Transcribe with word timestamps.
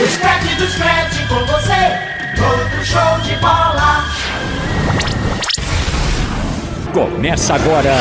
O 0.00 0.06
scratch 0.06 0.56
do 0.56 0.66
scratch 0.68 1.26
com 1.28 1.44
você, 1.46 1.74
todo 2.36 2.84
show 2.84 3.20
de 3.24 3.34
bola. 3.40 4.04
Começa 6.92 7.54
agora, 7.54 7.96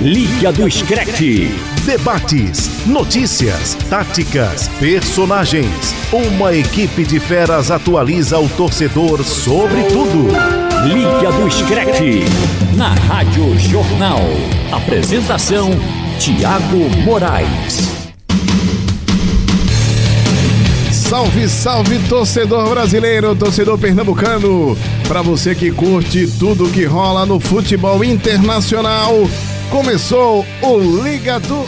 Liga 0.00 0.50
do 0.50 0.68
Screte. 0.68 1.54
Debates, 1.84 2.84
notícias, 2.84 3.74
táticas, 3.88 4.66
personagens. 4.80 5.94
Uma 6.12 6.52
equipe 6.52 7.04
de 7.04 7.20
feras 7.20 7.70
atualiza 7.70 8.40
o 8.40 8.48
torcedor 8.48 9.22
sobre 9.22 9.84
tudo. 9.84 10.28
Liga 10.84 11.30
do 11.30 11.48
Screte. 11.48 12.24
Na 12.76 12.94
Rádio 12.94 13.56
Jornal. 13.56 14.22
Apresentação: 14.72 15.70
Tiago 16.18 16.90
Moraes. 17.04 17.97
Salve, 21.08 21.48
salve, 21.48 21.98
torcedor 22.06 22.68
brasileiro, 22.68 23.34
torcedor 23.34 23.78
pernambucano. 23.78 24.76
Para 25.08 25.22
você 25.22 25.54
que 25.54 25.70
curte 25.70 26.26
tudo 26.38 26.70
que 26.70 26.84
rola 26.84 27.24
no 27.24 27.40
futebol 27.40 28.04
internacional, 28.04 29.14
começou 29.70 30.44
o 30.60 31.02
Liga 31.02 31.40
do. 31.40 31.64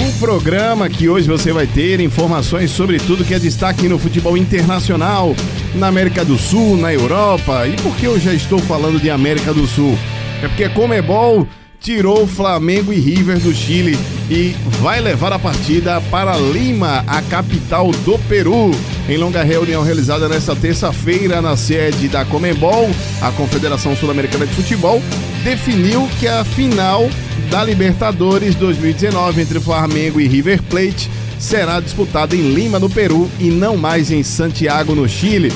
Um 0.00 0.18
programa 0.18 0.88
que 0.88 1.10
hoje 1.10 1.28
você 1.28 1.52
vai 1.52 1.66
ter 1.66 2.00
informações 2.00 2.70
sobre 2.70 2.96
tudo 2.96 3.22
que 3.22 3.34
é 3.34 3.38
destaque 3.38 3.86
no 3.86 3.98
futebol 3.98 4.38
internacional, 4.38 5.36
na 5.74 5.88
América 5.88 6.24
do 6.24 6.38
Sul, 6.38 6.78
na 6.78 6.90
Europa. 6.90 7.66
E 7.66 7.76
por 7.82 7.94
que 7.96 8.06
eu 8.06 8.18
já 8.18 8.32
estou 8.32 8.60
falando 8.60 8.98
de 8.98 9.10
América 9.10 9.52
do 9.52 9.66
Sul? 9.66 9.98
É 10.42 10.48
porque 10.48 10.64
a 10.64 10.70
Comebol 10.70 11.46
tirou 11.78 12.26
Flamengo 12.26 12.94
e 12.94 12.98
River 12.98 13.38
do 13.40 13.52
Chile 13.52 13.98
e 14.30 14.54
vai 14.80 15.00
levar 15.00 15.32
a 15.32 15.38
partida 15.38 16.00
para 16.10 16.36
Lima, 16.36 17.04
a 17.06 17.20
capital 17.22 17.90
do 18.04 18.18
Peru. 18.20 18.70
Em 19.08 19.16
longa 19.16 19.42
reunião 19.42 19.82
realizada 19.82 20.28
nesta 20.28 20.56
terça-feira 20.56 21.42
na 21.42 21.56
sede 21.56 22.08
da 22.08 22.24
Comembol, 22.24 22.90
a 23.20 23.30
Confederação 23.32 23.94
Sul-Americana 23.94 24.46
de 24.46 24.54
Futebol 24.54 25.02
definiu 25.42 26.08
que 26.18 26.26
a 26.26 26.44
final 26.44 27.08
da 27.50 27.62
Libertadores 27.62 28.54
2019 28.54 29.42
entre 29.42 29.60
Flamengo 29.60 30.20
e 30.20 30.26
River 30.26 30.62
Plate 30.62 31.10
será 31.38 31.78
disputada 31.80 32.34
em 32.34 32.54
Lima, 32.54 32.78
no 32.78 32.88
Peru, 32.88 33.30
e 33.38 33.50
não 33.50 33.76
mais 33.76 34.10
em 34.10 34.22
Santiago, 34.22 34.94
no 34.94 35.06
Chile. 35.06 35.52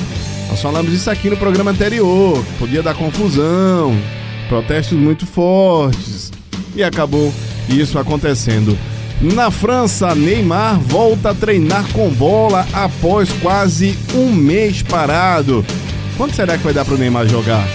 Nós 0.47 0.61
falamos 0.61 0.93
isso 0.93 1.09
aqui 1.09 1.29
no 1.29 1.37
programa 1.37 1.71
anterior, 1.71 2.43
podia 2.59 2.83
dar 2.83 2.93
confusão, 2.93 3.97
protestos 4.47 4.97
muito 4.97 5.25
fortes, 5.25 6.31
e 6.75 6.83
acabou 6.83 7.33
isso 7.69 7.99
acontecendo. 7.99 8.77
Na 9.21 9.51
França, 9.51 10.15
Neymar 10.15 10.79
volta 10.79 11.31
a 11.31 11.35
treinar 11.35 11.85
com 11.91 12.09
bola 12.09 12.65
após 12.71 13.29
quase 13.41 13.97
um 14.15 14.31
mês 14.31 14.81
parado. 14.81 15.65
Quando 16.15 16.33
será 16.33 16.57
que 16.57 16.63
vai 16.63 16.73
dar 16.73 16.85
para 16.85 16.95
o 16.95 16.97
Neymar 16.97 17.27
jogar? 17.27 17.67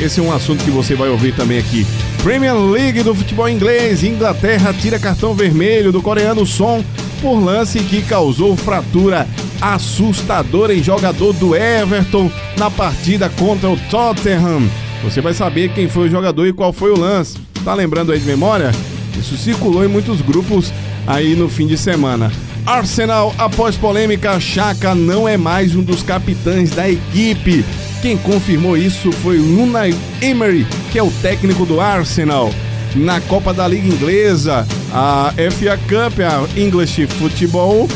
Esse 0.00 0.18
é 0.18 0.22
um 0.22 0.32
assunto 0.32 0.64
que 0.64 0.70
você 0.70 0.94
vai 0.94 1.08
ouvir 1.08 1.34
também 1.34 1.58
aqui. 1.58 1.86
Premier 2.22 2.56
League 2.56 3.02
do 3.02 3.14
futebol 3.14 3.48
inglês, 3.48 4.02
Inglaterra 4.02 4.74
tira 4.74 4.98
cartão 4.98 5.32
vermelho 5.32 5.92
do 5.92 6.02
coreano 6.02 6.44
Son 6.44 6.84
por 7.22 7.38
lance 7.38 7.78
que 7.80 8.02
causou 8.02 8.56
fratura 8.56 9.28
assustadora 9.60 10.74
em 10.74 10.82
jogador 10.82 11.32
do 11.34 11.54
Everton 11.54 12.30
na 12.56 12.70
partida 12.70 13.28
contra 13.28 13.68
o 13.68 13.76
Tottenham. 13.90 14.68
Você 15.04 15.20
vai 15.20 15.34
saber 15.34 15.72
quem 15.72 15.88
foi 15.88 16.08
o 16.08 16.10
jogador 16.10 16.46
e 16.46 16.52
qual 16.52 16.72
foi 16.72 16.90
o 16.90 16.98
lance. 16.98 17.38
Tá 17.64 17.74
lembrando 17.74 18.10
aí 18.10 18.18
de 18.18 18.26
memória? 18.26 18.72
Isso 19.20 19.36
circulou 19.36 19.84
em 19.84 19.88
muitos 19.88 20.22
grupos 20.22 20.72
aí 21.06 21.36
no 21.36 21.48
fim 21.48 21.66
de 21.66 21.76
semana. 21.76 22.32
Arsenal, 22.66 23.34
após 23.38 23.76
polêmica, 23.76 24.40
Chaka 24.40 24.94
não 24.94 25.28
é 25.28 25.36
mais 25.36 25.74
um 25.74 25.82
dos 25.82 26.02
capitães 26.02 26.70
da 26.70 26.88
equipe. 26.88 27.64
Quem 28.00 28.16
confirmou 28.16 28.76
isso 28.76 29.12
foi 29.12 29.38
o 29.38 29.62
Unai 29.62 29.94
Emery, 30.22 30.66
que 30.90 30.98
é 30.98 31.02
o 31.02 31.10
técnico 31.22 31.66
do 31.66 31.80
Arsenal. 31.80 32.50
Na 32.94 33.20
Copa 33.20 33.52
da 33.52 33.68
Liga 33.68 33.86
Inglesa, 33.86 34.66
a 34.92 35.32
FA 35.50 35.78
Cup, 35.86 36.18
a 36.20 36.58
English 36.58 37.06
Football 37.06 37.88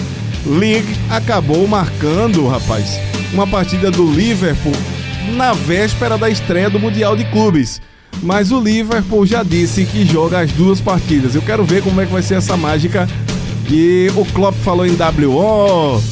League, 0.47 0.95
acabou 1.11 1.67
marcando, 1.67 2.47
rapaz, 2.47 3.01
uma 3.33 3.47
partida 3.47 3.91
do 3.91 4.05
Liverpool 4.13 4.75
na 5.33 5.53
véspera 5.55 6.19
da 6.19 6.29
estreia 6.29 6.69
do 6.69 6.79
Mundial 6.79 7.17
de 7.17 7.25
Clubes. 7.25 7.81
Mas 8.25 8.51
o 8.51 8.59
Liverpool 8.59 9.27
já 9.27 9.43
disse 9.43 9.85
que 9.85 10.07
joga 10.07 10.41
as 10.41 10.51
duas 10.51 10.81
partidas. 10.81 11.35
Eu 11.35 11.43
quero 11.43 11.63
ver 11.63 11.83
como 11.83 12.01
é 12.01 12.07
que 12.07 12.13
vai 12.13 12.23
ser 12.23 12.37
essa 12.37 12.57
mágica. 12.57 13.07
E 13.71 14.11
o 14.17 14.25
Klopp 14.25 14.57
falou 14.65 14.87
em 14.87 14.97
WO. 14.97 16.03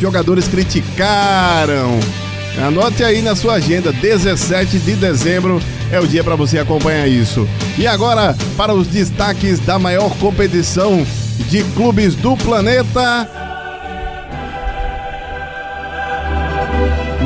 Jogadores 0.00 0.48
criticaram. 0.48 1.98
Anote 2.66 3.04
aí 3.04 3.22
na 3.22 3.36
sua 3.36 3.54
agenda, 3.54 3.92
17 3.92 4.78
de 4.80 4.94
dezembro 4.94 5.60
é 5.90 6.00
o 6.00 6.06
dia 6.06 6.24
para 6.24 6.34
você 6.34 6.58
acompanhar 6.58 7.06
isso. 7.06 7.48
E 7.78 7.86
agora, 7.86 8.36
para 8.56 8.74
os 8.74 8.88
destaques 8.88 9.60
da 9.60 9.78
maior 9.78 10.10
competição 10.18 11.06
de 11.48 11.62
clubes 11.74 12.14
do 12.14 12.36
planeta. 12.36 13.47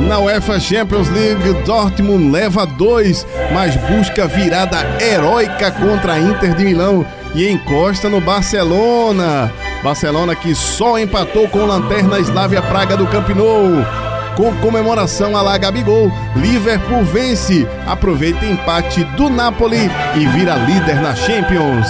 Na 0.07 0.19
UEFA 0.19 0.59
Champions 0.59 1.09
League, 1.09 1.53
Dortmund 1.65 2.29
leva 2.29 2.65
dois, 2.65 3.25
mas 3.53 3.75
busca 3.75 4.27
virada 4.27 4.77
heróica 5.01 5.71
contra 5.71 6.13
a 6.13 6.19
Inter 6.19 6.53
de 6.53 6.65
Milão 6.65 7.05
e 7.33 7.49
encosta 7.49 8.09
no 8.09 8.19
Barcelona. 8.19 9.51
Barcelona 9.81 10.35
que 10.35 10.53
só 10.53 10.99
empatou 10.99 11.47
com 11.47 11.65
Lanterna 11.65 12.19
Slavia 12.19 12.61
Praga 12.61 12.97
do 12.97 13.07
Camp 13.07 13.29
Nou. 13.29 13.85
Com 14.35 14.53
comemoração 14.57 15.37
a 15.37 15.41
lá 15.41 15.57
Gabigol, 15.57 16.11
Liverpool 16.35 17.03
vence, 17.05 17.67
aproveita 17.87 18.45
empate 18.45 19.03
do 19.15 19.29
Napoli 19.29 19.89
e 20.15 20.25
vira 20.27 20.55
líder 20.55 21.01
na 21.01 21.15
Champions. 21.15 21.87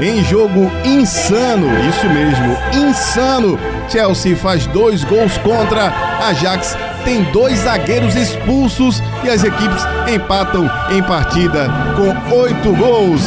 Em 0.00 0.24
jogo 0.24 0.70
insano, 0.82 1.66
isso 1.88 2.08
mesmo, 2.08 2.56
insano, 2.72 3.58
Chelsea 3.88 4.34
faz 4.34 4.66
dois 4.66 5.04
gols 5.04 5.36
contra 5.38 5.92
Ajax 6.28 6.76
tem 7.04 7.22
dois 7.32 7.60
zagueiros 7.60 8.14
expulsos 8.14 9.02
e 9.24 9.28
as 9.28 9.44
equipes 9.44 9.84
empatam 10.12 10.70
em 10.90 11.02
partida 11.02 11.68
com 11.96 12.36
oito 12.36 12.74
gols. 12.76 13.22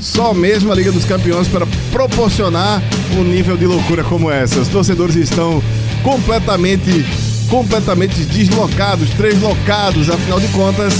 Só 0.00 0.32
mesmo 0.32 0.72
a 0.72 0.74
Liga 0.74 0.90
dos 0.90 1.04
Campeões 1.04 1.46
para 1.48 1.66
proporcionar 1.92 2.82
um 3.18 3.22
nível 3.22 3.56
de 3.56 3.66
loucura 3.66 4.02
como 4.02 4.30
essa. 4.30 4.58
Os 4.60 4.68
torcedores 4.68 5.14
estão 5.14 5.62
completamente, 6.02 7.04
completamente 7.50 8.24
deslocados, 8.24 9.10
deslocados, 9.10 10.08
afinal 10.08 10.40
de 10.40 10.48
contas. 10.48 10.94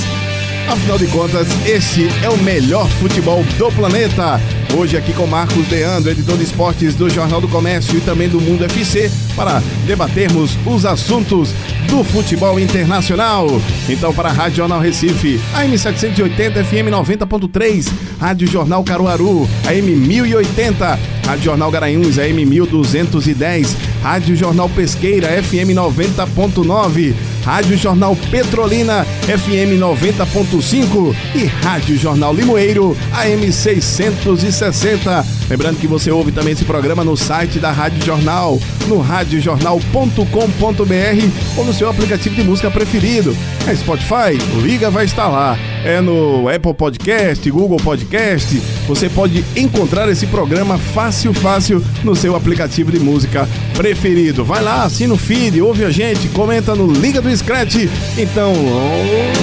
Afinal 0.71 0.99
de 0.99 1.09
contas, 1.09 1.49
este 1.67 2.07
é 2.23 2.29
o 2.29 2.39
melhor 2.39 2.89
futebol 2.89 3.43
do 3.59 3.73
planeta. 3.73 4.41
Hoje 4.79 4.97
aqui 4.97 5.13
com 5.13 5.27
Marcos 5.27 5.67
Deandro, 5.67 6.13
editor 6.13 6.37
de 6.37 6.45
esportes 6.45 6.95
do 6.95 7.11
Jornal 7.11 7.41
do 7.41 7.49
Comércio 7.49 7.99
e 7.99 8.01
também 8.01 8.29
do 8.29 8.41
Mundo 8.41 8.65
FC, 8.65 9.11
para 9.35 9.61
debatermos 9.85 10.57
os 10.65 10.87
assuntos 10.87 11.53
do 11.89 12.05
futebol 12.05 12.61
internacional. 12.61 13.49
Então, 13.89 14.15
para 14.15 14.29
a 14.29 14.33
Rádio 14.33 14.59
Jornal 14.59 14.79
Recife, 14.79 15.41
AM 15.55 15.77
780 15.77 16.63
FM 16.63 16.89
90.3, 16.89 17.93
Rádio 18.21 18.47
Jornal 18.47 18.85
Caruaru, 18.85 19.49
AM 19.67 19.91
1080, 19.97 20.99
Rádio 21.27 21.45
Jornal 21.45 21.71
Garanhuns, 21.73 22.17
AM 22.17 22.47
1210, 22.47 23.77
Rádio 24.05 24.37
Jornal 24.37 24.69
Pesqueira, 24.69 25.43
FM 25.43 25.75
90.9, 25.75 27.15
Rádio 27.45 27.77
Jornal 27.77 28.17
Petrolina, 28.31 29.05
FM 29.05 29.79
90.5 29.81 31.15
e 31.35 31.45
Rádio 31.45 31.97
Jornal 31.97 32.35
Limoeiro, 32.35 32.97
AM 33.13 33.53
660. 33.53 35.27
Lembrando 35.49 35.79
que 35.79 35.87
você 35.87 36.11
ouve 36.11 36.31
também 36.31 36.53
esse 36.53 36.65
programa 36.65 37.03
no 37.03 37.17
site 37.17 37.59
da 37.59 37.73
Rádio 37.73 38.05
Jornal, 38.05 38.59
no 38.87 39.01
radiojornal.com.br 39.01 41.57
ou 41.57 41.65
no 41.65 41.73
seu 41.73 41.89
aplicativo 41.89 42.35
de 42.35 42.45
música 42.45 42.71
preferido. 42.71 43.35
É 43.67 43.75
Spotify? 43.75 44.37
Liga 44.63 44.91
vai 44.91 45.07
estar 45.07 45.29
lá. 45.29 45.59
É 45.85 46.01
no 46.01 46.49
Apple 46.49 46.75
Podcast, 46.75 47.51
Google 47.51 47.79
Podcast. 47.79 48.61
Você 48.87 49.09
pode 49.09 49.45
encontrar 49.57 50.09
esse 50.11 50.27
programa 50.27 50.79
fácil, 50.79 51.33
fácil 51.33 51.83
no 52.05 52.15
seu 52.15 52.37
aplicativo 52.37 52.93
de 52.93 53.01
música 53.01 53.49
preferido. 53.75 54.45
Vai 54.45 54.63
lá, 54.63 54.85
assina 54.85 55.15
o 55.15 55.19
feed, 55.19 55.61
ouve 55.61 55.85
a 55.85 55.91
gente, 55.91 56.29
comenta 56.29 56.75
no 56.75 56.93
Liga 56.93 57.23
do 57.23 57.30
Scratch. 57.37 57.89
Então, 58.19 58.53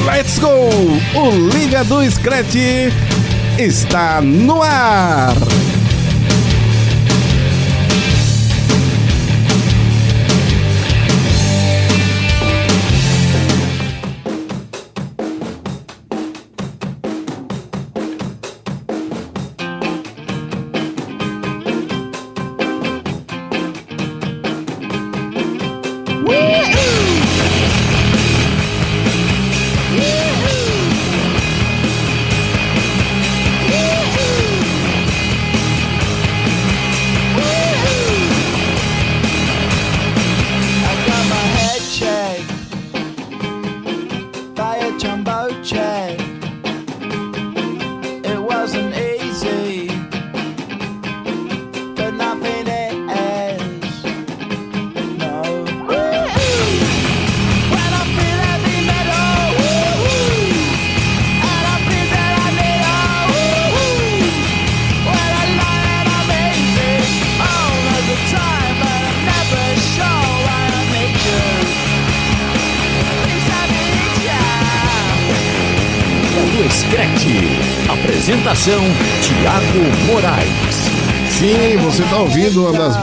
let's 0.06 0.40
go! 0.40 0.70
O 1.16 1.30
Liga 1.54 1.84
do 1.84 2.04
Scratch 2.10 2.56
está 3.58 4.22
no 4.22 4.62
ar! 4.62 5.34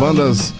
Bandas 0.05 0.53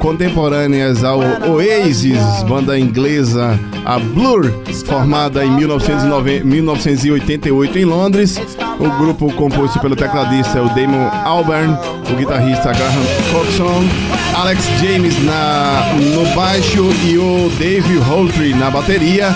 contemporâneas 0.00 1.02
ao 1.02 1.20
Oasis, 1.50 2.20
banda 2.46 2.78
inglesa, 2.78 3.58
a 3.86 3.98
Blur, 3.98 4.52
formada 4.84 5.42
em 5.42 5.50
1909 5.50 6.44
1988 6.44 7.78
em 7.78 7.84
Londres. 7.86 8.38
O 8.78 8.90
grupo 8.98 9.32
composto 9.32 9.80
pelo 9.80 9.96
tecladista 9.96 10.60
o 10.62 10.68
Damon 10.74 11.08
Albarn, 11.24 11.74
o 12.12 12.16
guitarrista 12.16 12.70
Graham 12.74 13.02
Coxon, 13.32 13.84
Alex 14.34 14.62
James 14.82 15.24
na, 15.24 15.94
no 16.14 16.34
baixo 16.34 16.84
e 17.06 17.16
o 17.16 17.50
Dave 17.58 17.96
Holtry 18.00 18.52
na 18.52 18.70
bateria. 18.70 19.34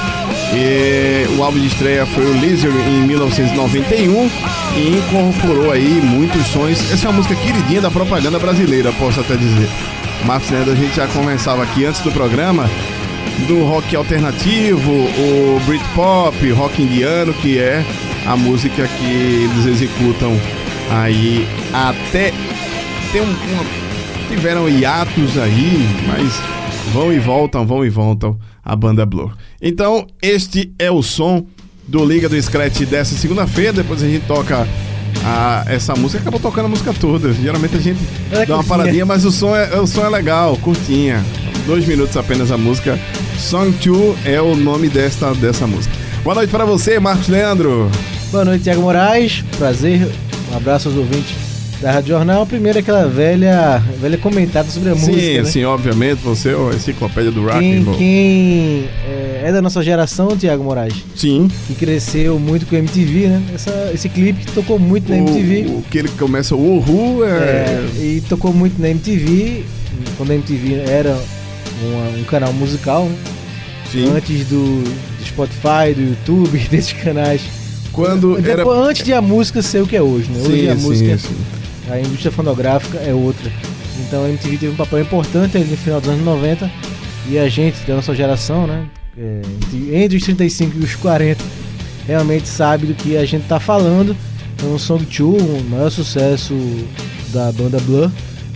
E 0.52 1.26
o 1.36 1.42
álbum 1.42 1.60
de 1.60 1.66
estreia 1.68 2.04
foi 2.06 2.24
o 2.24 2.32
Lizard 2.32 2.76
em 2.76 3.06
1991 3.06 4.30
e 4.76 4.88
incorporou 4.88 5.70
aí 5.70 6.00
muitos 6.02 6.46
sons. 6.48 6.92
Essa 6.92 7.06
é 7.06 7.10
uma 7.10 7.16
música 7.16 7.36
queridinha 7.36 7.80
da 7.80 7.90
propaganda 7.90 8.38
brasileira, 8.38 8.92
posso 8.92 9.20
até 9.20 9.36
dizer. 9.36 9.68
Marcos 10.24 10.50
Neto, 10.50 10.70
a 10.70 10.74
gente 10.74 10.94
já 10.94 11.06
conversava 11.06 11.62
aqui 11.62 11.84
antes 11.84 12.00
do 12.00 12.10
programa 12.12 12.68
do 13.46 13.64
rock 13.64 13.94
alternativo, 13.96 14.90
o 14.90 15.60
Britpop, 15.66 16.50
rock 16.50 16.82
indiano, 16.82 17.32
que 17.32 17.58
é 17.58 17.84
a 18.26 18.36
música 18.36 18.86
que 18.86 19.04
eles 19.04 19.66
executam 19.66 20.38
aí 20.90 21.46
até 21.72 22.32
tem 23.12 23.22
um, 23.22 23.30
um, 23.30 24.28
tiveram 24.28 24.68
hiatos 24.68 25.38
aí, 25.38 25.88
mas 26.06 26.40
vão 26.92 27.12
e 27.12 27.18
voltam, 27.18 27.66
vão 27.66 27.84
e 27.84 27.88
voltam 27.88 28.38
a 28.64 28.74
banda 28.74 29.06
Blur. 29.06 29.32
Então, 29.60 30.06
este 30.20 30.72
é 30.78 30.90
o 30.90 31.02
som 31.02 31.46
do 31.86 32.04
Liga 32.04 32.28
do 32.28 32.40
Scratch 32.40 32.80
dessa 32.82 33.14
segunda-feira, 33.16 33.72
depois 33.72 34.02
a 34.02 34.08
gente 34.08 34.26
toca 34.26 34.66
a, 35.24 35.64
essa 35.66 35.94
música 35.94 36.20
acabou 36.20 36.40
tocando 36.40 36.66
a 36.66 36.68
música 36.68 36.92
toda. 36.92 37.32
Geralmente 37.32 37.76
a 37.76 37.80
gente 37.80 38.00
é 38.30 38.46
dá 38.46 38.56
uma 38.56 38.64
paradinha, 38.64 39.04
mas 39.04 39.24
o 39.24 39.30
som, 39.30 39.54
é, 39.56 39.78
o 39.78 39.86
som 39.86 40.04
é 40.04 40.08
legal, 40.08 40.56
curtinha. 40.58 41.24
Dois 41.66 41.86
minutos 41.86 42.16
apenas 42.16 42.50
a 42.50 42.56
música. 42.56 42.98
Song 43.38 43.70
2 43.70 44.26
é 44.26 44.40
o 44.40 44.56
nome 44.56 44.88
desta, 44.88 45.34
dessa 45.34 45.66
música. 45.66 45.94
Boa 46.22 46.34
noite 46.34 46.50
para 46.50 46.64
você, 46.64 46.98
Marcos 46.98 47.28
Leandro. 47.28 47.90
Boa 48.30 48.44
noite, 48.44 48.64
Tiago 48.64 48.82
Moraes. 48.82 49.42
Prazer. 49.58 50.08
Um 50.52 50.56
abraço 50.56 50.88
aos 50.88 50.96
ouvintes 50.96 51.49
da 51.80 51.92
Rádio 51.92 52.10
Jornal. 52.10 52.46
Primeiro 52.46 52.78
aquela 52.78 53.06
velha, 53.08 53.82
velha 54.00 54.18
comentada 54.18 54.68
sobre 54.68 54.90
a 54.90 54.94
sim, 54.94 55.12
música. 55.12 55.20
Sim, 55.20 55.38
né? 55.38 55.44
sim, 55.44 55.64
obviamente. 55.64 56.18
Você 56.18 56.50
é 56.50 56.54
a 56.54 56.74
enciclopédia 56.74 57.30
do 57.30 57.42
rock 57.44 57.58
quem, 57.58 57.84
quem 57.94 58.88
é, 59.06 59.42
é, 59.44 59.52
da 59.52 59.62
nossa 59.62 59.82
geração, 59.82 60.36
Tiago 60.36 60.62
Moraes. 60.62 60.94
Sim. 61.16 61.50
Que 61.66 61.74
cresceu 61.74 62.38
muito 62.38 62.66
com 62.66 62.76
a 62.76 62.78
MTV, 62.78 63.28
né? 63.28 63.42
Essa, 63.54 63.90
esse 63.94 64.08
clipe 64.08 64.44
tocou 64.52 64.78
muito 64.78 65.08
na 65.08 65.18
MTV. 65.18 65.66
O, 65.68 65.82
que 65.90 65.98
ele 65.98 66.08
começa, 66.10 66.54
o 66.54 66.78
Uhu 66.78 67.24
é... 67.24 67.28
é... 67.28 67.88
E 67.98 68.22
tocou 68.28 68.52
muito 68.52 68.80
na 68.80 68.90
MTV, 68.90 69.64
quando 70.16 70.30
a 70.32 70.34
MTV 70.34 70.74
era 70.86 71.18
uma, 71.82 72.18
um 72.18 72.24
canal 72.24 72.52
musical, 72.52 73.04
né? 73.06 73.16
Sim. 73.90 74.08
Antes 74.14 74.46
do, 74.46 74.84
do 74.84 75.24
Spotify, 75.26 75.92
do 75.96 76.02
YouTube, 76.02 76.58
desses 76.70 76.92
canais. 76.92 77.42
Quando 77.92 78.36
Depois, 78.40 78.78
era... 78.78 78.88
Antes 78.88 79.04
de 79.04 79.12
a 79.12 79.20
música 79.20 79.62
ser 79.62 79.82
o 79.82 79.86
que 79.86 79.96
é 79.96 80.02
hoje, 80.02 80.30
né? 80.30 80.40
Hoje 80.40 80.60
sim, 80.60 80.68
a 80.68 80.74
música, 80.76 81.18
sim. 81.18 81.34
A 81.88 81.98
indústria 81.98 82.32
fonográfica 82.32 82.98
é 82.98 83.14
outra. 83.14 83.50
Então 84.00 84.24
a 84.24 84.28
MTV 84.28 84.56
teve 84.58 84.72
um 84.72 84.76
papel 84.76 85.00
importante 85.00 85.56
ali 85.56 85.66
no 85.66 85.76
final 85.76 86.00
dos 86.00 86.10
anos 86.10 86.24
90 86.24 86.70
e 87.28 87.38
a 87.38 87.48
gente, 87.48 87.78
da 87.86 87.94
nossa 87.94 88.14
geração, 88.14 88.66
né? 88.66 88.86
É, 89.16 89.42
entre 90.02 90.16
os 90.16 90.24
35 90.24 90.78
e 90.78 90.84
os 90.84 90.94
40, 90.96 91.42
realmente 92.06 92.48
sabe 92.48 92.86
do 92.86 92.94
que 92.94 93.16
a 93.16 93.24
gente 93.24 93.46
tá 93.46 93.60
falando. 93.60 94.16
Então, 94.54 94.78
Song 94.78 95.04
2, 95.04 95.20
o 95.20 95.64
maior 95.70 95.90
sucesso 95.90 96.54
da 97.32 97.52
banda 97.52 97.78
Blur, 97.80 98.10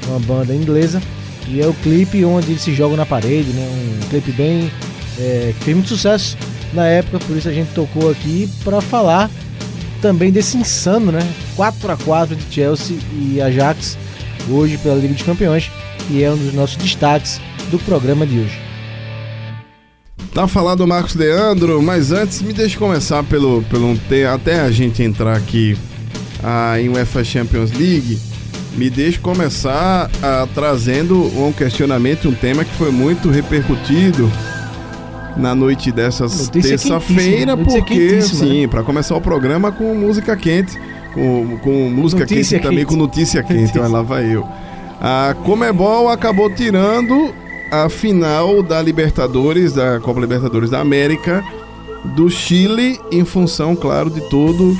uma 0.09 0.19
banda 0.21 0.55
inglesa, 0.55 1.00
e 1.49 1.61
é 1.61 1.67
o 1.67 1.75
clipe 1.75 2.25
onde 2.25 2.50
eles 2.50 2.62
se 2.62 2.75
jogam 2.75 2.97
na 2.97 3.06
parede, 3.06 3.50
né? 3.50 3.67
Um 3.67 4.09
clipe 4.09 4.32
bem 4.32 4.71
é, 5.19 5.55
que 5.59 5.65
fez 5.65 5.76
muito 5.76 5.88
sucesso 5.88 6.37
na 6.73 6.87
época, 6.87 7.19
por 7.21 7.37
isso 7.37 7.49
a 7.49 7.53
gente 7.53 7.69
tocou 7.75 8.11
aqui 8.11 8.50
para 8.65 8.81
falar 8.81 9.31
também 10.05 10.31
desse 10.31 10.59
insano, 10.59 11.11
né? 11.11 11.27
4 11.56 11.91
a 11.91 11.97
4 11.97 12.37
de 12.37 12.55
Chelsea 12.55 12.99
e 13.11 13.41
Ajax 13.41 13.97
hoje 14.51 14.77
pela 14.77 14.97
Liga 14.97 15.15
dos 15.15 15.23
Campeões, 15.23 15.71
e 16.11 16.23
é 16.23 16.31
um 16.31 16.37
dos 16.37 16.53
nossos 16.53 16.77
destaques 16.77 17.41
do 17.71 17.79
programa 17.79 18.27
de 18.27 18.41
hoje. 18.41 18.61
Tá 20.35 20.47
falando 20.47 20.83
o 20.83 20.87
Marcos 20.87 21.15
Leandro, 21.15 21.83
mas 21.83 22.12
antes 22.12 22.43
me 22.43 22.53
deixe 22.53 22.77
começar 22.77 23.23
pelo, 23.25 23.62
pelo 23.62 23.99
até 24.31 24.61
a 24.61 24.71
gente 24.71 25.03
entrar 25.03 25.39
aqui 25.39 25.75
ah, 26.43 26.79
em 26.79 26.91
UEFA 26.91 27.25
Champions 27.25 27.73
League. 27.73 28.19
Me 28.77 28.91
deixe 28.91 29.19
começar 29.19 30.11
ah, 30.23 30.47
trazendo 30.55 31.19
um 31.43 31.50
questionamento, 31.50 32.28
um 32.28 32.35
tema 32.35 32.62
que 32.62 32.75
foi 32.75 32.90
muito 32.90 33.31
repercutido 33.31 34.31
na 35.37 35.55
noite 35.55 35.91
dessa 35.91 36.26
terça-feira, 36.50 37.57
porque 37.57 38.23
sim, 38.23 38.62
né? 38.62 38.69
para 38.69 38.83
começar 38.83 39.17
o 39.17 39.21
programa 39.21 39.73
com 39.73 39.95
música 39.95 40.37
quente, 40.37 40.79
com, 41.12 41.59
com 41.59 41.91
música 41.91 42.21
notícia 42.21 42.37
quente, 42.37 42.49
quente, 42.50 42.62
também 42.62 42.85
com 42.85 42.97
notícia 42.97 43.43
quente, 43.43 43.79
olha 43.79 43.88
lá 43.88 44.03
vai 44.03 44.35
eu. 44.35 44.47
A 45.00 45.35
Comebol 45.45 46.09
acabou 46.09 46.49
tirando 46.49 47.35
a 47.71 47.88
final 47.88 48.62
da 48.62 48.81
Libertadores, 48.81 49.73
da 49.73 49.99
Copa 50.00 50.21
Libertadores 50.21 50.71
da 50.71 50.81
América, 50.81 51.45
do 52.17 52.31
Chile, 52.31 53.00
em 53.11 53.25
função, 53.25 53.75
claro, 53.75 54.11
de 54.11 54.21
todo 54.29 54.76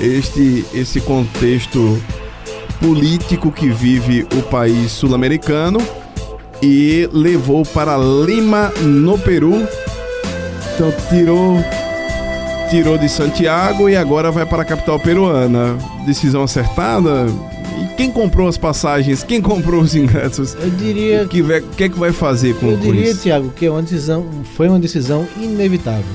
este 0.00 0.64
esse 0.72 1.00
contexto 1.00 2.00
político 2.80 3.52
que 3.52 3.68
vive 3.68 4.26
o 4.34 4.42
país 4.42 4.90
sul-americano 4.90 5.78
e 6.62 7.08
levou 7.12 7.64
para 7.64 7.96
Lima, 7.96 8.72
no 8.80 9.18
Peru. 9.18 9.66
Então 10.80 10.94
tirou 11.10 11.58
tirou 12.70 12.96
de 12.96 13.06
Santiago 13.06 13.86
e 13.86 13.94
agora 13.94 14.30
vai 14.30 14.46
para 14.46 14.62
a 14.62 14.64
capital 14.64 14.98
peruana. 14.98 15.76
Decisão 16.06 16.44
acertada? 16.44 17.26
E 17.78 17.94
quem 17.96 18.10
comprou 18.10 18.48
as 18.48 18.56
passagens? 18.56 19.22
Quem 19.22 19.42
comprou 19.42 19.82
os 19.82 19.94
ingressos? 19.94 20.54
Eu 20.54 20.70
diria. 20.70 21.24
O 21.24 21.28
que, 21.28 21.42
vai, 21.42 21.60
que 21.60 21.84
é 21.84 21.88
que 21.90 21.98
vai 21.98 22.12
fazer 22.12 22.54
com, 22.54 22.70
eu 22.70 22.78
com 22.78 22.82
diria, 22.82 23.10
isso? 23.10 23.20
Tiago, 23.20 23.50
que 23.50 23.66
é 23.66 23.70
uma 23.70 23.82
decisão, 23.82 24.24
foi 24.56 24.70
uma 24.70 24.80
decisão 24.80 25.28
inevitável. 25.36 26.14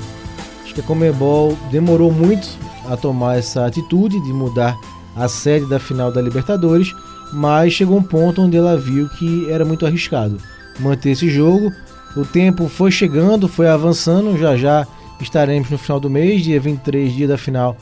Acho 0.63 0.73
que 0.73 0.81
a 0.81 0.83
Comebol 0.83 1.55
demorou 1.71 2.11
muito 2.11 2.49
a 2.89 2.97
tomar 2.97 3.37
essa 3.37 3.67
atitude 3.67 4.19
de 4.23 4.33
mudar 4.33 4.75
a 5.15 5.27
sede 5.27 5.69
da 5.69 5.77
final 5.77 6.11
da 6.11 6.19
Libertadores, 6.23 6.91
mas 7.31 7.71
chegou 7.71 7.99
um 7.99 8.03
ponto 8.03 8.41
onde 8.41 8.57
ela 8.57 8.75
viu 8.75 9.07
que 9.09 9.47
era 9.47 9.63
muito 9.63 9.85
arriscado 9.85 10.39
manter 10.79 11.11
esse 11.11 11.29
jogo. 11.29 11.71
O 12.15 12.25
tempo 12.25 12.67
foi 12.69 12.91
chegando, 12.91 13.47
foi 13.47 13.67
avançando, 13.67 14.37
já 14.37 14.55
já 14.55 14.87
estaremos 15.19 15.69
no 15.69 15.77
final 15.77 15.99
do 15.99 16.09
mês, 16.09 16.43
dia 16.43 16.59
23, 16.59 17.13
dia 17.13 17.27
da 17.27 17.37
final 17.37 17.75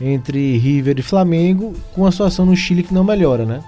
entre 0.00 0.56
River 0.58 0.98
e 0.98 1.02
Flamengo, 1.02 1.72
com 1.94 2.06
a 2.06 2.12
situação 2.12 2.46
no 2.46 2.54
Chile 2.54 2.82
que 2.82 2.94
não 2.94 3.02
melhora, 3.02 3.44
né? 3.44 3.62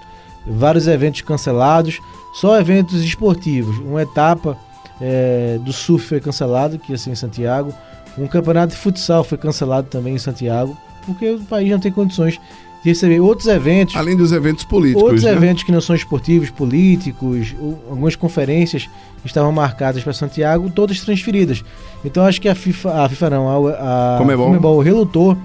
Vários 0.47 0.87
eventos 0.87 1.23
cancelados, 1.23 1.99
só 2.35 2.59
eventos 2.59 3.03
esportivos. 3.03 3.79
Uma 3.79 4.03
etapa 4.03 4.57
é, 5.01 5.59
do 5.65 5.73
surf 5.73 6.07
foi 6.07 6.21
cancelado, 6.21 6.79
que 6.79 6.97
ser 6.97 7.11
em 7.11 7.15
Santiago. 7.15 7.73
Um 8.17 8.27
campeonato 8.27 8.75
de 8.75 8.81
futsal 8.81 9.25
foi 9.25 9.39
cancelado 9.39 9.89
também 9.89 10.15
em 10.15 10.19
Santiago, 10.19 10.77
porque 11.05 11.31
o 11.31 11.41
país 11.41 11.71
não 11.71 11.81
tem 11.81 11.91
condições 11.91 12.41
receber 12.83 13.21
outros 13.21 13.47
eventos. 13.49 13.97
Além 13.97 14.17
dos 14.17 14.33
eventos 14.33 14.65
políticos. 14.65 15.03
Outros 15.03 15.23
né? 15.25 15.33
eventos 15.33 15.63
que 15.63 15.73
não 15.73 15.81
são 15.81 15.95
esportivos, 15.95 16.51
políticos, 16.51 17.55
algumas 17.89 18.17
conferências 18.17 18.89
estavam 19.25 19.53
marcadas 19.53 20.03
para 20.03 20.13
Santiago, 20.13 20.71
todas 20.71 21.01
transferidas. 21.01 21.63
Então 22.05 22.25
acho 22.25 22.41
que 22.41 22.49
a 22.49 22.55
FIFA, 22.55 23.05
a 23.05 23.09
FIFA 23.09 23.31
não, 23.31 23.69
a, 23.69 24.15
a 24.15 24.19
Comebol. 24.19 24.47
Comebol 24.47 24.81
relutou 24.81 25.37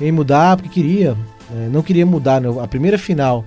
em 0.00 0.10
mudar, 0.10 0.56
porque 0.56 0.70
queria, 0.70 1.16
é, 1.54 1.68
não 1.68 1.82
queria 1.82 2.06
mudar. 2.06 2.40
Né? 2.40 2.48
A 2.62 2.66
primeira 2.66 2.98
final 2.98 3.44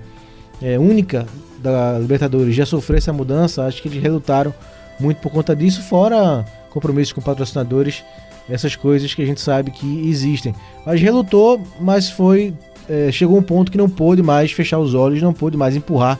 é, 0.60 0.78
única 0.78 1.26
da 1.58 1.98
Libertadores 1.98 2.54
já 2.54 2.66
sofreu 2.66 2.98
essa 2.98 3.12
mudança, 3.12 3.64
acho 3.64 3.80
que 3.82 3.88
eles 3.88 4.02
relutaram 4.02 4.52
muito 4.98 5.18
por 5.18 5.30
conta 5.30 5.54
disso, 5.54 5.82
fora 5.82 6.44
compromissos 6.70 7.12
com 7.12 7.20
patrocinadores, 7.20 8.02
essas 8.48 8.74
coisas 8.74 9.12
que 9.14 9.22
a 9.22 9.26
gente 9.26 9.40
sabe 9.40 9.70
que 9.70 10.08
existem. 10.08 10.54
Mas 10.86 11.00
relutou, 11.00 11.60
mas 11.80 12.10
foi 12.10 12.54
é, 12.88 13.10
chegou 13.12 13.38
um 13.38 13.42
ponto 13.42 13.70
que 13.70 13.78
não 13.78 13.88
pôde 13.88 14.22
mais 14.22 14.52
fechar 14.52 14.78
os 14.78 14.94
olhos, 14.94 15.22
não 15.22 15.32
pôde 15.32 15.56
mais 15.56 15.76
empurrar 15.76 16.18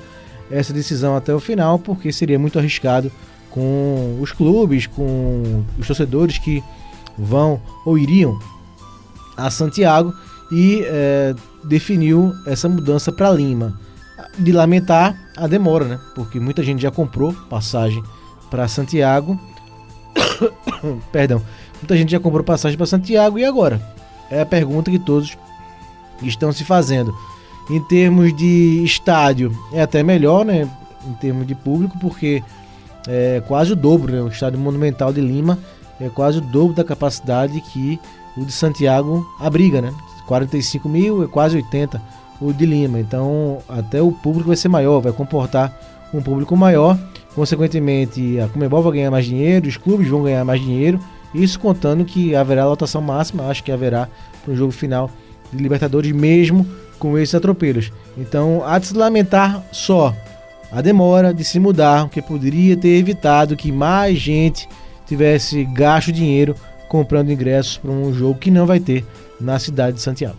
essa 0.50 0.72
decisão 0.72 1.16
até 1.16 1.34
o 1.34 1.40
final, 1.40 1.78
porque 1.78 2.12
seria 2.12 2.38
muito 2.38 2.58
arriscado 2.58 3.10
com 3.50 4.18
os 4.20 4.32
clubes, 4.32 4.86
com 4.86 5.64
os 5.78 5.86
torcedores 5.86 6.38
que 6.38 6.62
vão 7.18 7.60
ou 7.84 7.98
iriam 7.98 8.38
a 9.36 9.50
Santiago 9.50 10.12
e 10.50 10.82
é, 10.84 11.34
definiu 11.64 12.32
essa 12.46 12.68
mudança 12.68 13.10
para 13.12 13.30
Lima. 13.30 13.80
De 14.38 14.52
lamentar 14.52 15.18
a 15.36 15.46
demora, 15.46 15.84
né? 15.84 16.00
Porque 16.14 16.40
muita 16.40 16.62
gente 16.62 16.80
já 16.80 16.90
comprou 16.90 17.34
passagem 17.50 18.02
para 18.50 18.68
Santiago. 18.68 19.38
Perdão. 21.12 21.42
Muita 21.80 21.96
gente 21.96 22.12
já 22.12 22.20
comprou 22.20 22.44
passagem 22.44 22.76
para 22.76 22.86
Santiago 22.86 23.38
e 23.38 23.44
agora? 23.44 23.80
É 24.30 24.40
a 24.40 24.46
pergunta 24.46 24.90
que 24.90 24.98
todos 24.98 25.36
estão 26.28 26.52
se 26.52 26.64
fazendo. 26.64 27.14
Em 27.70 27.80
termos 27.80 28.34
de 28.34 28.82
estádio, 28.84 29.56
é 29.72 29.82
até 29.82 30.02
melhor, 30.02 30.44
né? 30.44 30.68
Em 31.06 31.12
termos 31.14 31.46
de 31.46 31.54
público, 31.54 31.98
porque 31.98 32.42
é 33.06 33.42
quase 33.46 33.72
o 33.72 33.76
dobro, 33.76 34.12
né? 34.12 34.20
O 34.20 34.28
estádio 34.28 34.58
Monumental 34.58 35.12
de 35.12 35.20
Lima 35.20 35.58
é 36.00 36.08
quase 36.08 36.38
o 36.38 36.40
dobro 36.40 36.74
da 36.74 36.84
capacidade 36.84 37.60
que 37.60 37.98
o 38.36 38.44
de 38.44 38.52
Santiago 38.52 39.26
abriga, 39.38 39.80
né? 39.80 39.92
45 40.26 40.88
mil 40.88 41.22
é 41.24 41.26
quase 41.26 41.56
80 41.56 42.00
o 42.40 42.52
de 42.52 42.66
Lima. 42.66 42.98
Então, 42.98 43.58
até 43.68 44.02
o 44.02 44.10
público 44.10 44.48
vai 44.48 44.56
ser 44.56 44.68
maior, 44.68 45.00
vai 45.00 45.12
comportar 45.12 45.72
um 46.12 46.20
público 46.20 46.56
maior. 46.56 46.98
Consequentemente, 47.34 48.38
a 48.40 48.48
Comebol 48.48 48.82
vai 48.82 48.92
ganhar 48.94 49.10
mais 49.10 49.24
dinheiro, 49.24 49.68
os 49.68 49.76
clubes 49.76 50.08
vão 50.08 50.22
ganhar 50.22 50.44
mais 50.44 50.60
dinheiro. 50.60 51.00
Isso 51.34 51.58
contando 51.58 52.04
que 52.04 52.34
haverá 52.34 52.66
lotação 52.66 53.00
máxima, 53.00 53.44
acho 53.44 53.64
que 53.64 53.72
haverá 53.72 54.08
para 54.44 54.52
o 54.52 54.56
jogo 54.56 54.72
final 54.72 55.10
de 55.52 55.62
Libertadores, 55.62 56.12
mesmo 56.12 56.66
com 56.98 57.18
esses 57.18 57.34
atropelos. 57.34 57.92
Então, 58.16 58.62
há 58.64 58.78
de 58.78 58.86
se 58.86 58.94
lamentar 58.94 59.62
só 59.72 60.14
a 60.70 60.80
demora 60.80 61.34
de 61.34 61.44
se 61.44 61.60
mudar, 61.60 62.08
que 62.08 62.22
poderia 62.22 62.76
ter 62.76 62.96
evitado 62.96 63.56
que 63.56 63.70
mais 63.70 64.18
gente 64.18 64.66
tivesse 65.06 65.64
gasto 65.64 66.10
dinheiro 66.10 66.54
comprando 66.88 67.30
ingressos 67.30 67.76
para 67.76 67.90
um 67.90 68.12
jogo 68.14 68.38
que 68.38 68.50
não 68.50 68.66
vai 68.66 68.80
ter 68.80 69.04
na 69.40 69.58
cidade 69.58 69.96
de 69.96 70.02
Santiago. 70.02 70.36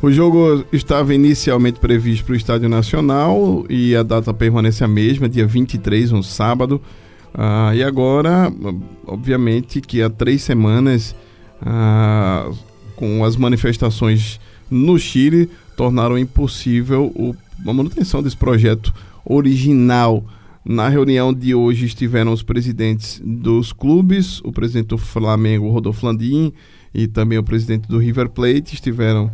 O 0.00 0.10
jogo 0.10 0.64
estava 0.72 1.14
inicialmente 1.14 1.80
previsto 1.80 2.24
para 2.24 2.34
o 2.34 2.36
Estádio 2.36 2.68
Nacional 2.68 3.64
e 3.68 3.96
a 3.96 4.02
data 4.02 4.32
permanece 4.32 4.84
a 4.84 4.88
mesma, 4.88 5.28
dia 5.28 5.46
23, 5.46 6.12
um 6.12 6.22
sábado. 6.22 6.80
Ah, 7.32 7.72
e 7.74 7.82
agora, 7.82 8.52
obviamente, 9.06 9.80
que 9.80 10.02
há 10.02 10.10
três 10.10 10.42
semanas, 10.42 11.16
ah, 11.60 12.50
com 12.96 13.24
as 13.24 13.36
manifestações 13.36 14.38
no 14.70 14.98
Chile, 14.98 15.50
tornaram 15.76 16.18
impossível 16.18 17.12
o, 17.14 17.34
a 17.66 17.72
manutenção 17.72 18.22
desse 18.22 18.36
projeto 18.36 18.92
original. 19.24 20.24
Na 20.64 20.88
reunião 20.88 21.32
de 21.32 21.54
hoje 21.54 21.86
estiveram 21.86 22.32
os 22.32 22.42
presidentes 22.42 23.20
dos 23.24 23.72
clubes, 23.72 24.40
o 24.40 24.50
presidente 24.50 24.88
do 24.88 24.98
Flamengo, 24.98 25.70
Rodolfo 25.70 26.06
Landim, 26.06 26.52
e 26.94 27.06
também 27.06 27.36
o 27.36 27.42
presidente 27.42 27.86
do 27.86 27.98
River 27.98 28.30
Plate, 28.30 28.74
estiveram 28.74 29.30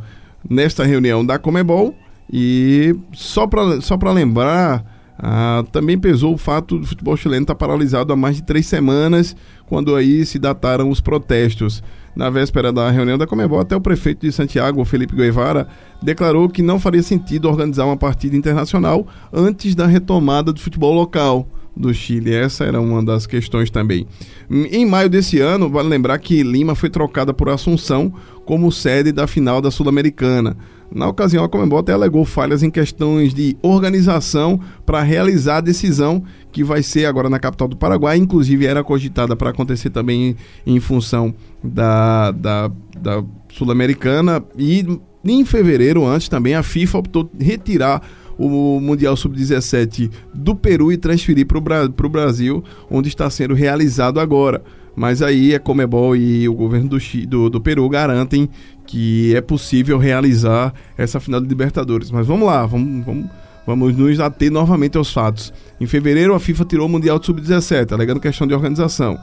nesta 0.49 0.85
reunião 0.85 1.25
da 1.25 1.39
Comebol. 1.39 1.95
E 2.33 2.95
só 3.13 3.47
para 3.47 3.81
só 3.81 3.97
lembrar, 4.13 5.00
ah, 5.23 5.63
também 5.71 5.99
pesou 5.99 6.33
o 6.33 6.39
fato 6.39 6.79
do 6.79 6.87
futebol 6.87 7.15
chileno 7.15 7.43
estar 7.43 7.55
paralisado 7.55 8.11
há 8.11 8.17
mais 8.17 8.37
de 8.37 8.43
três 8.43 8.67
semanas, 8.67 9.37
quando 9.67 9.95
aí 9.95 10.25
se 10.25 10.39
dataram 10.39 10.89
os 10.89 11.01
protestos. 11.01 11.83
Na 12.17 12.31
véspera 12.31 12.73
da 12.73 12.91
reunião 12.91 13.19
da 13.19 13.27
Comebol, 13.27 13.61
até 13.61 13.77
o 13.77 13.81
prefeito 13.81 14.27
de 14.27 14.33
Santiago, 14.33 14.85
Felipe 14.85 15.15
Guevara, 15.15 15.69
declarou 16.03 16.49
que 16.49 16.63
não 16.63 16.81
faria 16.81 17.03
sentido 17.03 17.49
organizar 17.49 17.85
uma 17.85 17.97
partida 17.97 18.35
internacional 18.35 19.07
antes 19.33 19.75
da 19.75 19.87
retomada 19.87 20.53
do 20.53 20.61
futebol 20.61 20.95
local 20.95 21.47
do 21.81 21.93
Chile. 21.95 22.35
Essa 22.35 22.65
era 22.65 22.81
uma 22.81 23.03
das 23.03 23.27
questões 23.27 23.71
também. 23.71 24.07
Em 24.51 24.87
maio 24.87 25.09
desse 25.09 25.41
ano, 25.41 25.69
vale 25.69 25.89
lembrar 25.89 26.19
que 26.19 26.43
Lima 26.43 26.75
foi 26.75 26.91
trocada 26.91 27.33
por 27.33 27.49
Assunção 27.49 28.13
como 28.45 28.71
sede 28.71 29.13
da 29.13 29.27
final 29.27 29.61
da 29.61 29.71
Sul-Americana. 29.71 30.57
Na 30.93 31.07
ocasião, 31.07 31.45
a 31.45 31.49
Comembol 31.49 31.79
até 31.79 31.93
alegou 31.93 32.25
falhas 32.25 32.65
em 32.65 32.71
questões 32.71 33.33
de 33.33 33.57
organização 33.63 34.61
para 34.85 35.01
realizar 35.03 35.59
a 35.59 35.61
decisão 35.61 36.25
que 36.51 36.65
vai 36.65 36.83
ser 36.83 37.05
agora 37.05 37.31
na 37.31 37.39
capital 37.39 37.69
do 37.69 37.77
Paraguai. 37.77 38.17
Inclusive, 38.19 38.67
era 38.67 38.83
cogitada 38.83 39.37
para 39.37 39.51
acontecer 39.51 39.91
também 39.91 40.37
em, 40.67 40.75
em 40.75 40.81
função 40.81 41.33
da, 41.63 42.33
da, 42.33 42.71
da 43.01 43.25
Sul-Americana. 43.53 44.43
E 44.59 44.85
em 45.25 45.45
fevereiro, 45.45 46.05
antes 46.05 46.29
também, 46.29 46.55
a 46.55 46.63
FIFA 46.63 46.99
optou 46.99 47.31
retirar 47.39 48.03
o 48.41 48.81
Mundial 48.81 49.17
Sub-17 49.17 50.11
do 50.33 50.55
Peru 50.55 50.91
e 50.91 50.97
transferir 50.97 51.47
para 51.47 51.59
o 51.59 52.11
Brasil, 52.11 52.65
onde 52.91 53.09
está 53.09 53.29
sendo 53.29 53.55
realizado 53.55 54.19
agora. 54.19 54.63
Mas 54.97 55.23
aí 55.23 55.55
a 55.55 55.61
Comebol 55.61 56.17
e 56.17 56.49
o 56.49 56.55
governo 56.55 56.89
do, 56.89 56.99
do, 57.27 57.51
do 57.51 57.61
Peru 57.61 57.89
garantem 57.89 58.49
que 58.87 59.35
é 59.37 59.41
possível 59.41 59.99
realizar 59.99 60.75
essa 60.97 61.21
final 61.21 61.41
de 61.41 61.47
Libertadores. 61.47 62.11
Mas 62.11 62.27
vamos 62.27 62.47
lá, 62.47 62.67
vamos, 62.67 63.05
vamos, 63.05 63.27
vamos 63.67 63.97
nos 63.97 64.19
ater 64.19 64.51
novamente 64.51 64.97
aos 64.97 65.13
fatos. 65.13 65.53
Em 65.81 65.87
fevereiro, 65.87 66.35
a 66.35 66.41
FIFA 66.41 66.65
tirou 66.65 66.87
o 66.87 66.89
Mundial 66.89 67.19
de 67.19 67.27
Sub-17, 67.27 67.93
alegando 67.93 68.21
questão 68.21 68.47
de 68.47 68.55
organização. 68.55 69.19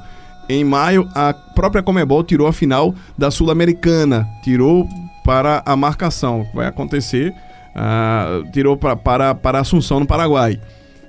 Em 0.47 0.63
maio, 0.63 1.09
a 1.13 1.33
própria 1.33 1.83
Comebol 1.83 2.23
tirou 2.23 2.47
a 2.47 2.53
final 2.53 2.95
da 3.17 3.29
Sul-Americana, 3.29 4.25
tirou 4.43 4.87
para 5.25 5.61
a 5.65 5.75
marcação. 5.75 6.47
Vai 6.53 6.67
acontecer, 6.67 7.33
uh, 7.77 8.51
tirou 8.51 8.75
pra, 8.75 8.95
para, 8.95 9.35
para 9.35 9.59
Assunção, 9.59 9.99
no 9.99 10.05
Paraguai. 10.05 10.59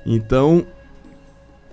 Então, 0.04 0.64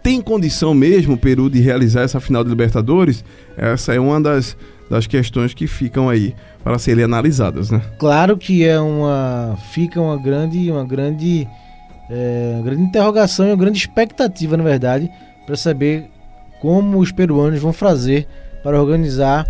tem 0.02 0.22
condição 0.22 0.74
mesmo 0.74 1.16
o 1.16 1.18
Peru 1.18 1.50
de 1.50 1.60
realizar 1.60 2.02
essa 2.02 2.20
final 2.20 2.44
de 2.44 2.50
Libertadores? 2.50 3.24
Essa 3.58 3.94
é 3.94 4.00
uma 4.00 4.22
das, 4.22 4.56
das 4.90 5.08
questões 5.08 5.54
que 5.54 5.68
ficam 5.68 6.10
aí 6.10 6.36
para 6.64 6.80
serem 6.80 7.04
analisadas, 7.04 7.70
né? 7.70 7.82
Claro 8.00 8.38
que 8.38 8.66
é 8.66 8.80
uma 8.80 9.58
fica 9.72 10.02
uma 10.02 10.18
grande 10.18 10.72
uma 10.72 10.84
grande 10.84 11.48
é, 12.10 12.52
uma 12.56 12.64
grande 12.64 12.84
interrogação 12.84 13.48
e 13.48 13.50
uma 13.50 13.58
grande 13.58 13.78
expectativa, 13.78 14.58
na 14.58 14.64
verdade, 14.64 15.10
para 15.46 15.56
saber 15.56 16.06
como 16.62 17.00
os 17.00 17.12
peruanos 17.12 17.60
vão 17.60 17.74
fazer 17.74 18.28
para 18.64 18.82
organizar 18.82 19.48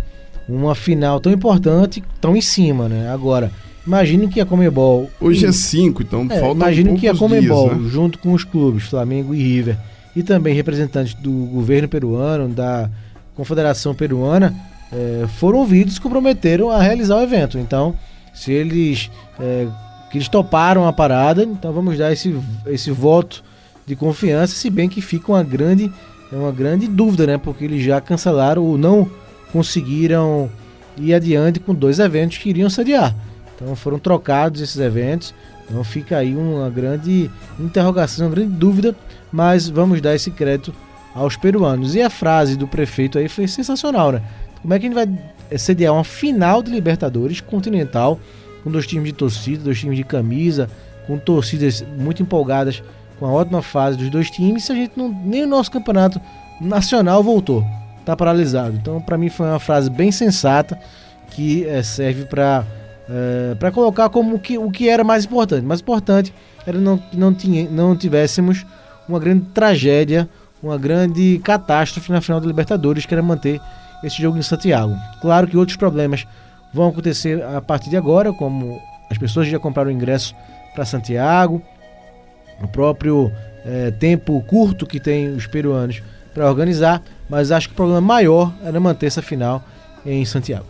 uma 0.48 0.74
final 0.74 1.20
tão 1.20 1.32
importante, 1.32 2.02
tão 2.20 2.36
em 2.36 2.40
cima, 2.40 2.88
né? 2.88 3.10
Agora, 3.10 3.50
imagine 3.86 4.28
que 4.28 4.40
a 4.40 4.46
Comebol 4.46 5.10
hoje 5.20 5.46
é 5.46 5.52
5, 5.52 6.02
então 6.02 6.26
é, 6.30 6.40
falta 6.40 6.56
Imagine 6.56 6.98
que 6.98 7.08
a 7.08 7.14
Comebol, 7.14 7.68
dias, 7.68 7.82
né? 7.82 7.88
junto 7.88 8.18
com 8.18 8.32
os 8.32 8.44
clubes 8.44 8.84
Flamengo 8.84 9.34
e 9.34 9.42
River 9.42 9.76
e 10.14 10.22
também 10.22 10.54
representantes 10.54 11.14
do 11.14 11.30
governo 11.30 11.88
peruano, 11.88 12.48
da 12.48 12.90
Confederação 13.34 13.94
Peruana, 13.94 14.54
é, 14.90 15.26
foram 15.38 15.58
ouvidos 15.58 15.96
e 15.96 16.00
comprometeram 16.00 16.70
a 16.70 16.80
realizar 16.80 17.16
o 17.16 17.22
evento. 17.22 17.58
Então, 17.58 17.94
se 18.32 18.50
eles 18.50 19.10
é, 19.38 19.66
que 20.10 20.18
eles 20.18 20.28
toparam 20.28 20.86
a 20.86 20.92
parada, 20.92 21.44
então 21.44 21.72
vamos 21.72 21.98
dar 21.98 22.12
esse, 22.12 22.34
esse 22.66 22.90
voto 22.90 23.44
de 23.86 23.94
confiança, 23.94 24.54
se 24.54 24.70
bem 24.70 24.88
que 24.88 25.00
fica 25.00 25.32
uma 25.32 25.42
grande 25.42 25.92
é 26.32 26.36
uma 26.36 26.50
grande 26.50 26.88
dúvida, 26.88 27.26
né? 27.26 27.38
Porque 27.38 27.64
eles 27.64 27.84
já 27.84 28.00
cancelaram 28.00 28.64
ou 28.64 28.76
não 28.76 29.08
conseguiram 29.52 30.50
ir 30.96 31.14
adiante 31.14 31.60
com 31.60 31.72
dois 31.72 31.98
eventos 31.98 32.38
que 32.38 32.48
iriam 32.48 32.68
sediar. 32.68 33.14
Então 33.56 33.74
foram 33.74 33.98
trocados 33.98 34.60
esses 34.60 34.78
eventos. 34.78 35.34
Então 35.68 35.82
fica 35.82 36.18
aí 36.18 36.36
uma 36.36 36.70
grande 36.70 37.30
interrogação, 37.58 38.26
uma 38.26 38.34
grande 38.34 38.52
dúvida, 38.52 38.94
mas 39.32 39.68
vamos 39.68 40.00
dar 40.00 40.14
esse 40.14 40.30
crédito 40.30 40.72
aos 41.14 41.36
peruanos. 41.36 41.94
E 41.94 42.02
a 42.02 42.10
frase 42.10 42.56
do 42.56 42.68
prefeito 42.68 43.18
aí 43.18 43.28
foi 43.28 43.48
sensacional, 43.48 44.12
né? 44.12 44.22
Como 44.62 44.72
é 44.74 44.78
que 44.78 44.86
a 44.86 44.88
gente 44.88 44.94
vai 44.94 45.58
sediar 45.58 45.94
uma 45.94 46.04
final 46.04 46.62
de 46.62 46.70
Libertadores 46.70 47.40
continental 47.40 48.20
com 48.62 48.70
dois 48.70 48.86
times 48.86 49.06
de 49.06 49.12
torcida, 49.12 49.64
dois 49.64 49.78
times 49.78 49.96
de 49.96 50.04
camisa, 50.04 50.68
com 51.06 51.18
torcidas 51.18 51.84
muito 51.96 52.22
empolgadas 52.22 52.82
com 53.18 53.26
a 53.26 53.30
ótima 53.30 53.62
fase 53.62 53.96
dos 53.96 54.10
dois 54.10 54.30
times, 54.30 54.64
se 54.64 54.72
a 54.72 54.74
gente 54.74 54.92
não 54.96 55.08
nem 55.08 55.44
o 55.44 55.46
nosso 55.46 55.70
campeonato 55.70 56.20
nacional 56.60 57.22
voltou, 57.22 57.64
tá 58.04 58.16
paralisado. 58.16 58.76
Então, 58.76 59.00
para 59.00 59.16
mim 59.16 59.28
foi 59.28 59.46
uma 59.46 59.58
frase 59.58 59.88
bem 59.88 60.12
sensata 60.12 60.78
que 61.30 61.66
é, 61.66 61.82
serve 61.82 62.24
para 62.24 62.64
é, 63.08 63.54
para 63.54 63.70
colocar 63.70 64.08
como 64.08 64.38
que, 64.38 64.58
o 64.58 64.70
que 64.70 64.88
era 64.88 65.04
mais 65.04 65.24
importante. 65.24 65.64
Mais 65.64 65.80
importante 65.80 66.34
era 66.66 66.78
não 66.78 67.02
não 67.12 67.32
tinha, 67.32 67.68
não 67.70 67.96
tivéssemos 67.96 68.66
uma 69.08 69.18
grande 69.18 69.46
tragédia, 69.54 70.28
uma 70.62 70.76
grande 70.76 71.40
catástrofe 71.44 72.10
na 72.10 72.20
final 72.20 72.40
da 72.40 72.46
Libertadores, 72.46 73.06
que 73.06 73.14
era 73.14 73.22
manter 73.22 73.60
esse 74.02 74.20
jogo 74.20 74.36
em 74.38 74.42
Santiago. 74.42 74.94
Claro 75.20 75.46
que 75.46 75.56
outros 75.56 75.76
problemas 75.76 76.26
vão 76.72 76.88
acontecer 76.88 77.42
a 77.42 77.60
partir 77.60 77.90
de 77.90 77.96
agora, 77.96 78.32
como 78.32 78.80
as 79.10 79.16
pessoas 79.16 79.48
já 79.48 79.58
compraram 79.58 79.90
ingresso 79.90 80.34
para 80.74 80.84
Santiago, 80.84 81.62
o 82.62 82.68
próprio 82.68 83.30
é, 83.64 83.90
tempo 83.90 84.42
curto 84.42 84.86
que 84.86 85.00
tem 85.00 85.28
os 85.28 85.46
peruanos 85.46 86.02
para 86.34 86.48
organizar, 86.48 87.02
mas 87.28 87.50
acho 87.50 87.68
que 87.68 87.72
o 87.72 87.76
problema 87.76 88.00
maior 88.00 88.52
era 88.62 88.78
manter 88.78 89.06
essa 89.06 89.22
final 89.22 89.62
em 90.04 90.24
Santiago. 90.24 90.66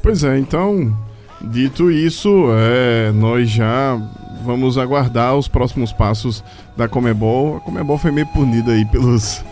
Pois 0.00 0.22
é, 0.22 0.38
então, 0.38 0.96
dito 1.44 1.90
isso, 1.90 2.46
é, 2.52 3.12
nós 3.12 3.50
já 3.50 4.00
vamos 4.42 4.76
aguardar 4.76 5.36
os 5.36 5.48
próximos 5.48 5.92
passos 5.92 6.42
da 6.76 6.88
Comebol. 6.88 7.56
A 7.56 7.60
Comebol 7.60 7.98
foi 7.98 8.10
meio 8.10 8.26
punida 8.28 8.72
aí 8.72 8.84
pelos, 8.84 9.44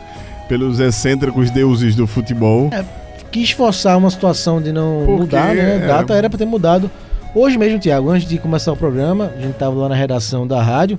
pelos 0.49 0.81
excêntricos 0.81 1.51
deuses 1.51 1.95
do 1.95 2.07
futebol. 2.07 2.71
É, 2.73 2.85
quis 3.31 3.51
forçar 3.53 3.97
uma 3.97 4.11
situação 4.11 4.61
de 4.61 4.73
não 4.73 5.05
Porque, 5.07 5.23
mudar, 5.23 5.55
né? 5.55 5.85
A 5.85 5.87
data 5.87 6.15
é... 6.15 6.19
era 6.19 6.31
para 6.31 6.39
ter 6.39 6.47
mudado. 6.47 6.91
Hoje 7.35 7.57
mesmo, 7.57 7.79
Tiago, 7.79 8.11
antes 8.11 8.29
de 8.29 8.39
começar 8.39 8.73
o 8.73 8.77
programa, 8.77 9.33
a 9.37 9.41
gente 9.41 9.53
estava 9.53 9.77
lá 9.77 9.89
na 9.89 9.95
redação 9.95 10.47
da 10.47 10.61
rádio 10.61 10.99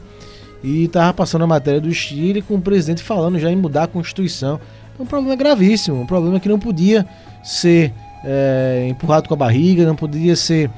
e 0.64 0.86
estava 0.86 1.14
passando 1.14 1.44
a 1.44 1.48
matéria 1.48 1.82
do 1.82 1.94
Chile 1.94 2.42
com 2.42 2.56
o 2.56 2.62
presidente 2.62 3.04
falando 3.04 3.38
já 3.38 3.52
em 3.52 3.56
mudar 3.56 3.84
a 3.84 3.88
Constituição. 3.88 4.60
É 4.98 5.02
um 5.02 5.06
problema 5.06 5.36
gravíssimo, 5.36 6.02
um 6.02 6.06
problema 6.06 6.40
que 6.40 6.48
não 6.48 6.60
podia 6.60 7.06
ser 7.44 7.94
é, 8.24 8.88
empurrado 8.90 9.28
com 9.28 9.34
a 9.34 9.38
barriga, 9.38 9.86
não 9.86 9.96
podia 9.96 10.36
ser 10.36 10.70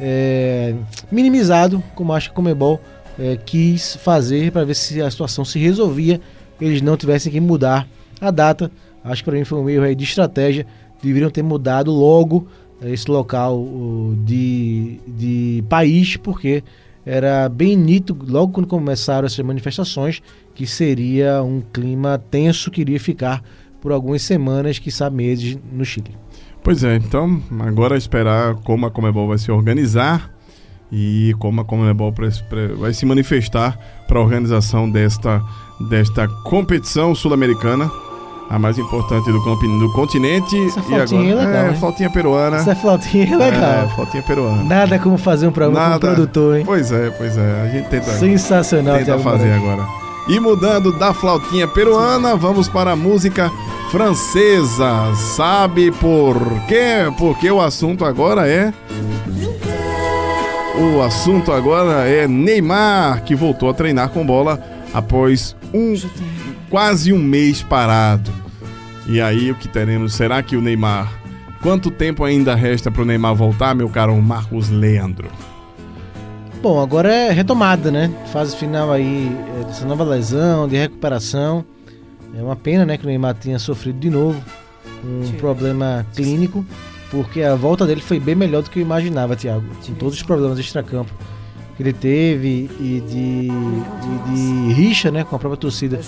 é, 0.00 0.74
minimizado, 1.10 1.82
como 1.94 2.12
acho 2.12 2.28
que 2.28 2.32
a 2.32 2.36
Comebol 2.36 2.80
é, 3.18 3.36
quis 3.36 3.96
fazer 3.96 4.52
para 4.52 4.64
ver 4.64 4.74
se 4.74 5.00
a 5.00 5.10
situação 5.10 5.44
se 5.44 5.58
resolvia, 5.58 6.20
eles 6.60 6.82
não 6.82 6.96
tivessem 6.96 7.32
que 7.32 7.40
mudar 7.40 7.86
a 8.20 8.30
data. 8.30 8.70
Acho 9.02 9.22
que 9.22 9.30
para 9.30 9.38
mim 9.38 9.44
foi 9.44 9.58
um 9.58 9.68
erro 9.68 9.94
de 9.94 10.04
estratégia. 10.04 10.66
Deveriam 11.02 11.30
ter 11.30 11.42
mudado 11.42 11.90
logo 11.90 12.48
é, 12.80 12.90
esse 12.90 13.10
local 13.10 13.56
o, 13.58 14.16
de, 14.24 14.98
de 15.06 15.64
país, 15.68 16.16
porque 16.16 16.62
era 17.04 17.48
bem 17.48 17.76
nítido, 17.76 18.24
logo 18.26 18.52
quando 18.52 18.66
começaram 18.66 19.26
essas 19.26 19.44
manifestações, 19.44 20.22
que 20.54 20.66
seria 20.66 21.42
um 21.42 21.60
clima 21.60 22.18
tenso 22.30 22.70
que 22.70 22.80
iria 22.80 22.98
ficar 22.98 23.42
por 23.80 23.92
algumas 23.92 24.22
semanas, 24.22 24.78
quiçá 24.78 25.10
meses, 25.10 25.58
no 25.70 25.84
Chile. 25.84 26.23
Pois 26.64 26.82
é, 26.82 26.96
então 26.96 27.42
agora 27.60 27.94
esperar 27.94 28.54
como 28.64 28.86
a 28.86 28.90
Comebol 28.90 29.28
vai 29.28 29.36
se 29.36 29.52
organizar 29.52 30.30
e 30.90 31.34
como 31.38 31.60
a 31.60 31.64
Comebol 31.64 32.12
vai 32.78 32.94
se 32.94 33.04
manifestar 33.04 33.78
para 34.08 34.18
a 34.18 34.22
organização 34.22 34.90
desta, 34.90 35.42
desta 35.90 36.26
competição 36.26 37.14
sul-americana, 37.14 37.90
a 38.48 38.58
mais 38.58 38.78
importante 38.78 39.30
do, 39.30 39.38
do 39.40 39.92
continente. 39.92 40.56
Essa 40.66 40.80
e 40.80 40.94
agora, 40.94 41.28
é 41.28 41.34
legal, 41.34 41.66
é, 41.66 41.74
flautinha 41.74 42.10
peruana. 42.10 42.56
Essa 42.56 42.74
flautinha 42.74 43.26
é 43.26 43.36
legal. 43.36 43.84
É, 43.84 43.88
flautinha 43.94 44.22
peruana. 44.22 44.64
Nada 44.64 44.98
como 44.98 45.18
fazer 45.18 45.46
um 45.46 45.52
programa 45.52 45.88
Nada. 45.90 46.00
com 46.00 46.06
um 46.06 46.14
produtor, 46.14 46.56
hein? 46.56 46.64
Pois 46.64 46.90
é, 46.90 47.10
pois 47.10 47.36
é. 47.36 47.60
A 47.60 47.68
gente 47.68 47.88
tenta, 47.90 48.10
Sensacional, 48.12 48.96
tenta 48.96 49.18
fazer 49.18 49.52
agora. 49.52 50.03
E 50.26 50.40
mudando 50.40 50.90
da 50.92 51.12
flautinha 51.12 51.68
peruana, 51.68 52.34
vamos 52.34 52.68
para 52.68 52.92
a 52.92 52.96
música 52.96 53.50
francesa. 53.90 55.14
Sabe 55.14 55.92
por 55.92 56.36
quê? 56.66 57.12
Porque 57.18 57.50
o 57.50 57.60
assunto 57.60 58.04
agora 58.04 58.48
é. 58.48 58.72
O 60.76 61.02
assunto 61.02 61.52
agora 61.52 62.08
é 62.08 62.26
Neymar, 62.26 63.22
que 63.22 63.34
voltou 63.34 63.68
a 63.68 63.74
treinar 63.74 64.08
com 64.08 64.26
bola 64.26 64.60
após 64.92 65.54
um 65.72 65.94
quase 66.70 67.12
um 67.12 67.18
mês 67.18 67.62
parado. 67.62 68.32
E 69.06 69.20
aí 69.20 69.50
o 69.50 69.54
que 69.54 69.68
teremos? 69.68 70.14
Será 70.14 70.42
que 70.42 70.56
o 70.56 70.60
Neymar. 70.60 71.12
Quanto 71.62 71.90
tempo 71.90 72.24
ainda 72.24 72.54
resta 72.54 72.90
para 72.90 73.02
o 73.02 73.04
Neymar 73.06 73.34
voltar, 73.34 73.74
meu 73.74 73.88
caro 73.88 74.14
Marcos 74.20 74.70
Leandro? 74.70 75.28
Bom, 76.64 76.80
agora 76.80 77.12
é 77.12 77.30
retomada, 77.30 77.90
né? 77.90 78.10
Fase 78.32 78.56
final 78.56 78.90
aí 78.90 79.30
é, 79.60 79.64
dessa 79.64 79.84
nova 79.84 80.02
lesão, 80.02 80.66
de 80.66 80.74
recuperação. 80.76 81.62
É 82.34 82.42
uma 82.42 82.56
pena, 82.56 82.86
né, 82.86 82.96
que 82.96 83.04
o 83.04 83.06
Neymar 83.06 83.34
tenha 83.34 83.58
sofrido 83.58 83.98
de 83.98 84.08
novo 84.08 84.42
um 85.04 85.30
problema 85.32 86.06
clínico, 86.14 86.64
porque 87.10 87.42
a 87.42 87.54
volta 87.54 87.86
dele 87.86 88.00
foi 88.00 88.18
bem 88.18 88.34
melhor 88.34 88.62
do 88.62 88.70
que 88.70 88.78
eu 88.78 88.82
imaginava, 88.82 89.36
Thiago. 89.36 89.62
Com 89.86 89.92
todos 89.92 90.14
os 90.14 90.22
problemas 90.22 90.58
extra-campo 90.58 91.12
que 91.76 91.82
ele 91.82 91.92
teve 91.92 92.70
e 92.80 93.02
de, 93.10 93.48
e 93.50 94.30
de 94.30 94.72
rixa, 94.72 95.10
né, 95.10 95.22
com 95.22 95.36
a 95.36 95.38
própria 95.38 95.60
torcida 95.60 96.00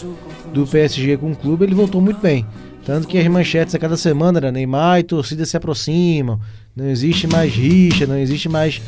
do 0.54 0.66
PSG 0.66 1.18
com 1.18 1.32
o 1.32 1.36
clube, 1.36 1.66
ele 1.66 1.74
voltou 1.74 2.00
muito 2.00 2.18
bem. 2.18 2.46
Tanto 2.82 3.06
que 3.06 3.18
as 3.18 3.26
manchetes 3.26 3.74
a 3.74 3.78
cada 3.78 3.98
semana 3.98 4.38
era 4.38 4.50
Neymar 4.50 5.00
e 5.00 5.02
torcida 5.02 5.44
se 5.44 5.54
aproximam, 5.54 6.40
não 6.76 6.90
existe 6.90 7.26
mais 7.26 7.52
rixa, 7.54 8.06
não 8.06 8.18
existe 8.18 8.50
mais 8.50 8.82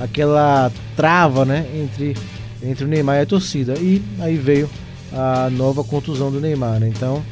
aquela 0.00 0.72
trava, 0.96 1.44
né, 1.44 1.66
entre, 1.74 2.16
entre 2.62 2.84
o 2.84 2.88
Neymar 2.88 3.16
e 3.16 3.20
a 3.20 3.26
torcida. 3.26 3.74
E 3.74 4.02
aí 4.18 4.36
veio 4.36 4.68
a 5.12 5.50
nova 5.50 5.84
contusão 5.84 6.30
do 6.30 6.40
Neymar. 6.40 6.80
Né? 6.80 6.88
Então, 6.88 7.22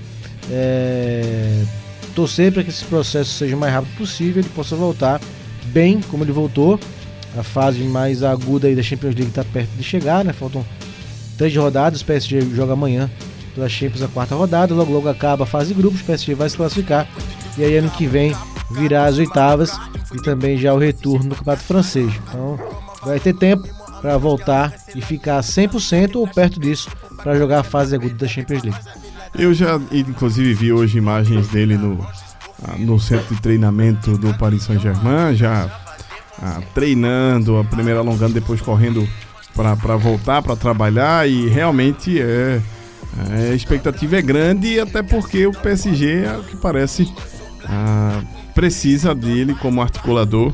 é, 0.50 1.64
torcer 2.14 2.52
para 2.52 2.62
que 2.62 2.68
esse 2.68 2.84
processo 2.84 3.30
seja 3.30 3.56
o 3.56 3.58
mais 3.58 3.72
rápido 3.72 3.96
possível, 3.96 4.42
ele 4.42 4.50
possa 4.50 4.76
voltar 4.76 5.18
bem 5.66 6.00
como 6.02 6.22
ele 6.22 6.32
voltou. 6.32 6.78
A 7.34 7.42
fase 7.42 7.78
mais 7.78 8.22
aguda 8.22 8.68
aí 8.68 8.76
da 8.76 8.82
Champions 8.82 9.14
League 9.14 9.30
está 9.30 9.42
perto 9.42 9.70
de 9.70 9.82
chegar, 9.82 10.22
né? 10.22 10.34
Faltam 10.34 10.62
três 11.38 11.56
rodadas, 11.56 12.02
o 12.02 12.04
PSG 12.04 12.42
joga 12.54 12.74
amanhã 12.74 13.10
pela 13.54 13.66
Champions 13.70 14.02
a 14.02 14.08
quarta 14.08 14.34
rodada, 14.34 14.74
logo 14.74 14.92
logo 14.92 15.08
acaba 15.08 15.44
a 15.44 15.46
fase 15.46 15.68
de 15.68 15.74
grupos, 15.74 16.02
o 16.02 16.04
PSG 16.04 16.34
vai 16.34 16.50
se 16.50 16.56
classificar 16.58 17.08
e 17.56 17.64
aí 17.64 17.76
ano 17.76 17.90
que 17.90 18.06
vem 18.06 18.34
virá 18.72 19.06
as 19.06 19.18
oitavas 19.18 19.72
e 20.12 20.22
também 20.22 20.56
já 20.56 20.72
o 20.74 20.78
retorno 20.78 21.30
do 21.30 21.36
Campeonato 21.36 21.64
Francês. 21.64 22.12
Então 22.28 22.58
vai 23.04 23.18
ter 23.18 23.34
tempo 23.34 23.68
para 24.00 24.18
voltar 24.18 24.74
e 24.94 25.00
ficar 25.00 25.40
100% 25.40 26.16
ou 26.16 26.26
perto 26.26 26.58
disso 26.58 26.90
para 27.16 27.36
jogar 27.36 27.60
a 27.60 27.62
fase 27.62 27.94
aguda 27.94 28.14
da 28.14 28.26
Champions 28.26 28.62
League. 28.62 28.78
Eu 29.38 29.54
já, 29.54 29.80
inclusive, 29.90 30.52
vi 30.52 30.72
hoje 30.72 30.98
imagens 30.98 31.48
dele 31.48 31.78
no, 31.78 32.04
ah, 32.64 32.74
no 32.78 33.00
centro 33.00 33.34
de 33.34 33.40
treinamento 33.40 34.18
do 34.18 34.34
Paris 34.34 34.64
Saint-Germain, 34.64 35.34
já 35.34 35.70
ah, 36.42 36.60
treinando, 36.74 37.56
a 37.56 37.64
primeira 37.64 38.00
alongando, 38.00 38.34
depois 38.34 38.60
correndo 38.60 39.08
para 39.54 39.96
voltar 39.96 40.42
para 40.42 40.56
trabalhar 40.56 41.28
e 41.28 41.46
realmente 41.48 42.20
é, 42.20 42.60
é, 43.30 43.50
a 43.52 43.54
expectativa 43.54 44.16
é 44.16 44.22
grande, 44.22 44.80
até 44.80 45.02
porque 45.02 45.46
o 45.46 45.52
PSG, 45.52 46.24
é 46.24 46.36
o 46.36 46.42
que 46.42 46.56
parece, 46.56 47.12
ah, 47.64 48.22
precisa 48.54 49.14
dele 49.14 49.54
como 49.54 49.80
articulador. 49.82 50.52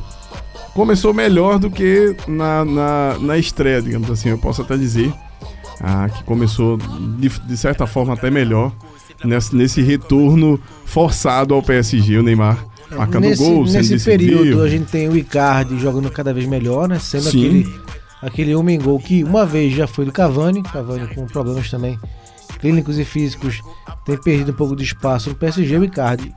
Começou 0.73 1.13
melhor 1.13 1.59
do 1.59 1.69
que 1.69 2.15
na, 2.27 2.63
na, 2.63 3.17
na 3.19 3.37
estreia, 3.37 3.81
digamos 3.81 4.09
assim, 4.09 4.29
eu 4.29 4.37
posso 4.37 4.61
até 4.61 4.77
dizer 4.77 5.13
ah, 5.81 6.09
que 6.09 6.23
começou 6.23 6.77
de, 6.77 7.29
de, 7.29 7.57
certa 7.57 7.87
forma 7.87 8.13
até 8.13 8.29
melhor 8.29 8.71
nesse, 9.23 9.55
nesse 9.55 9.81
retorno 9.81 10.59
forçado 10.85 11.53
ao 11.53 11.63
PSG, 11.63 12.17
o 12.17 12.23
Neymar 12.23 12.65
marcando 12.91 13.23
nesse, 13.23 13.43
gols, 13.43 13.71
sendo 13.71 13.89
Nesse 13.89 14.05
período 14.05 14.61
a 14.61 14.69
gente 14.69 14.91
tem 14.91 15.07
o 15.07 15.17
Icardi 15.17 15.77
jogando 15.77 16.09
cada 16.09 16.33
vez 16.33 16.45
melhor, 16.45 16.87
né? 16.87 16.99
Sendo 16.99 17.29
Sim. 17.29 17.39
aquele, 17.39 17.75
aquele 18.21 18.55
homem 18.55 18.79
gol 18.79 18.99
que 18.99 19.23
uma 19.23 19.45
vez 19.45 19.73
já 19.73 19.87
foi 19.87 20.05
do 20.05 20.11
Cavani, 20.11 20.63
Cavani 20.63 21.07
com 21.13 21.25
problemas 21.25 21.69
também 21.69 21.99
clínicos 22.59 22.99
e 22.99 23.05
físicos, 23.05 23.61
tem 24.05 24.17
perdido 24.17 24.51
um 24.51 24.55
pouco 24.55 24.75
de 24.75 24.83
espaço 24.83 25.29
no 25.29 25.35
PSG, 25.35 25.77
o 25.77 25.83
Icardi, 25.83 26.33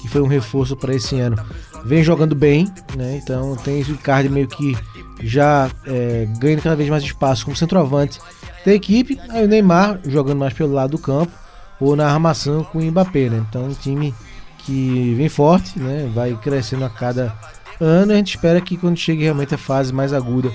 que 0.00 0.08
foi 0.08 0.20
um 0.20 0.26
reforço 0.26 0.76
para 0.76 0.94
esse 0.94 1.18
ano, 1.20 1.36
vem 1.84 2.02
jogando 2.02 2.34
bem, 2.34 2.66
né? 2.96 3.20
Então 3.22 3.56
tem 3.56 3.82
o 3.82 3.90
Icardi 3.92 4.28
meio 4.28 4.48
que 4.48 4.76
já 5.22 5.70
é, 5.86 6.26
ganhando 6.38 6.62
cada 6.62 6.76
vez 6.76 6.88
mais 6.88 7.02
espaço 7.02 7.44
como 7.44 7.56
centroavante 7.56 8.18
da 8.64 8.72
equipe. 8.72 9.18
Aí 9.28 9.44
o 9.44 9.48
Neymar 9.48 10.00
jogando 10.04 10.38
mais 10.38 10.54
pelo 10.54 10.72
lado 10.72 10.92
do 10.92 10.98
campo 10.98 11.32
ou 11.80 11.94
na 11.94 12.10
armação 12.10 12.64
com 12.64 12.78
o 12.78 12.82
Mbappé, 12.82 13.28
né? 13.28 13.44
Então 13.48 13.66
um 13.66 13.74
time 13.74 14.14
que 14.58 15.14
vem 15.14 15.28
forte, 15.28 15.78
né? 15.78 16.10
Vai 16.14 16.34
crescendo 16.36 16.84
a 16.84 16.90
cada 16.90 17.34
ano. 17.80 18.12
A 18.12 18.16
gente 18.16 18.34
espera 18.34 18.60
que 18.60 18.76
quando 18.76 18.96
chegue 18.96 19.22
realmente 19.22 19.54
a 19.54 19.58
fase 19.58 19.92
mais 19.92 20.12
aguda, 20.12 20.50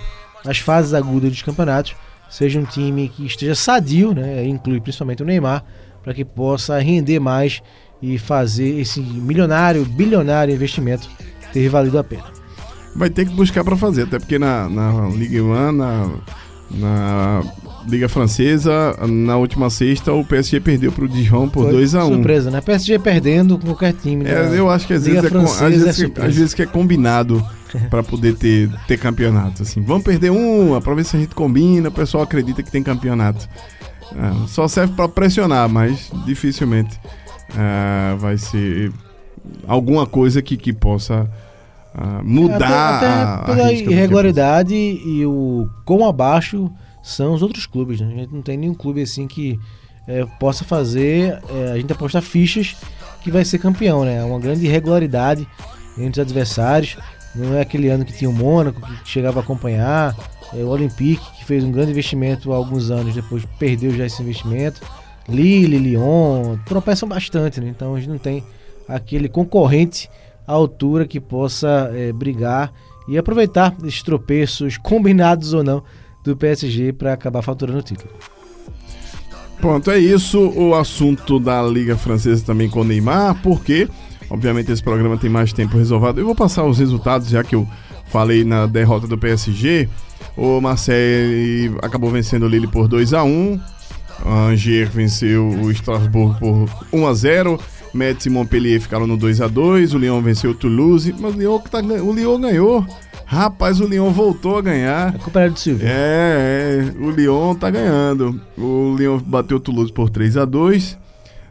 as 0.45 0.59
fases 0.59 0.93
agudas 0.93 1.31
dos 1.31 1.41
campeonatos, 1.41 1.95
seja 2.29 2.59
um 2.59 2.65
time 2.65 3.09
que 3.09 3.25
esteja 3.25 3.55
sadio, 3.55 4.13
né? 4.13 4.45
Inclui 4.45 4.79
principalmente 4.79 5.23
o 5.23 5.25
Neymar, 5.25 5.63
para 6.03 6.13
que 6.13 6.23
possa 6.23 6.77
render 6.79 7.19
mais 7.19 7.63
e 8.05 8.19
fazer 8.19 8.79
esse 8.79 9.01
milionário, 9.01 9.83
bilionário 9.83 10.53
investimento 10.53 11.09
ter 11.51 11.67
valido 11.69 11.97
a 11.97 12.03
pena. 12.03 12.25
Vai 12.95 13.09
ter 13.09 13.25
que 13.25 13.33
buscar 13.33 13.63
para 13.63 13.75
fazer, 13.75 14.03
até 14.03 14.19
porque 14.19 14.37
na, 14.37 14.69
na 14.69 15.09
Liga 15.09 15.41
1, 15.41 15.71
na, 15.71 16.11
na 16.69 17.43
Liga 17.87 18.07
Francesa, 18.07 18.95
na 19.07 19.37
última 19.37 19.69
sexta, 19.69 20.13
o 20.13 20.23
PSG 20.23 20.59
perdeu 20.59 20.91
para 20.91 21.05
o 21.05 21.07
Dijon 21.07 21.49
por 21.49 21.65
2x1. 21.65 22.05
Um. 22.05 22.13
Surpresa, 22.15 22.51
né? 22.51 22.61
PSG 22.61 22.99
perdendo 22.99 23.57
com 23.57 23.67
qualquer 23.67 23.93
time. 23.93 24.23
Né? 24.23 24.31
É, 24.31 24.59
eu 24.59 24.69
acho 24.69 24.85
que 24.85 24.93
às 24.93 25.05
vezes, 25.05 25.31
é, 25.31 25.37
às, 25.37 25.59
vezes 25.59 26.01
é 26.01 26.25
às 26.25 26.35
vezes 26.35 26.53
que 26.53 26.61
é 26.61 26.65
combinado 26.65 27.43
para 27.89 28.03
poder 28.03 28.35
ter, 28.35 28.69
ter 28.87 28.97
campeonato. 28.97 29.63
Assim, 29.63 29.81
vamos 29.81 30.03
perder 30.03 30.29
uma 30.29 30.79
para 30.79 30.93
ver 30.93 31.03
se 31.03 31.17
a 31.17 31.19
gente 31.19 31.33
combina, 31.33 31.89
o 31.89 31.91
pessoal 31.91 32.23
acredita 32.23 32.61
que 32.61 32.71
tem 32.71 32.83
campeonato. 32.83 33.49
É, 34.13 34.47
só 34.47 34.67
serve 34.67 34.93
para 34.93 35.09
pressionar, 35.09 35.67
mas 35.67 36.11
dificilmente 36.25 36.99
é, 37.49 38.15
vai 38.15 38.37
ser 38.37 38.91
alguma 39.67 40.05
coisa 40.05 40.41
que, 40.41 40.57
que 40.57 40.73
possa 40.73 41.29
uh, 41.93 42.23
mudar 42.23 42.97
até, 42.97 43.07
até 43.07 43.55
pela 43.55 43.73
irregularidade 43.73 44.75
e 44.75 45.25
o 45.25 45.69
com 45.85 46.05
abaixo 46.05 46.71
são 47.03 47.33
os 47.33 47.41
outros 47.41 47.65
clubes. 47.65 48.01
Né? 48.01 48.07
A 48.07 48.17
gente 48.21 48.33
não 48.33 48.41
tem 48.41 48.57
nenhum 48.57 48.73
clube 48.73 49.01
assim 49.01 49.27
que 49.27 49.59
é, 50.07 50.25
possa 50.39 50.63
fazer 50.63 51.39
é, 51.49 51.71
a 51.71 51.77
gente 51.77 51.91
apostar 51.91 52.21
fichas 52.21 52.75
que 53.21 53.31
vai 53.31 53.43
ser 53.43 53.57
campeão, 53.57 54.05
né? 54.05 54.17
É 54.17 54.23
uma 54.23 54.39
grande 54.39 54.65
irregularidade 54.65 55.47
entre 55.97 56.21
os 56.21 56.27
adversários. 56.27 56.97
Não 57.33 57.55
é 57.55 57.61
aquele 57.61 57.89
ano 57.89 58.05
que 58.05 58.13
tinha 58.13 58.29
o 58.29 58.33
Mônaco, 58.33 58.79
que 58.81 59.09
chegava 59.09 59.39
a 59.39 59.43
acompanhar, 59.43 60.15
é, 60.53 60.57
o 60.57 60.67
Olympique, 60.67 61.25
que 61.37 61.45
fez 61.45 61.63
um 61.63 61.71
grande 61.71 61.91
investimento 61.91 62.53
há 62.53 62.55
alguns 62.55 62.91
anos, 62.91 63.15
depois 63.15 63.43
perdeu 63.57 63.91
já 63.95 64.05
esse 64.05 64.21
investimento. 64.21 64.81
Lille, 65.27 65.77
Lyon, 65.77 66.57
tropeçam 66.65 67.07
bastante, 67.07 67.59
né? 67.59 67.67
Então 67.69 67.95
a 67.95 67.99
gente 67.99 68.09
não 68.09 68.17
tem 68.17 68.43
aquele 68.87 69.27
concorrente 69.27 70.09
à 70.47 70.53
altura 70.53 71.07
que 71.07 71.19
possa 71.19 71.91
é, 71.93 72.11
brigar 72.11 72.71
e 73.07 73.17
aproveitar 73.17 73.75
esses 73.83 74.03
tropeços, 74.03 74.77
combinados 74.81 75.53
ou 75.53 75.63
não, 75.63 75.83
do 76.23 76.35
PSG 76.35 76.93
para 76.93 77.13
acabar 77.13 77.41
faturando 77.41 77.79
o 77.79 77.83
título. 77.83 78.11
Pronto, 79.59 79.89
é 79.89 79.97
isso 79.97 80.39
o 80.55 80.75
assunto 80.75 81.39
da 81.39 81.61
Liga 81.63 81.95
Francesa 81.95 82.45
também 82.45 82.69
com 82.69 82.81
o 82.81 82.83
Neymar, 82.83 83.41
porque, 83.41 83.87
obviamente, 84.29 84.71
esse 84.71 84.83
programa 84.83 85.17
tem 85.17 85.29
mais 85.29 85.53
tempo 85.53 85.77
resolvido. 85.77 86.19
Eu 86.19 86.25
vou 86.25 86.35
passar 86.35 86.65
os 86.65 86.77
resultados, 86.77 87.29
já 87.29 87.43
que 87.43 87.55
o, 87.55 87.67
falei 88.07 88.43
na 88.43 88.67
derrota 88.67 89.07
do 89.07 89.17
PSG, 89.17 89.87
o 90.35 90.59
Marseille 90.59 91.73
acabou 91.81 92.11
vencendo 92.11 92.43
o 92.43 92.47
Lille 92.47 92.67
por 92.67 92.87
2 92.87 93.13
a 93.13 93.23
1 93.23 93.59
Angers 94.23 94.89
venceu 94.93 95.47
o 95.47 95.71
Strasbourg 95.71 96.39
por 96.39 96.69
1 96.93 97.07
a 97.07 97.13
0 97.13 97.59
Metz 97.93 98.25
e 98.25 98.29
Montpellier 98.29 98.79
ficaram 98.79 99.07
no 99.07 99.17
2 99.17 99.41
a 99.41 99.47
2 99.47 99.93
O 99.93 99.97
Lyon 99.97 100.21
venceu 100.21 100.51
o 100.51 100.55
Toulouse, 100.55 101.15
mas 101.19 101.35
o 101.35 101.37
Lyon, 101.37 101.59
tá, 101.59 101.79
o 101.79 102.13
Lyon 102.13 102.39
ganhou. 102.39 102.85
Rapaz, 103.25 103.79
o 103.79 103.87
Lyon 103.87 104.11
voltou 104.11 104.57
a 104.57 104.61
ganhar. 104.61 105.15
A 105.15 105.19
culpa 105.19 105.39
era 105.39 105.49
do 105.49 105.59
Silvio. 105.59 105.87
É, 105.87 106.79
é, 106.79 107.03
o 107.03 107.09
Lyon 107.09 107.55
tá 107.55 107.71
ganhando. 107.71 108.39
O 108.57 108.95
Lyon 108.97 109.19
bateu 109.19 109.57
o 109.57 109.59
Toulouse 109.59 109.91
por 109.91 110.09
3 110.09 110.37
a 110.37 110.45
2 110.45 111.05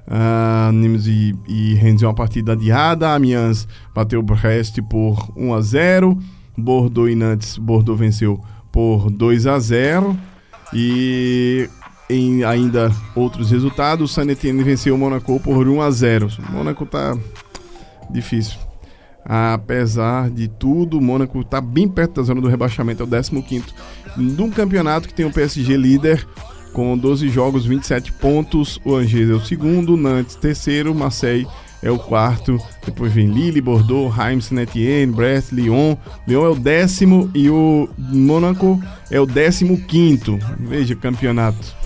Uh, 0.07 0.71
Nimes 0.71 1.07
e, 1.07 1.35
e 1.49 1.75
Rennes 1.75 2.03
uma 2.03 2.15
partida 2.15 2.53
adiada. 2.53 3.15
Amiens 3.15 3.67
bateu 3.95 4.21
o 4.21 4.23
Brest 4.23 4.81
por 4.83 5.31
1 5.35 5.55
a 5.55 5.61
0 5.63 6.19
Bordeaux 6.57 7.11
e 7.11 7.15
Nantes, 7.15 7.59
Bordeaux 7.59 7.99
venceu 7.99 8.41
por 8.71 9.11
2 9.11 9.47
a 9.47 9.59
0 9.59 10.17
E 10.73 11.69
em 12.09 12.45
ainda 12.45 12.91
outros 13.15 13.51
resultados, 13.51 14.11
o 14.11 14.13
Saint 14.13 14.31
Etienne 14.31 14.63
venceu 14.63 14.95
o 14.95 14.99
Monaco 14.99 15.41
por 15.41 15.67
1 15.67 15.81
a 15.81 15.91
0 15.91 16.29
O 16.49 16.53
Monaco 16.53 16.85
tá 16.85 17.17
difícil. 18.11 18.59
Apesar 19.25 20.29
de 20.29 20.49
tudo, 20.49 20.99
o 20.99 21.03
Mônaco 21.03 21.41
está 21.41 21.61
bem 21.61 21.89
perto 21.89 22.17
da 22.17 22.23
zona 22.23 22.43
do 22.43 22.49
rebaixamento, 22.49 23.03
é 23.03 23.07
o 23.07 23.43
15 23.43 23.65
num 24.17 24.51
campeonato 24.51 25.09
que 25.09 25.15
tem 25.15 25.27
o 25.27 25.33
PSG 25.33 25.77
líder 25.77 26.27
com 26.73 26.97
12 26.97 27.29
jogos, 27.29 27.65
27 27.65 28.13
pontos. 28.13 28.81
O 28.85 28.95
Angers 28.95 29.31
é 29.31 29.33
o 29.33 29.41
segundo, 29.41 29.97
Nantes 29.97 30.35
terceiro, 30.35 30.95
Marseille 30.95 31.47
é 31.83 31.91
o 31.91 31.99
quarto. 31.99 32.59
Depois 32.85 33.13
vem 33.13 33.27
Lille, 33.27 33.61
Bordeaux, 33.61 34.15
Reims, 34.15 34.47
Saint-Étienne, 34.47 35.13
Brest, 35.13 35.53
Lyon. 35.53 35.97
Lyon 36.27 36.47
é 36.47 36.49
o 36.49 36.55
décimo 36.55 37.31
e 37.35 37.49
o 37.49 37.89
Mônaco 37.97 38.81
é 39.11 39.21
o 39.21 39.27
décimo 39.27 39.81
quinto. 39.83 40.39
Veja, 40.59 40.95
campeonato. 40.95 41.84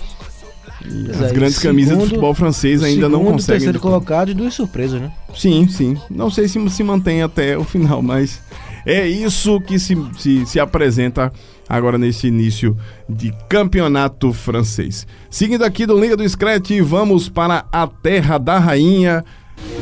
As 0.85 1.31
é, 1.31 1.33
grandes 1.33 1.57
segundo, 1.57 1.75
camisas 1.75 1.97
do 1.97 2.03
futebol 2.05 2.33
francês 2.33 2.81
ainda 2.81 3.09
não 3.09 3.23
conseguem. 3.25 3.59
terceiro 3.59 3.79
colocado 3.79 4.31
e 4.31 4.33
duas 4.33 4.53
surpresas, 4.53 5.01
né? 5.01 5.11
Sim, 5.35 5.67
sim. 5.67 5.97
Não 6.09 6.29
sei 6.29 6.47
se 6.47 6.69
se 6.69 6.83
mantém 6.83 7.21
até 7.21 7.57
o 7.57 7.63
final, 7.63 8.01
mas 8.01 8.41
é 8.85 9.05
isso 9.07 9.59
que 9.61 9.77
se, 9.77 9.97
se, 10.17 10.45
se 10.45 10.59
apresenta 10.59 11.31
agora 11.67 11.97
nesse 11.97 12.27
início 12.27 12.75
de 13.07 13.33
campeonato 13.47 14.33
francês. 14.33 15.05
Seguindo 15.29 15.63
aqui 15.63 15.85
do 15.85 15.99
Liga 15.99 16.15
do 16.15 16.27
Scratch, 16.27 16.71
vamos 16.81 17.29
para 17.29 17.65
a 17.71 17.85
Terra 17.85 18.37
da 18.37 18.57
Rainha, 18.57 19.23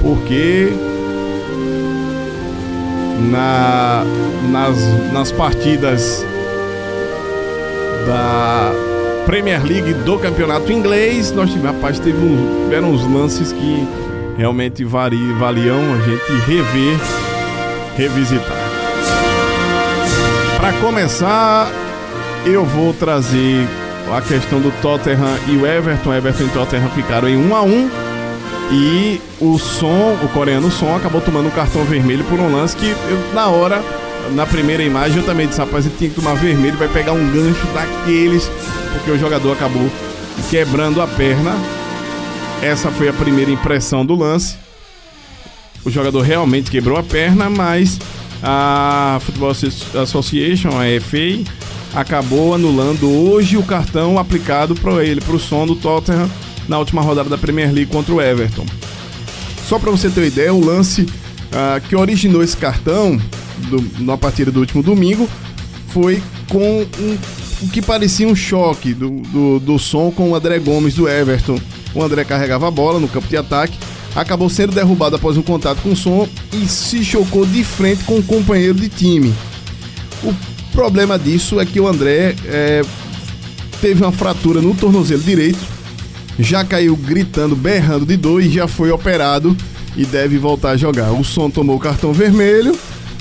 porque 0.01 0.69
na, 3.31 4.03
nas, 4.51 4.77
nas 5.13 5.31
partidas 5.31 6.25
da 8.05 8.96
Premier 9.27 9.61
League 9.61 9.93
do 10.05 10.17
campeonato 10.17 10.71
inglês, 10.71 11.33
nós 11.33 11.51
tivemos, 11.51 11.75
rapaz, 11.75 11.99
teve 11.99 12.17
um, 12.17 12.63
tiveram 12.63 12.91
uns 12.91 13.05
lances 13.13 13.51
que 13.51 13.85
realmente 14.37 14.85
vari, 14.85 15.33
valiam 15.33 15.77
a 15.93 15.97
gente 15.97 16.31
rever, 16.47 16.97
revisitar. 17.97 18.55
Para 20.55 20.71
começar, 20.79 21.69
eu 22.45 22.63
vou 22.63 22.93
trazer 22.93 23.67
a 24.15 24.21
questão 24.21 24.61
do 24.61 24.71
Tottenham 24.81 25.37
e 25.49 25.57
o 25.57 25.67
Everton. 25.67 26.13
Everton 26.13 26.45
e 26.45 26.49
Tottenham 26.49 26.89
ficaram 26.91 27.27
em 27.27 27.35
1 27.35 27.53
a 27.53 27.61
1 27.63 27.89
e 28.71 29.21
o 29.41 29.57
Som, 29.59 30.17
o 30.23 30.29
coreano 30.29 30.71
Som, 30.71 30.95
acabou 30.95 31.19
tomando 31.19 31.47
um 31.47 31.51
cartão 31.51 31.83
vermelho 31.83 32.23
por 32.23 32.39
um 32.39 32.55
lance 32.55 32.77
que 32.77 32.89
eu, 32.89 33.33
na 33.33 33.49
hora 33.49 33.83
na 34.31 34.45
primeira 34.45 34.83
imagem 34.83 35.17
eu 35.17 35.23
também 35.25 35.47
disse, 35.47 35.59
rapaz, 35.59 35.85
ele 35.85 35.95
tinha 35.97 36.09
que 36.09 36.15
tomar 36.15 36.33
vermelho, 36.35 36.77
vai 36.77 36.87
pegar 36.87 37.13
um 37.13 37.31
gancho 37.31 37.65
daqueles, 37.73 38.49
porque 38.93 39.11
o 39.11 39.19
jogador 39.19 39.53
acabou 39.53 39.89
quebrando 40.49 41.01
a 41.01 41.07
perna. 41.07 41.55
Essa 42.61 42.89
foi 42.89 43.07
a 43.07 43.13
primeira 43.13 43.51
impressão 43.51 44.05
do 44.05 44.15
lance. 44.15 44.55
O 45.85 45.89
jogador 45.89 46.21
realmente 46.21 46.71
quebrou 46.71 46.97
a 46.97 47.03
perna, 47.03 47.49
mas 47.49 47.99
a 48.43 49.19
Football 49.21 49.51
Association, 50.01 50.69
a 50.69 51.01
FA, 51.01 51.51
acabou 51.93 52.53
anulando 52.53 53.09
hoje 53.09 53.57
o 53.57 53.63
cartão 53.63 54.19
aplicado 54.19 54.75
para 54.75 55.03
ele, 55.03 55.21
para 55.21 55.35
o 55.35 55.39
som 55.39 55.65
do 55.65 55.75
Tottenham 55.75 56.29
na 56.67 56.77
última 56.77 57.01
rodada 57.01 57.29
da 57.29 57.37
Premier 57.37 57.71
League 57.71 57.91
contra 57.91 58.13
o 58.13 58.21
Everton. 58.21 58.65
Só 59.67 59.79
para 59.79 59.91
você 59.91 60.09
ter 60.09 60.21
uma 60.21 60.27
ideia, 60.27 60.53
o 60.53 60.63
lance 60.63 61.01
uh, 61.01 61.81
que 61.87 61.95
originou 61.95 62.43
esse 62.43 62.55
cartão 62.55 63.19
do, 63.69 64.03
na 64.03 64.17
partida 64.17 64.51
do 64.51 64.59
último 64.59 64.83
domingo 64.83 65.29
foi 65.89 66.21
com 66.49 66.81
um, 66.81 67.17
o 67.61 67.67
que 67.69 67.81
parecia 67.81 68.27
um 68.27 68.35
choque 68.35 68.93
do, 68.93 69.09
do, 69.09 69.59
do 69.59 69.79
som 69.79 70.11
com 70.11 70.31
o 70.31 70.35
André 70.35 70.59
Gomes 70.59 70.93
do 70.93 71.07
Everton. 71.07 71.59
O 71.93 72.03
André 72.03 72.23
carregava 72.23 72.67
a 72.67 72.71
bola 72.71 72.99
no 72.99 73.07
campo 73.07 73.27
de 73.27 73.37
ataque, 73.37 73.77
acabou 74.15 74.49
sendo 74.49 74.73
derrubado 74.73 75.15
após 75.15 75.37
um 75.37 75.41
contato 75.41 75.81
com 75.81 75.91
o 75.91 75.95
som 75.95 76.27
e 76.53 76.67
se 76.67 77.03
chocou 77.03 77.45
de 77.45 77.63
frente 77.63 78.03
com 78.03 78.15
o 78.15 78.19
um 78.19 78.21
companheiro 78.23 78.75
de 78.75 78.89
time. 78.89 79.33
O 80.23 80.33
problema 80.71 81.17
disso 81.17 81.59
é 81.59 81.65
que 81.65 81.79
o 81.79 81.87
André 81.87 82.35
é, 82.45 82.83
teve 83.81 84.03
uma 84.03 84.11
fratura 84.11 84.61
no 84.61 84.75
tornozelo 84.75 85.23
direito, 85.23 85.59
já 86.39 86.63
caiu 86.63 86.95
gritando, 86.95 87.55
berrando 87.55 88.05
de 88.05 88.15
dor 88.15 88.43
e 88.43 88.49
já 88.49 88.67
foi 88.67 88.91
operado 88.91 89.57
e 89.95 90.05
deve 90.05 90.37
voltar 90.37 90.71
a 90.71 90.77
jogar. 90.77 91.11
O 91.11 91.23
som 91.23 91.49
tomou 91.49 91.75
o 91.75 91.79
cartão 91.79 92.13
vermelho 92.13 92.77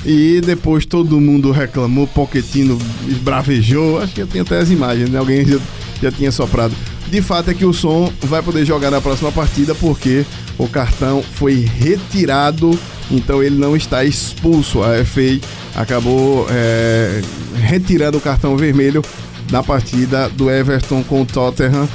e 0.06 0.40
depois 0.40 0.86
todo 0.86 1.20
mundo 1.20 1.50
reclamou, 1.50 2.06
Poquetino 2.06 2.78
esbravejou. 3.08 4.00
Acho 4.00 4.14
que 4.14 4.22
eu 4.22 4.26
tenho 4.26 4.44
até 4.44 4.58
as 4.58 4.70
imagens, 4.70 5.10
né? 5.10 5.18
Alguém 5.18 5.44
já, 5.44 5.58
já 6.00 6.12
tinha 6.12 6.30
soprado. 6.30 6.72
De 7.10 7.20
fato 7.20 7.50
é 7.50 7.54
que 7.54 7.64
o 7.64 7.72
som 7.72 8.12
vai 8.20 8.40
poder 8.40 8.64
jogar 8.64 8.90
na 8.90 9.00
próxima 9.00 9.32
partida 9.32 9.74
porque 9.74 10.24
o 10.56 10.68
cartão 10.68 11.24
foi 11.34 11.54
retirado, 11.54 12.78
então 13.10 13.42
ele 13.42 13.56
não 13.56 13.76
está 13.76 14.04
expulso. 14.04 14.80
A 14.80 15.04
FA 15.04 15.40
acabou 15.74 16.46
é, 16.50 17.20
retirando 17.56 18.18
o 18.18 18.20
cartão 18.20 18.56
vermelho 18.56 19.02
da 19.50 19.60
partida 19.60 20.28
do 20.28 20.48
Everton 20.48 21.02
com 21.02 21.22
o 21.22 21.26
Tottenham. 21.26 21.88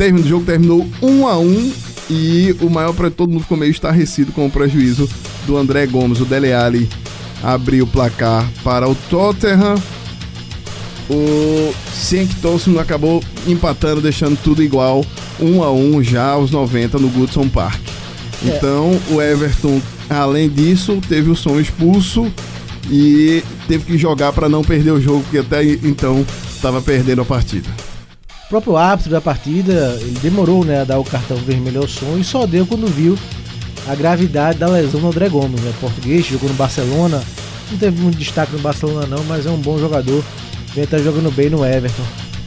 O 0.00 0.26
jogo 0.26 0.46
terminou 0.46 0.88
1 1.02 1.28
a 1.28 1.38
1 1.38 1.72
e 2.08 2.56
o 2.62 2.70
maior 2.70 2.94
para 2.94 3.10
todo 3.10 3.30
mundo 3.30 3.42
ficou 3.42 3.58
meio 3.58 3.70
estarrecido 3.70 4.32
com 4.32 4.46
o 4.46 4.50
prejuízo 4.50 5.06
do 5.46 5.58
André 5.58 5.86
Gomes. 5.86 6.20
O 6.20 6.24
Dele 6.24 6.54
Alli 6.54 6.88
abriu 7.42 7.84
o 7.84 7.88
placar 7.88 8.48
para 8.62 8.88
o 8.88 8.94
Tottenham. 9.08 9.76
O 11.08 11.74
Sanktossen 11.92 12.78
acabou 12.78 13.22
empatando, 13.46 14.00
deixando 14.00 14.38
tudo 14.42 14.62
igual, 14.62 15.04
1 15.40 15.62
a 15.62 15.72
1 15.72 16.02
já 16.04 16.30
aos 16.30 16.50
90 16.50 16.98
no 16.98 17.08
Goodson 17.08 17.48
Park. 17.48 17.80
É. 18.46 18.56
Então, 18.56 18.98
o 19.10 19.20
Everton, 19.20 19.80
além 20.08 20.48
disso, 20.48 21.00
teve 21.08 21.30
o 21.30 21.36
som 21.36 21.58
expulso 21.58 22.32
e 22.88 23.42
teve 23.66 23.84
que 23.84 23.98
jogar 23.98 24.32
para 24.32 24.48
não 24.48 24.62
perder 24.62 24.92
o 24.92 25.00
jogo, 25.00 25.22
porque 25.22 25.38
até 25.38 25.64
então 25.64 26.24
estava 26.48 26.80
perdendo 26.80 27.22
a 27.22 27.24
partida. 27.24 27.68
O 28.46 28.48
próprio 28.50 28.76
árbitro 28.76 29.12
da 29.12 29.20
partida, 29.20 29.98
ele 30.00 30.18
demorou 30.20 30.64
né, 30.64 30.80
a 30.80 30.84
dar 30.84 30.98
o 30.98 31.04
cartão 31.04 31.36
vermelho 31.36 31.82
ao 31.82 31.88
som 31.88 32.18
e 32.18 32.24
só 32.24 32.46
deu 32.46 32.66
quando 32.66 32.86
viu 32.86 33.16
a 33.86 33.94
gravidade 33.94 34.58
da 34.58 34.68
lesão 34.68 35.00
do 35.00 35.08
André 35.08 35.28
Gomes, 35.28 35.60
né? 35.60 35.72
Português, 35.80 36.26
jogou 36.26 36.48
no 36.48 36.54
Barcelona, 36.54 37.22
não 37.70 37.78
teve 37.78 38.00
muito 38.00 38.18
destaque 38.18 38.52
no 38.52 38.58
Barcelona 38.58 39.06
não, 39.06 39.24
mas 39.24 39.46
é 39.46 39.50
um 39.50 39.58
bom 39.58 39.78
jogador. 39.78 40.24
Ele 40.76 40.86
tá 40.86 40.98
jogando 40.98 41.34
bem 41.34 41.50
no 41.50 41.64
Everton. 41.64 42.02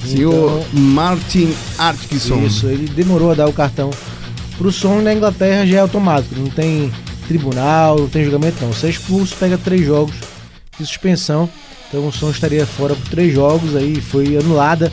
Sim, 0.05 0.21
então, 0.21 0.65
Martin 0.73 1.53
Atkinson. 1.77 2.43
Isso, 2.43 2.67
ele 2.67 2.87
demorou 2.89 3.31
a 3.31 3.35
dar 3.35 3.47
o 3.47 3.53
cartão 3.53 3.89
pro 4.57 4.71
som 4.71 5.01
na 5.01 5.13
Inglaterra 5.13 5.65
já 5.65 5.77
é 5.77 5.79
automático, 5.79 6.35
não 6.37 6.47
tem 6.47 6.91
tribunal, 7.27 7.97
não 7.97 8.07
tem 8.07 8.23
julgamento 8.23 8.57
não. 8.61 8.73
Você 8.73 8.87
é 8.87 8.89
expulso, 8.89 9.35
pega 9.35 9.57
três 9.57 9.85
jogos 9.85 10.15
de 10.77 10.85
suspensão. 10.85 11.49
Então 11.87 12.07
o 12.07 12.11
som 12.11 12.29
estaria 12.29 12.65
fora 12.65 12.95
por 12.95 13.09
três 13.09 13.33
jogos, 13.33 13.75
aí 13.75 14.01
foi 14.01 14.37
anulada 14.37 14.91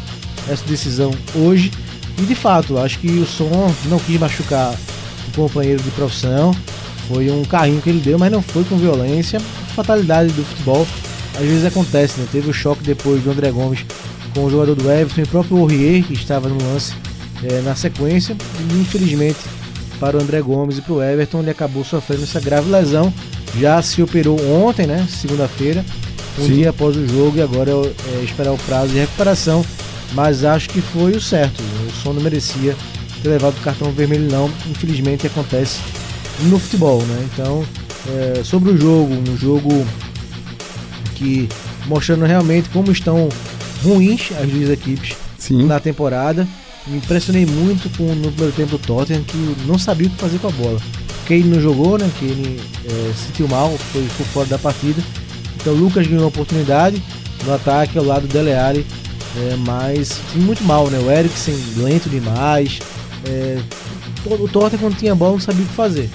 essa 0.48 0.64
decisão 0.64 1.11
hoje. 1.35 1.70
E 2.18 2.22
de 2.22 2.35
fato, 2.35 2.79
acho 2.79 2.98
que 2.98 3.07
o 3.07 3.26
som 3.26 3.72
não 3.87 3.98
quis 3.98 4.18
machucar 4.18 4.74
o 5.31 5.35
companheiro 5.35 5.83
de 5.83 5.90
profissão. 5.90 6.55
Foi 7.09 7.31
um 7.31 7.45
carrinho 7.45 7.81
que 7.81 7.90
ele 7.90 8.01
deu, 8.01 8.19
mas 8.19 8.31
não 8.31 8.43
foi 8.43 8.64
com 8.64 8.77
violência. 8.77 9.40
Fatalidade 9.75 10.33
do 10.33 10.45
futebol 10.45 10.87
às 11.35 11.47
vezes 11.47 11.64
acontece, 11.64 12.21
né? 12.21 12.27
Teve 12.31 12.51
o 12.51 12.53
choque 12.53 12.83
depois 12.83 13.23
do 13.23 13.31
André 13.31 13.51
Gomes 13.51 13.85
com 14.35 14.45
o 14.45 14.51
jogador 14.51 14.75
do 14.75 14.90
Everton 14.90 15.21
e 15.21 15.25
o 15.25 15.29
próprio 15.29 15.59
Aurier, 15.59 16.05
que 16.05 16.12
estava 16.12 16.49
no 16.49 16.59
lance 16.62 16.95
é, 17.43 17.61
na 17.62 17.75
sequência. 17.75 18.37
E 18.59 18.81
infelizmente 18.81 19.38
para 19.99 20.16
o 20.16 20.21
André 20.21 20.40
Gomes 20.40 20.79
e 20.79 20.83
para 20.83 20.95
o 20.95 21.03
Everton, 21.03 21.40
ele 21.40 21.51
acabou 21.51 21.85
sofrendo 21.85 22.23
essa 22.23 22.40
grave 22.40 22.71
lesão. 22.71 23.12
Já 23.59 23.83
se 23.83 24.03
operou 24.03 24.40
ontem, 24.64 24.87
né? 24.87 25.07
Segunda-feira, 25.11 25.85
um 26.38 26.47
Sim. 26.47 26.55
dia 26.55 26.71
após 26.71 26.97
o 26.97 27.07
jogo, 27.07 27.37
e 27.37 27.43
agora 27.43 27.71
é, 27.71 28.25
esperar 28.25 28.53
o 28.53 28.59
prazo 28.59 28.93
de 28.93 28.99
recuperação. 29.01 29.64
Mas 30.12 30.45
acho 30.45 30.71
que 30.71 30.81
foi 30.81 31.12
o 31.12 31.21
certo. 31.21 31.61
O 31.61 31.93
som 32.03 32.12
não 32.12 32.23
merecia 32.23 32.75
ter 33.23 33.29
levado 33.29 33.57
o 33.57 33.61
cartão 33.61 33.91
vermelho, 33.93 34.31
não. 34.31 34.51
Infelizmente 34.69 35.27
acontece 35.27 35.81
no 36.43 36.59
futebol, 36.59 37.03
né? 37.03 37.29
Então, 37.33 37.65
é, 38.09 38.43
sobre 38.43 38.71
o 38.71 38.79
jogo, 38.79 39.15
um 39.15 39.37
jogo 39.37 39.87
que 41.17 41.49
mostrando 41.87 42.25
realmente 42.25 42.69
como 42.71 42.91
estão 42.91 43.29
ruins 43.83 44.31
as 44.41 44.49
duas 44.49 44.71
equipes 44.71 45.17
Sim. 45.39 45.67
na 45.67 45.81
temporada. 45.81 46.47
Me 46.87 46.97
impressionei 46.97 47.45
muito 47.45 47.95
com 47.97 48.15
no 48.15 48.33
primeiro 48.33 48.53
tempo 48.53 48.71
do 48.71 48.79
Tottenham, 48.79 49.23
que 49.23 49.37
não 49.67 49.79
sabia 49.79 50.09
o 50.09 50.11
que 50.11 50.17
fazer 50.17 50.39
com 50.39 50.49
a 50.49 50.53
bola. 50.53 50.81
Kane 51.27 51.45
não 51.45 51.61
jogou, 51.61 51.99
né? 51.99 52.11
Kane 52.19 52.59
é, 52.85 53.13
se 53.15 53.27
sentiu 53.27 53.47
mal, 53.47 53.71
foi, 53.93 54.03
fora 54.33 54.47
da 54.49 54.59
partida. 54.59 55.03
Então 55.57 55.75
o 55.75 55.77
Lucas 55.77 56.07
ganhou 56.07 56.25
a 56.25 56.29
oportunidade 56.29 57.03
no 57.45 57.55
ataque 57.55 57.99
ao 57.99 58.05
lado 58.05 58.27
do 58.27 58.33
Dele 58.33 58.55
Alli, 58.55 58.87
é, 59.37 59.57
mas 59.57 60.21
muito 60.35 60.65
mal, 60.65 60.89
né? 60.89 60.99
O 60.99 61.11
Eriksen 61.11 61.55
lento 61.77 62.09
demais. 62.09 62.81
É, 63.27 63.61
o 64.27 64.49
Tottenham 64.49 64.81
quando 64.81 64.97
tinha 64.97 65.15
bola 65.15 65.33
não 65.33 65.41
sabia 65.41 65.65
o 65.65 65.69
que 65.69 65.75
fazer. 65.75 66.11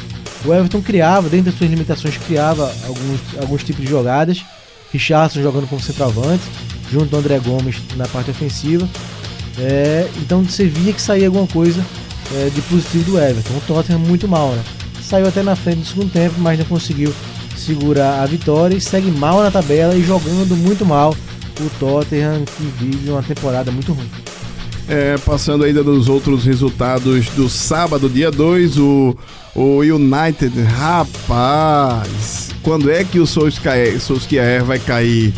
O 0.46 0.54
Everton 0.54 0.82
criava, 0.82 1.28
dentro 1.28 1.46
das 1.46 1.56
suas 1.56 1.70
limitações, 1.70 2.18
criava 2.18 2.72
alguns, 2.86 3.20
alguns 3.40 3.64
tipos 3.64 3.84
de 3.84 3.90
jogadas. 3.90 4.44
Richardson 4.92 5.42
jogando 5.42 5.68
como 5.68 5.82
centroavante, 5.82 6.44
junto 6.92 7.16
ao 7.16 7.20
André 7.20 7.40
Gomes 7.40 7.78
na 7.96 8.08
parte 8.08 8.32
ofensiva. 8.32 8.88
É, 9.58 10.08
então 10.18 10.44
você 10.44 10.66
via 10.66 10.94
que 10.94 11.02
saía 11.02 11.28
alguma 11.28 11.48
coisa 11.48 11.84
é, 12.36 12.50
de 12.50 12.62
positivo 12.62 13.12
do 13.12 13.20
Everton. 13.20 13.54
O 13.58 13.62
Tottenham 13.62 14.00
muito 14.00 14.28
mal, 14.28 14.52
né? 14.52 14.64
Saiu 15.02 15.28
até 15.28 15.44
na 15.44 15.56
frente 15.56 15.80
do 15.80 15.86
segundo 15.86 16.12
tempo, 16.12 16.36
mas 16.40 16.58
não 16.58 16.66
conseguiu 16.66 17.14
segurar 17.56 18.22
a 18.22 18.26
vitória 18.26 18.76
e 18.76 18.82
segue 18.82 19.10
mal 19.12 19.42
na 19.42 19.50
tabela 19.50 19.96
e 19.96 20.04
jogando 20.04 20.56
muito 20.56 20.86
mal 20.86 21.16
o 21.60 21.70
Tottenham 21.80 22.44
que 22.46 22.64
vive 22.64 23.10
uma 23.10 23.24
temporada 23.24 23.72
muito 23.72 23.94
ruim. 23.94 24.10
É, 24.88 25.18
passando 25.26 25.64
ainda 25.64 25.84
dos 25.84 26.08
outros 26.08 26.46
resultados 26.46 27.28
do 27.30 27.50
sábado, 27.50 28.08
dia 28.08 28.30
2, 28.30 28.78
o, 28.78 29.18
o 29.56 29.80
United, 29.80 30.62
rapaz, 30.62 32.50
quando 32.62 32.92
é 32.92 33.04
que 33.04 33.20
o 33.20 33.26
Solskjaer, 33.26 34.00
Solskjaer 34.00 34.64
vai 34.64 34.78
cair? 34.80 35.34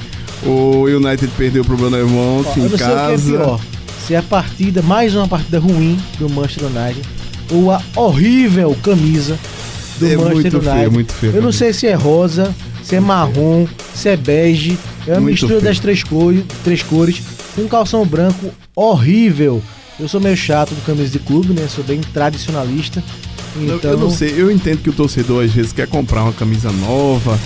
O 0.46 0.84
United 0.84 1.32
perdeu 1.38 1.64
pro 1.64 1.78
Bournemouth 1.78 2.46
Ó, 2.46 2.54
eu 2.60 2.66
em 2.66 2.70
não 2.70 2.70
sei 2.70 2.76
o 2.76 2.78
que 2.78 2.84
é 2.84 2.88
casa. 2.88 3.32
pior. 3.32 3.60
Se 4.06 4.14
é 4.14 4.18
a 4.18 4.22
partida, 4.24 4.82
mais 4.82 5.16
uma 5.16 5.28
partida 5.28 5.60
ruim 5.60 5.98
do 6.20 6.30
Manchester 6.30 6.66
United, 6.70 7.02
ou 7.52 7.72
a 7.72 7.82
horrível 7.96 8.76
camisa 8.84 9.38
do 10.00 10.06
É 10.08 10.16
Manchester 10.16 10.34
muito 10.34 10.56
United. 10.58 10.78
feio, 10.78 10.92
muito 10.92 11.14
feio. 11.14 11.36
Eu 11.36 11.42
não 11.42 11.52
sei 11.52 11.74
se 11.74 11.88
é 11.88 11.94
rosa, 11.94 12.54
se 12.84 12.96
é 12.96 13.00
marrom, 13.00 13.66
se 13.96 14.10
é 14.10 14.18
bege. 14.18 14.78
É 15.08 15.12
uma 15.14 15.22
Muito 15.22 15.32
mistura 15.32 15.54
feio. 15.54 15.64
das 15.64 15.80
três 15.80 16.04
cores, 16.04 16.44
três 16.66 16.84
cores. 16.84 17.22
Um 17.58 17.68
calção 17.68 18.06
branco 18.06 18.52
horrível. 18.76 19.62
Eu 20.00 20.08
sou 20.08 20.22
meio 20.22 20.38
chato 20.38 20.76
com 20.76 20.82
camisa 20.82 21.12
de 21.12 21.20
clube, 21.20 21.54
né? 21.54 21.68
Sou 21.68 21.84
bem 21.84 22.00
tradicionalista. 22.14 23.04
Eu- 23.56 23.76
Então, 23.78 23.92
Eu 23.92 23.98
não 23.98 24.12
sei, 24.12 24.34
eu 24.38 24.52
entendo 24.52 24.80
que 24.84 24.90
o 24.90 24.94
torcedor 24.94 25.44
às 25.44 25.52
vezes 25.52 25.74
quer 25.74 25.88
comprar 25.88 26.22
uma 26.24 26.34
camisa 26.34 26.72
nova, 26.72 27.40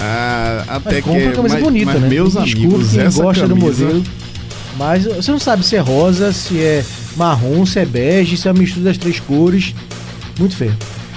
ah, 0.00 0.64
até 0.68 0.94
mas 0.94 0.94
que 0.96 1.02
compra 1.02 1.24
uma 1.24 1.32
camisa 1.32 1.54
mas, 1.56 1.62
bonita, 1.64 1.92
mas 1.92 2.00
né? 2.02 2.08
meus 2.08 2.36
amigos, 2.36 2.90
quem 2.92 3.00
essa 3.00 3.22
gosta 3.22 3.46
camisa, 3.46 3.46
do 3.48 3.56
modelo. 3.56 4.04
Mas 4.78 5.04
você 5.04 5.30
não 5.30 5.38
sabe 5.38 5.62
se 5.66 5.76
é 5.76 5.80
rosa, 5.80 6.32
se 6.32 6.58
é 6.58 6.82
marrom, 7.16 7.66
se 7.66 7.80
é 7.80 7.84
bege, 7.84 8.36
se 8.38 8.48
é 8.48 8.52
uma 8.52 8.60
mistura 8.60 8.84
das 8.86 8.96
três 8.96 9.20
cores. 9.20 9.74
Muito 10.38 10.56
feio. 10.56 10.74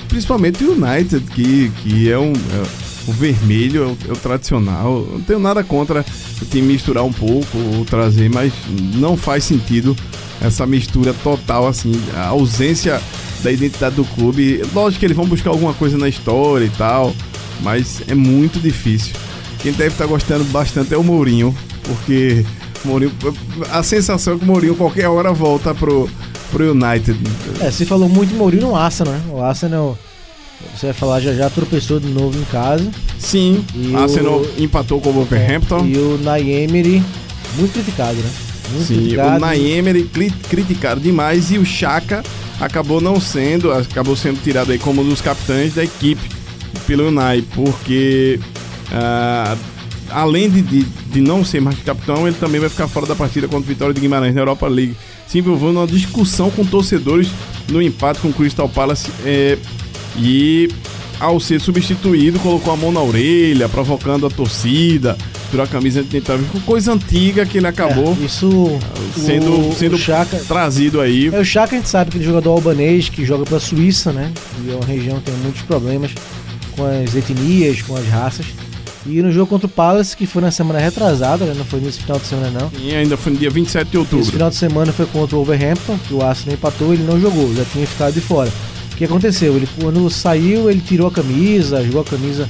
principalmente 0.09 0.61
o 0.65 0.71
United, 0.73 1.21
que, 1.33 1.71
que 1.81 2.11
é 2.11 2.17
um 2.19 2.33
é, 2.33 2.65
o 3.07 3.11
vermelho, 3.11 3.83
é 3.83 3.87
o, 3.87 3.97
é 4.09 4.11
o 4.13 4.15
tradicional. 4.15 4.97
Eu 4.97 5.17
Não 5.17 5.21
tenho 5.21 5.39
nada 5.39 5.63
contra 5.63 6.05
o 6.41 6.45
time 6.45 6.73
misturar 6.73 7.03
um 7.03 7.13
pouco 7.13 7.57
ou 7.77 7.85
trazer, 7.85 8.29
mas 8.29 8.53
não 8.95 9.17
faz 9.17 9.43
sentido 9.43 9.95
essa 10.41 10.65
mistura 10.65 11.13
total 11.13 11.67
assim, 11.67 11.93
a 12.15 12.27
ausência 12.27 13.01
da 13.43 13.51
identidade 13.51 13.95
do 13.95 14.05
clube. 14.05 14.61
Lógico 14.73 14.99
que 14.99 15.05
eles 15.05 15.17
vão 15.17 15.25
buscar 15.25 15.51
alguma 15.51 15.73
coisa 15.73 15.97
na 15.97 16.09
história 16.09 16.65
e 16.65 16.69
tal, 16.71 17.13
mas 17.61 18.01
é 18.07 18.15
muito 18.15 18.59
difícil. 18.59 19.13
Quem 19.59 19.71
deve 19.71 19.89
estar 19.89 20.07
gostando 20.07 20.43
bastante 20.45 20.93
é 20.93 20.97
o 20.97 21.03
Mourinho, 21.03 21.55
porque 21.83 22.43
o 22.83 22.87
Mourinho, 22.87 23.11
a 23.71 23.83
sensação 23.83 24.33
é 24.33 24.37
que 24.37 24.43
o 24.43 24.47
Mourinho 24.47 24.75
qualquer 24.75 25.07
hora 25.07 25.31
volta 25.31 25.73
pro, 25.73 26.09
pro 26.51 26.71
United. 26.71 27.19
É, 27.59 27.69
você 27.69 27.85
falou 27.85 28.09
muito 28.09 28.33
Mourinho 28.33 28.63
no 28.63 28.75
Arsenal, 28.75 29.13
né? 29.13 29.21
O 29.31 29.41
Arsenal, 29.41 29.97
você 30.75 30.87
vai 30.87 30.93
falar 30.93 31.19
já 31.19 31.33
já, 31.33 31.49
tropeçou 31.49 31.99
de 31.99 32.07
novo 32.07 32.39
em 32.39 32.43
casa. 32.45 32.89
Sim, 33.19 33.63
E 33.75 33.95
Arsenal 33.95 34.39
o- 34.41 34.53
empatou 34.63 34.99
com 35.01 35.09
o 35.09 35.13
Wolverhampton. 35.13 35.85
E 35.85 35.97
o 35.97 36.17
Naemery, 36.23 37.03
muito 37.57 37.73
criticado, 37.73 38.15
né? 38.17 38.29
Muito 38.71 38.87
Sim, 38.87 38.93
o 38.93 38.97
criticado. 38.99 39.39
Naemery 39.39 40.03
cri- 40.03 40.33
criticaram 40.49 41.01
demais 41.01 41.51
e 41.51 41.57
o 41.57 41.65
Chaka 41.65 42.23
acabou 42.59 43.01
não 43.01 43.19
sendo, 43.19 43.71
acabou 43.71 44.15
sendo 44.15 44.41
tirado 44.41 44.71
aí 44.71 44.77
como 44.79 45.01
um 45.01 45.09
dos 45.09 45.19
capitães 45.21 45.73
da 45.73 45.83
equipe 45.83 46.21
pelo 46.87 47.07
Unai, 47.09 47.43
porque 47.53 48.39
ah, 48.91 49.55
além 50.09 50.49
de, 50.49 50.61
de, 50.61 50.83
de 50.83 51.21
não 51.21 51.43
ser 51.43 51.59
mais 51.61 51.77
capitão, 51.79 52.27
ele 52.27 52.35
também 52.39 52.59
vai 52.59 52.69
ficar 52.69 52.87
fora 52.87 53.05
da 53.05 53.15
partida 53.15 53.47
contra 53.47 53.63
o 53.63 53.67
Vitória 53.67 53.93
de 53.93 53.99
Guimarães 54.01 54.33
na 54.35 54.41
Europa 54.41 54.67
League. 54.67 54.95
Se 55.27 55.39
envolveu 55.39 55.71
numa 55.71 55.87
discussão 55.87 56.49
com 56.51 56.65
torcedores 56.65 57.29
no 57.69 57.81
empate 57.81 58.19
com 58.19 58.27
o 58.29 58.33
Crystal 58.33 58.67
Palace 58.67 59.09
é, 59.25 59.57
e 60.17 60.69
ao 61.19 61.39
ser 61.39 61.59
substituído 61.61 62.39
colocou 62.39 62.73
a 62.73 62.77
mão 62.77 62.91
na 62.91 63.01
orelha, 63.01 63.69
provocando 63.69 64.25
a 64.25 64.29
torcida, 64.29 65.15
tirou 65.51 65.63
a 65.63 65.67
camisa 65.67 65.99
antinetável, 66.01 66.45
coisa 66.65 66.93
antiga 66.93 67.45
que 67.45 67.57
ele 67.59 67.67
acabou 67.67 68.17
É, 68.19 68.25
isso 68.25 68.79
sendo, 69.15 69.69
o, 69.69 69.75
sendo 69.75 69.95
o 69.95 69.99
Chaka, 69.99 70.37
trazido 70.47 70.99
aí. 70.99 71.27
É, 71.27 71.39
o 71.39 71.45
Chaka 71.45 71.75
a 71.75 71.77
gente 71.77 71.89
sabe 71.89 72.09
que 72.11 72.17
ele 72.17 72.23
é 72.23 72.27
jogador 72.27 72.51
albanês 72.51 73.07
que 73.09 73.23
joga 73.25 73.43
pra 73.45 73.59
Suíça, 73.59 74.11
né? 74.11 74.31
E 74.65 74.71
é 74.71 74.75
uma 74.75 74.85
região 74.85 75.17
que 75.19 75.25
tem 75.25 75.35
muitos 75.35 75.61
problemas 75.61 76.11
com 76.75 76.83
as 76.85 77.15
etnias, 77.15 77.81
com 77.81 77.95
as 77.95 78.07
raças. 78.07 78.45
E 79.05 79.19
no 79.21 79.31
jogo 79.31 79.47
contra 79.47 79.65
o 79.65 79.69
Palace, 79.69 80.15
que 80.15 80.27
foi 80.27 80.41
na 80.43 80.51
semana 80.51 80.79
retrasada, 80.79 81.43
né? 81.45 81.53
Não 81.57 81.65
foi 81.65 81.79
nesse 81.81 81.99
final 82.01 82.19
de 82.19 82.25
semana 82.27 82.51
não. 82.51 82.71
E 82.79 82.95
ainda 82.95 83.17
foi 83.17 83.33
no 83.33 83.39
dia 83.39 83.49
27 83.49 83.83
de 83.85 83.89
Esse 83.89 83.97
outubro. 83.97 84.25
final 84.31 84.49
de 84.49 84.55
semana 84.55 84.91
foi 84.93 85.05
contra 85.07 85.35
o 85.35 85.39
Wolverhampton, 85.43 85.97
que 86.07 86.13
o 86.13 86.23
Arsenal 86.23 86.53
empatou, 86.55 86.93
ele 86.93 87.03
não 87.03 87.19
jogou, 87.19 87.53
já 87.55 87.65
tinha 87.65 87.85
ficado 87.85 88.13
de 88.13 88.21
fora. 88.21 88.49
O 89.01 89.03
que 89.03 89.05
aconteceu? 89.05 89.55
Ele 89.55 89.67
quando 89.81 90.07
saiu, 90.11 90.69
ele 90.69 90.79
tirou 90.79 91.07
a 91.07 91.11
camisa, 91.11 91.83
jogou 91.83 92.01
a 92.01 92.05
camisa 92.05 92.47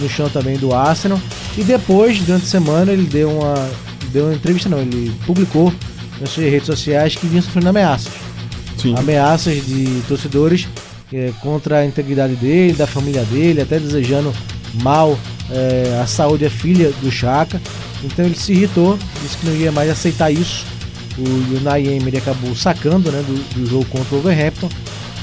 no 0.00 0.08
chão 0.08 0.30
também 0.30 0.56
do 0.56 0.72
Arsenal. 0.72 1.20
E 1.58 1.62
depois, 1.62 2.18
durante 2.20 2.44
a 2.44 2.48
semana, 2.48 2.90
ele 2.90 3.02
deu 3.02 3.30
uma. 3.30 3.68
Deu 4.10 4.24
uma 4.24 4.34
entrevista 4.34 4.66
não, 4.66 4.78
ele 4.78 5.12
publicou 5.26 5.70
nas 6.18 6.30
suas 6.30 6.50
redes 6.50 6.64
sociais 6.64 7.16
que 7.16 7.26
vinha 7.26 7.42
sofrendo 7.42 7.68
ameaças. 7.68 8.10
Sim. 8.78 8.94
Ameaças 8.96 9.66
de 9.66 10.02
torcedores 10.08 10.66
eh, 11.12 11.32
contra 11.42 11.80
a 11.80 11.84
integridade 11.84 12.34
dele, 12.34 12.72
da 12.72 12.86
família 12.86 13.22
dele, 13.24 13.60
até 13.60 13.78
desejando 13.78 14.32
mal 14.82 15.18
eh, 15.50 16.00
a 16.02 16.06
saúde 16.06 16.44
da 16.44 16.50
filha 16.50 16.92
do 17.02 17.10
Chaka. 17.10 17.60
Então 18.02 18.24
ele 18.24 18.36
se 18.36 18.54
irritou, 18.54 18.98
disse 19.22 19.36
que 19.36 19.46
não 19.46 19.54
ia 19.54 19.70
mais 19.70 19.90
aceitar 19.90 20.30
isso. 20.30 20.64
O 21.18 21.58
Unai 21.58 21.86
Emery 21.86 22.16
acabou 22.16 22.56
sacando 22.56 23.12
né, 23.12 23.22
do, 23.22 23.60
do 23.60 23.68
jogo 23.68 23.84
contra 23.84 24.16
o 24.16 24.22
Wolverhampton. 24.22 24.70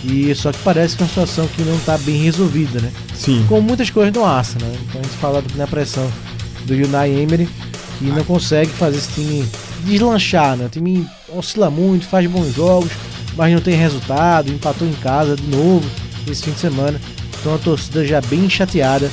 E 0.04 0.34
só 0.36 0.52
que 0.52 0.60
parece 0.60 0.96
que 0.96 1.04
é 1.04 1.06
uma 1.06 1.10
situação 1.10 1.48
que 1.48 1.62
não 1.64 1.76
está 1.76 1.98
bem 1.98 2.24
resolvida, 2.24 2.80
né? 2.80 2.92
Sim. 3.16 3.46
Com 3.48 3.62
muitas 3.62 3.90
coisas 3.90 4.14
no 4.14 4.24
Arsenal, 4.24 4.70
né? 4.70 4.78
Então 4.88 5.02
a 5.02 5.04
gente 5.04 5.18
fala 5.18 5.44
na 5.56 5.68
pressão 5.68 6.10
do 6.66 6.74
Unai 6.74 7.12
Emery 7.12 7.50
que 7.98 8.06
não 8.06 8.24
consegue 8.24 8.72
fazer 8.72 8.98
esse 8.98 9.12
time 9.14 9.48
deslanchar, 9.84 10.56
né? 10.56 10.66
O 10.66 10.70
time 10.70 11.08
oscila 11.30 11.70
muito, 11.70 12.06
faz 12.06 12.30
bons 12.30 12.54
jogos, 12.54 12.92
mas 13.36 13.54
não 13.54 13.62
tem 13.62 13.76
resultado, 13.76 14.52
empatou 14.52 14.88
em 14.88 14.94
casa 14.94 15.36
de 15.36 15.48
novo 15.48 15.86
esse 16.30 16.44
fim 16.44 16.52
de 16.52 16.60
semana. 16.60 17.02
Então 17.40 17.56
a 17.56 17.58
torcida 17.58 18.06
já 18.06 18.22
bem 18.22 18.50
chateada 18.50 19.10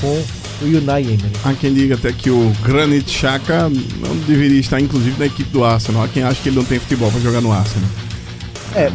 com 0.00 0.22
o 0.62 0.78
Unai 0.78 1.02
Emery. 1.02 1.32
Há 1.44 1.52
quem 1.54 1.72
diga 1.72 1.94
até 1.94 2.12
que 2.12 2.30
o 2.30 2.52
Granit 2.62 3.10
Xhaka 3.10 3.68
não 3.68 4.16
deveria 4.26 4.60
estar, 4.60 4.80
inclusive, 4.80 5.18
na 5.18 5.26
equipe 5.26 5.50
do 5.50 5.64
Arsenal. 5.64 6.04
Há 6.04 6.08
quem 6.08 6.22
acha 6.22 6.40
que 6.42 6.48
ele 6.48 6.56
não 6.56 6.64
tem 6.64 6.78
futebol 6.78 7.10
para 7.10 7.20
jogar 7.20 7.40
no 7.40 7.52
Arsenal. 7.52 7.88
É, 8.74 8.92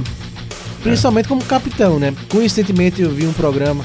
principalmente 0.84 1.28
como 1.28 1.44
capitão, 1.44 2.00
né? 2.00 2.14
Coincidentemente 2.30 3.02
eu 3.02 3.10
vi 3.12 3.26
um 3.26 3.34
programa 3.34 3.84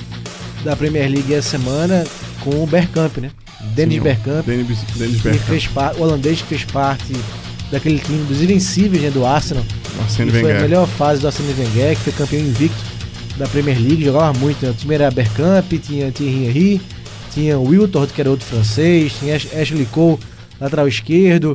da 0.65 0.75
Premier 0.77 1.09
League 1.11 1.33
essa 1.33 1.51
semana 1.59 2.05
com 2.41 2.63
o 2.63 2.67
Bergkamp, 2.67 3.19
né? 3.19 3.31
Dennis 3.75 3.97
Sim, 3.97 4.01
Bergkamp, 4.03 4.47
Dennis, 4.47 4.79
Dennis 4.97 5.17
que 5.17 5.23
Bergkamp. 5.23 5.49
fez 5.49 5.67
parte, 5.67 5.99
o 6.01 6.03
holandês 6.05 6.41
que 6.43 6.49
fez 6.49 6.65
parte 6.65 7.13
daquele 7.71 7.99
time 7.99 8.25
dos 8.25 8.41
invencíveis 8.43 9.03
né, 9.03 9.11
do 9.11 9.25
Arsenal. 9.27 9.65
Arsene 10.01 10.31
que 10.33 10.41
foi 10.41 10.57
a 10.57 10.61
melhor 10.61 10.87
fase 10.87 11.21
do 11.21 11.27
Arsene 11.27 11.53
Wenger, 11.59 11.97
que 11.97 12.03
foi 12.03 12.13
campeão 12.13 12.41
invicto 12.41 12.79
da 13.37 13.47
Premier 13.49 13.79
League, 13.79 14.05
jogava 14.05 14.37
muito. 14.39 14.65
Né? 14.65 14.71
O 14.71 14.75
time 14.75 14.95
era 14.95 15.11
Bergkamp, 15.11 15.73
tinha 15.83 16.11
Thierry 16.13 16.47
Henry, 16.47 16.81
tinha 17.35 17.59
Wiltord, 17.59 18.13
que 18.13 18.21
era 18.21 18.31
outro 18.31 18.47
francês, 18.47 19.13
tinha 19.19 19.37
Ash- 19.37 19.49
Ashley 19.55 19.87
Cole, 19.87 20.19
lateral 20.61 20.89
esquerdo, 20.89 21.55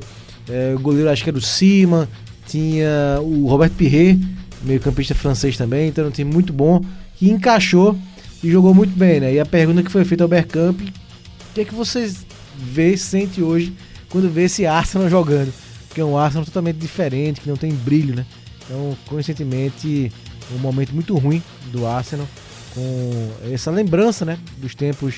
eh, 0.50 0.74
o 0.76 0.80
goleiro 0.80 1.10
acho 1.10 1.24
que 1.24 1.30
era 1.30 1.38
o 1.38 1.42
Sima, 1.42 2.08
tinha 2.48 3.20
o 3.22 3.48
Robert 3.48 3.72
Pirret, 3.72 4.20
meio 4.64 4.80
campista 4.80 5.14
francês 5.16 5.58
também, 5.58 5.90
então 5.90 6.08
um 6.08 6.12
time 6.12 6.32
muito 6.32 6.54
bom, 6.54 6.82
que 7.16 7.30
encaixou 7.30 7.98
e 8.44 8.50
jogou 8.50 8.74
muito 8.74 8.96
bem, 8.98 9.20
né? 9.20 9.34
E 9.34 9.40
a 9.40 9.46
pergunta 9.46 9.84
que 9.84 9.92
foi 9.92 10.04
feita 10.06 10.24
ao 10.24 10.28
Bergkamp, 10.28 10.80
o 10.82 11.54
que 11.54 11.62
é 11.62 11.66
que 11.66 11.74
vocês 11.74 12.26
vê, 12.58 12.96
sente 12.98 13.42
hoje 13.42 13.74
quando 14.10 14.30
vê 14.30 14.44
esse 14.44 14.66
Arsenal 14.66 15.10
jogando? 15.10 15.54
Porque 15.88 16.02
é 16.02 16.06
um 16.06 16.18
Arsenal 16.18 16.46
totalmente 16.46 16.78
diferente, 16.78 17.42
que 17.42 17.50
não 17.50 17.56
tem 17.58 17.72
brilho, 17.72 18.16
né? 18.16 18.26
Então, 18.66 18.98
coincidentemente, 19.08 20.12
um 20.54 20.58
momento 20.58 20.94
muito 20.94 21.16
ruim 21.18 21.42
do 21.72 21.86
Arsenal, 21.86 22.28
com 22.74 23.32
essa 23.52 23.70
lembrança, 23.70 24.26
né? 24.26 24.38
Dos 24.58 24.74
tempos 24.74 25.16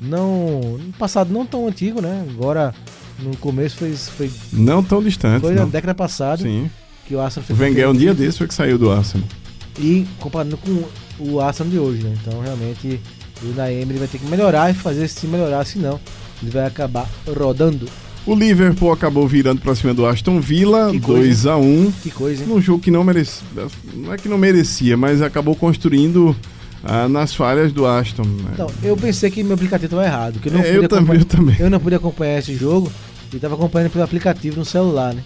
não. 0.00 0.60
no 0.78 0.92
passado 0.98 1.32
não 1.32 1.46
tão 1.46 1.66
antigo, 1.66 2.00
né? 2.00 2.24
Agora 2.30 2.74
No 3.18 3.36
começo 3.38 3.76
foi, 3.76 3.92
foi, 3.96 4.30
Não 4.52 4.82
tão 4.82 5.02
distante. 5.02 5.40
foi 5.40 5.54
na 5.54 5.62
não. 5.62 5.68
década 5.68 5.94
passada 5.94 6.42
Sim. 6.42 6.70
Que 7.08 7.14
o 7.14 7.20
Arsenal 7.20 7.46
O 7.50 7.60
Wenger 7.60 7.88
um 7.88 7.94
dia 7.96 8.12
desse 8.14 8.38
foi 8.38 8.46
que 8.46 8.54
saiu 8.54 8.78
do 8.78 8.90
Arsenal. 8.92 9.26
E 9.78 10.06
comparando 10.20 10.56
com 10.58 10.84
o 11.18 11.40
Arsenal 11.40 11.70
de 11.72 11.78
hoje, 11.78 12.02
né? 12.04 12.14
Então 12.20 12.40
realmente 12.40 13.00
o 13.42 13.54
Naeem 13.56 13.80
ele 13.80 13.98
vai 13.98 14.06
ter 14.08 14.18
que 14.18 14.26
melhorar 14.26 14.70
e 14.70 14.74
fazer 14.74 15.08
time 15.08 15.32
melhorar, 15.32 15.64
senão 15.64 15.98
ele 16.42 16.50
vai 16.50 16.66
acabar 16.66 17.08
rodando. 17.26 17.88
O 18.26 18.34
Liverpool 18.34 18.92
acabou 18.92 19.26
virando 19.26 19.60
pra 19.60 19.74
cima 19.74 19.94
do 19.94 20.04
Aston 20.04 20.38
Villa, 20.40 20.90
Que 20.90 21.00
coisa, 21.00 21.22
2 21.22 21.46
a 21.46 21.56
1 21.56 21.92
Que 22.02 22.10
coisa, 22.10 22.42
hein? 22.42 22.48
num 22.48 22.60
jogo 22.60 22.82
que 22.82 22.90
não 22.90 23.02
merecia. 23.02 23.42
Não 23.94 24.12
é 24.12 24.18
que 24.18 24.28
não 24.28 24.36
merecia, 24.36 24.96
mas 24.98 25.22
acabou 25.22 25.54
construindo 25.56 26.36
ah, 26.84 27.08
nas 27.08 27.34
falhas 27.34 27.72
do 27.72 27.86
Aston. 27.86 28.24
né? 28.24 28.50
Então, 28.52 28.70
eu 28.82 28.96
pensei 28.98 29.30
que 29.30 29.42
meu 29.42 29.54
aplicativo 29.54 29.86
estava 29.86 30.04
errado, 30.04 30.40
que 30.40 30.48
eu 30.48 30.52
não, 30.52 30.60
É, 30.60 30.76
eu 30.76 30.86
também, 30.88 30.98
acompanhar, 31.04 31.20
eu 31.20 31.24
também. 31.24 31.56
eu 31.58 31.70
não 31.70 31.80
pude 31.80 31.94
acompanhar 31.94 32.38
esse 32.38 32.54
jogo 32.54 32.92
e 33.32 33.36
estava 33.36 33.54
acompanhando 33.54 33.90
pelo 33.92 34.04
aplicativo 34.04 34.58
no 34.58 34.64
celular, 34.64 35.14
né? 35.14 35.22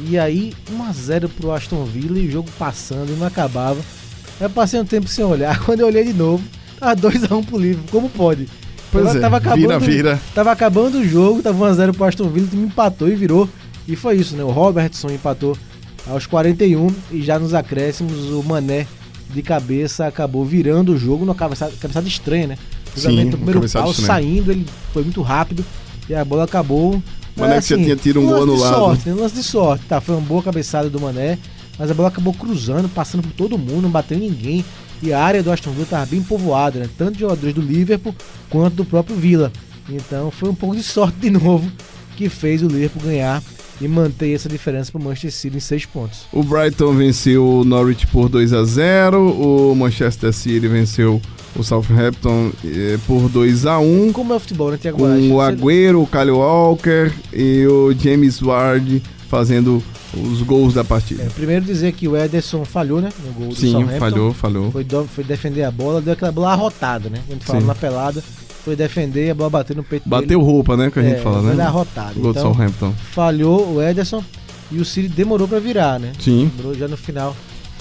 E 0.00 0.18
aí, 0.18 0.52
1x0 0.70 1.28
pro 1.28 1.52
Aston 1.52 1.84
Villa 1.84 2.18
e 2.18 2.28
o 2.28 2.30
jogo 2.30 2.48
passando 2.58 3.10
e 3.10 3.16
não 3.16 3.26
acabava. 3.26 3.80
Eu 4.40 4.48
passei 4.48 4.80
um 4.80 4.84
tempo 4.84 5.08
sem 5.08 5.24
olhar, 5.24 5.58
quando 5.64 5.80
eu 5.80 5.86
olhei 5.86 6.04
de 6.04 6.12
novo, 6.12 6.42
tava 6.78 6.94
2x1 6.96 7.44
pro 7.44 7.58
Liverpool, 7.58 7.88
como 7.90 8.08
pode? 8.08 8.48
Pois 8.92 9.04
tava, 9.04 9.18
é, 9.18 9.20
tava 9.20 9.36
acabando, 9.36 9.60
vira, 9.60 9.78
vira. 9.78 10.20
Tava 10.34 10.52
acabando 10.52 10.98
o 10.98 11.04
jogo, 11.06 11.42
tava 11.42 11.66
1x0 11.70 11.94
pro 11.94 12.04
Aston 12.04 12.28
Villa, 12.28 12.46
o 12.46 12.50
time 12.50 12.66
empatou 12.66 13.08
e 13.08 13.14
virou. 13.14 13.48
E 13.86 13.96
foi 13.96 14.16
isso, 14.16 14.36
né? 14.36 14.44
O 14.44 14.50
Robertson 14.50 15.10
empatou 15.10 15.56
aos 16.06 16.26
41 16.26 16.94
e 17.10 17.22
já 17.22 17.38
nos 17.38 17.52
acréscimos 17.54 18.30
o 18.30 18.42
Mané 18.42 18.86
de 19.30 19.42
cabeça 19.42 20.06
acabou 20.06 20.44
virando 20.44 20.92
o 20.92 20.98
jogo 20.98 21.24
numa 21.24 21.34
cabeçada, 21.34 21.72
cabeçada 21.78 22.08
estranha, 22.08 22.46
né? 22.48 22.58
O 22.96 23.00
Sim, 23.00 23.30
primeiro 23.30 23.60
pau 23.70 23.90
estranha. 23.90 24.06
saindo, 24.06 24.50
ele 24.50 24.66
foi 24.92 25.02
muito 25.02 25.20
rápido 25.20 25.64
e 26.08 26.14
a 26.14 26.24
bola 26.24 26.44
acabou. 26.44 27.02
Mané 27.38 27.56
Mas, 27.56 27.66
que 27.66 27.76
já 27.76 27.82
tinha 27.82 27.96
tido 27.96 28.20
um 28.20 28.26
gol 28.26 28.42
anulado. 28.42 28.74
sorte, 28.74 29.08
né? 29.08 29.14
lance 29.14 29.34
de 29.34 29.42
sorte, 29.42 29.84
tá? 29.86 30.00
Foi 30.00 30.14
uma 30.14 30.20
boa 30.24 30.42
cabeçada 30.42 30.90
do 30.90 31.00
Mané, 31.00 31.38
mas 31.78 31.90
a 31.90 31.94
bola 31.94 32.08
acabou 32.08 32.34
cruzando, 32.34 32.88
passando 32.88 33.22
por 33.22 33.32
todo 33.32 33.56
mundo, 33.56 33.82
não 33.82 33.90
bateu 33.90 34.18
em 34.18 34.22
ninguém. 34.22 34.64
E 35.00 35.12
a 35.12 35.22
área 35.22 35.42
do 35.42 35.52
Aston 35.52 35.70
Villa 35.70 35.84
estava 35.84 36.06
bem 36.06 36.22
povoada, 36.22 36.80
né? 36.80 36.88
Tanto 36.98 37.12
de 37.12 37.20
jogadores 37.20 37.54
do 37.54 37.60
Liverpool 37.60 38.14
quanto 38.50 38.74
do 38.74 38.84
próprio 38.84 39.14
Villa. 39.16 39.52
Então 39.88 40.30
foi 40.30 40.50
um 40.50 40.54
pouco 40.54 40.74
de 40.76 40.82
sorte 40.82 41.18
de 41.18 41.30
novo 41.30 41.70
que 42.16 42.28
fez 42.28 42.62
o 42.62 42.66
Liverpool 42.66 43.02
ganhar 43.02 43.40
e 43.80 43.86
manter 43.86 44.34
essa 44.34 44.48
diferença 44.48 44.90
para 44.90 45.00
o 45.00 45.04
Manchester 45.04 45.32
City 45.32 45.56
em 45.56 45.60
seis 45.60 45.86
pontos. 45.86 46.22
O 46.32 46.42
Brighton 46.42 46.92
venceu 46.94 47.46
o 47.46 47.64
Norwich 47.64 48.06
por 48.08 48.28
2 48.28 48.52
a 48.52 48.64
0 48.64 49.20
o 49.20 49.74
Manchester 49.76 50.32
City 50.32 50.66
venceu 50.66 51.22
o 51.60 51.64
Southampton 51.64 52.50
eh, 52.64 52.98
por 53.06 53.28
2 53.28 53.66
a 53.66 53.78
1 53.78 54.12
Como 54.12 54.32
é 54.32 54.36
o 54.36 54.40
futebol, 54.40 54.70
né, 54.70 54.78
Moraes? 54.92 55.28
com 55.28 55.34
o 55.34 55.40
Agüero, 55.40 56.02
o 56.02 56.06
Kyle 56.06 56.30
Walker 56.30 57.12
e 57.32 57.66
o 57.66 57.92
James 57.98 58.40
Ward 58.42 59.02
fazendo 59.28 59.82
os 60.14 60.40
gols 60.42 60.72
da 60.72 60.82
partida. 60.82 61.22
É, 61.22 61.26
primeiro 61.26 61.64
dizer 61.64 61.92
que 61.92 62.08
o 62.08 62.16
Ederson 62.16 62.64
falhou, 62.64 63.00
né? 63.00 63.10
No 63.26 63.32
gol 63.32 63.48
do 63.48 63.54
Sim, 63.56 63.72
Southampton. 63.72 63.98
falhou, 63.98 64.32
falhou. 64.32 64.70
Foi, 64.72 64.82
do- 64.84 65.04
foi 65.04 65.22
defender 65.22 65.64
a 65.64 65.70
bola, 65.70 66.00
deu 66.00 66.14
aquela 66.14 66.32
bola 66.32 66.52
arrotada, 66.52 67.10
né? 67.10 67.18
A 67.28 67.32
gente 67.34 67.44
fala 67.44 67.60
Sim. 67.60 67.66
na 67.66 67.74
pelada, 67.74 68.22
foi 68.64 68.74
defender 68.74 69.26
e 69.26 69.30
a 69.30 69.34
bola 69.34 69.50
bateu 69.50 69.76
no 69.76 69.82
peito 69.84 70.08
dele. 70.08 70.22
Bateu 70.22 70.40
roupa, 70.40 70.76
né, 70.78 70.90
que 70.90 70.98
a 70.98 71.02
gente 71.02 71.16
É, 71.16 71.20
fala, 71.22 71.42
foi 71.42 71.54
né? 71.54 71.62
arrotada. 71.62 72.12
O 72.16 72.22
gol 72.22 72.32
do 72.32 72.38
Então, 72.38 72.54
Southampton. 72.54 72.94
falhou 73.12 73.74
o 73.74 73.82
Ederson 73.82 74.24
e 74.72 74.78
o 74.78 74.84
City 74.84 75.08
demorou 75.08 75.46
para 75.46 75.58
virar, 75.60 76.00
né? 76.00 76.12
Sim, 76.18 76.50
Demorou 76.56 76.78
já 76.78 76.88
no 76.88 76.96
final 76.96 77.36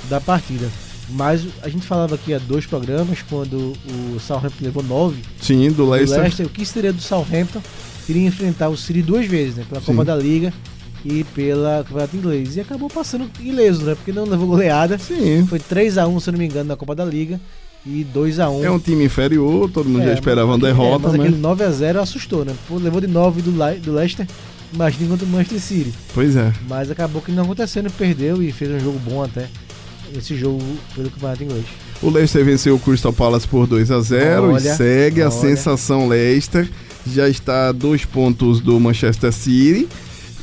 da 0.10 0.20
partida. 0.20 0.68
Mas 1.10 1.46
a 1.64 1.70
gente 1.70 1.86
falava 1.86 2.16
aqui 2.16 2.34
há 2.34 2.40
dois 2.40 2.66
programas, 2.66 3.20
quando 3.30 3.74
o 4.14 4.20
Southampton 4.20 4.66
levou 4.66 4.84
nove 4.84 5.22
sim, 5.40 5.70
do 5.70 5.76
do 5.76 5.90
Leicester. 5.90 6.20
Leicester, 6.20 6.46
o 6.46 6.50
que 6.50 6.66
seria 6.66 6.92
do 6.92 7.02
Southampton 7.02 7.62
iria 8.10 8.28
enfrentar 8.28 8.68
o 8.70 8.76
City 8.78 9.02
duas 9.02 9.26
vezes, 9.26 9.56
né? 9.56 9.66
Pela 9.70 9.80
Sim. 9.82 9.88
Copa 9.88 10.04
da 10.06 10.16
Liga 10.16 10.52
e 11.06 11.24
pela 11.36 11.84
Campeonato 11.88 12.18
Inglês. 12.18 12.56
E 12.58 12.62
acabou 12.62 12.90
passando 12.90 13.30
ileso, 13.40 13.84
né? 13.86 13.96
Porque 13.96 14.12
não 14.12 14.26
levou 14.26 14.48
goleada. 14.48 14.98
Sim, 14.98 15.46
Foi 15.48 15.60
3x1, 15.60 16.20
se 16.20 16.30
eu 16.30 16.32
não 16.34 16.40
me 16.40 16.46
engano, 16.46 16.68
na 16.70 16.76
Copa 16.76 16.94
da 16.94 17.06
Liga. 17.06 17.40
E 17.86 18.06
2x1. 18.14 18.64
é 18.66 18.70
um 18.72 18.80
time 18.80 19.06
inferior, 19.06 19.70
todo 19.72 19.88
mundo 19.88 20.02
É, 20.02 20.08
já 20.08 20.14
esperava 20.16 20.48
uma 20.52 20.58
mas- 20.58 20.68
derrota, 20.68 21.06
é, 21.06 21.08
mas 21.12 21.14
né? 21.20 21.24
aquele 21.28 21.42
9x0 21.42 22.02
assustou, 22.02 22.44
né? 22.44 22.54
Pô, 22.68 22.76
levou 22.78 23.00
de 23.00 23.08
9 23.08 23.42
do, 23.42 23.52
Le- 23.52 23.80
do 23.80 23.94
Leicester, 23.94 24.28
imagina 24.74 25.10
contra 25.12 25.26
o 25.26 25.30
Manchester 25.30 25.60
City. 25.62 25.94
Pois 26.14 26.36
é. 26.36 26.52
Mas 26.68 26.92
acabou 26.92 27.22
que 27.22 27.32
não 27.32 27.44
acontecendo, 27.44 27.90
perdeu 27.92 28.44
e 28.44 28.52
fez 28.52 28.70
um 28.72 28.80
jogo 28.80 29.00
bom 29.00 29.24
até. 29.24 29.48
Esse 30.16 30.36
jogo 30.36 30.62
pelo 30.96 31.10
Campeonato 31.10 31.44
Inglês. 31.44 31.66
O 32.02 32.10
Leicester 32.10 32.46
venceu 32.46 32.76
o 32.76 32.80
Crystal 32.80 33.12
Palace 33.12 33.48
por 33.48 33.66
2 33.68 33.90
a 33.92 34.00
0 34.00 34.54
Olha, 34.54 34.58
e 34.58 34.76
segue 34.76 35.22
a 35.22 35.30
olha. 35.30 35.32
sensação 35.32 36.08
Leicester. 36.08 36.70
Já 37.06 37.28
está 37.28 37.70
a 37.70 37.72
dois 37.72 38.06
pontos 38.06 38.60
do 38.60 38.80
Manchester 38.80 39.32
City. 39.32 39.88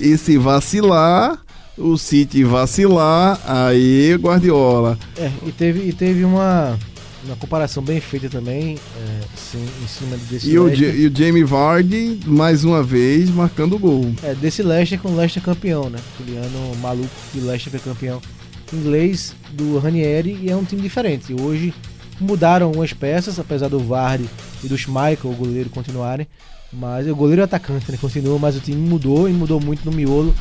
E 0.01 0.17
se 0.17 0.37
vacilar, 0.37 1.39
o 1.79 1.97
City 1.97 2.43
vacilar, 2.43 3.41
aí 3.47 4.15
Guardiola. 4.17 4.99
É, 5.17 5.31
e 5.47 5.53
teve, 5.53 5.89
e 5.89 5.93
teve 5.93 6.25
uma, 6.25 6.77
uma 7.25 7.37
comparação 7.37 7.83
bem 7.83 8.01
feita 8.01 8.29
também, 8.29 8.77
é, 8.97 9.57
em 9.57 9.87
cima 9.87 10.17
desse 10.29 10.51
E 10.51 10.59
o, 10.59 10.65
Leicester. 10.65 11.01
E 11.01 11.07
o 11.07 11.17
Jamie 11.17 11.45
Vardy, 11.45 12.21
mais 12.27 12.65
uma 12.65 12.83
vez, 12.83 13.31
marcando 13.31 13.77
o 13.77 13.79
gol. 13.79 14.13
É, 14.23 14.35
desse 14.35 14.63
Leicester 14.63 14.99
com 14.99 15.11
o 15.11 15.17
Leicester 15.17 15.43
campeão, 15.43 15.89
né? 15.89 15.99
Aquele 16.15 16.37
ano 16.39 16.75
maluco 16.81 17.11
que 17.33 17.39
o 17.39 17.47
Leicester 17.47 17.81
foi 17.81 17.93
campeão 17.93 18.21
inglês 18.75 19.35
do 19.53 19.79
Ranieri 19.79 20.39
e 20.43 20.51
é 20.51 20.57
um 20.57 20.65
time 20.65 20.83
diferente. 20.83 21.35
Hoje 21.35 21.73
mudaram 22.21 22.67
algumas 22.67 22.93
peças, 22.93 23.39
apesar 23.39 23.69
do 23.69 23.79
Vardy 23.79 24.29
e 24.63 24.69
do 24.69 24.77
Schmeichel, 24.77 25.31
o 25.31 25.35
goleiro, 25.35 25.71
continuarem. 25.71 26.27
Mas 26.73 27.07
o 27.07 27.15
goleiro 27.15 27.41
e 27.41 27.43
o 27.43 27.45
atacante 27.45 27.91
né, 27.91 27.97
continua, 28.01 28.39
mas 28.39 28.57
o 28.57 28.61
time 28.61 28.77
mudou 28.77 29.29
e 29.29 29.33
mudou 29.33 29.61
muito 29.61 29.85
no 29.85 29.93
miolo. 29.93 30.35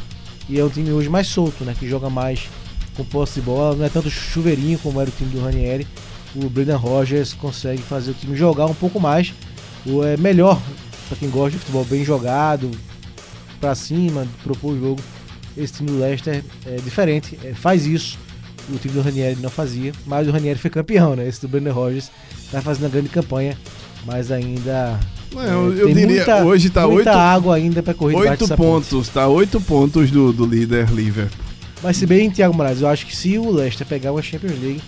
E 0.50 0.60
é 0.60 0.64
um 0.64 0.70
time 0.70 0.92
hoje 0.92 1.10
mais 1.10 1.28
solto, 1.28 1.64
né? 1.64 1.76
Que 1.80 1.88
joga 1.88 2.10
mais 2.10 2.50
com 2.96 3.04
posse 3.04 3.36
de 3.40 3.42
bola, 3.42 3.76
não 3.76 3.86
é 3.86 3.90
tanto 3.90 4.10
chuveirinho 4.10 4.78
como 4.80 5.00
era 5.00 5.10
o 5.10 5.14
time 5.14 5.30
do 5.32 5.42
Ranieri. 5.42 5.88
O 6.36 6.50
Brendan 6.50 6.78
Rodgers 6.78 7.34
consegue 7.34 7.82
fazer 7.82 8.12
o 8.12 8.14
time 8.14 8.36
jogar 8.36 8.66
um 8.66 8.74
pouco 8.74 9.00
mais. 9.00 9.34
O 9.86 10.04
é 10.04 10.18
melhor 10.18 10.60
para 11.08 11.18
quem 11.18 11.30
gosta 11.30 11.52
de 11.52 11.60
futebol 11.60 11.86
bem 11.86 12.04
jogado, 12.04 12.72
pra 13.60 13.76
cima, 13.76 14.28
propor 14.44 14.74
o 14.74 14.80
jogo. 14.80 15.02
Esse 15.56 15.74
time 15.74 15.92
do 15.92 16.00
Leicester 16.00 16.44
é 16.66 16.76
diferente, 16.78 17.38
é, 17.44 17.54
faz 17.54 17.86
isso. 17.86 18.18
O 18.70 18.78
time 18.78 18.94
do 18.94 19.02
Ranieri 19.02 19.38
não 19.42 19.50
fazia, 19.50 19.92
mas 20.06 20.28
o 20.28 20.32
Ranieri 20.32 20.58
foi 20.60 20.70
campeão, 20.70 21.16
né? 21.16 21.28
Esse 21.28 21.42
do 21.42 21.48
Brendan 21.48 21.74
Rodgers 21.74 22.10
tá 22.52 22.62
fazendo 22.62 22.84
uma 22.84 22.90
grande 22.90 23.10
campanha, 23.10 23.58
mas 24.06 24.32
ainda 24.32 25.00
É, 25.36 25.38
eu, 25.38 25.74
é, 25.74 25.82
eu 25.82 25.86
tem 25.88 25.96
diria, 25.96 26.08
muita- 26.16 26.44
hoje 26.46 26.70
tá 26.70 26.88
muita 26.88 27.10
8, 27.12 27.18
água 27.20 27.56
ainda 27.56 27.84
para 27.84 27.94
correr 27.94 28.16
debaixo 28.16 28.40
dessa 28.42 28.56
ponte. 28.58 28.90
pontos, 28.90 29.10
tá 29.10 29.28
8 29.28 29.60
pontos 29.62 30.10
do, 30.12 30.32
do 30.32 30.46
líder 30.46 30.90
Liverpool. 30.92 31.44
Mas 31.82 31.98
se 31.98 32.06
bem, 32.06 32.30
Thiago 32.30 32.54
Moraes, 32.56 32.80
eu 32.82 32.88
acho 32.88 33.06
que 33.06 33.14
se 33.16 33.38
o 33.38 33.52
Leicester 33.52 33.86
pegar 33.86 34.14
uma 34.14 34.22
Champions 34.22 34.58
League, 34.62 34.82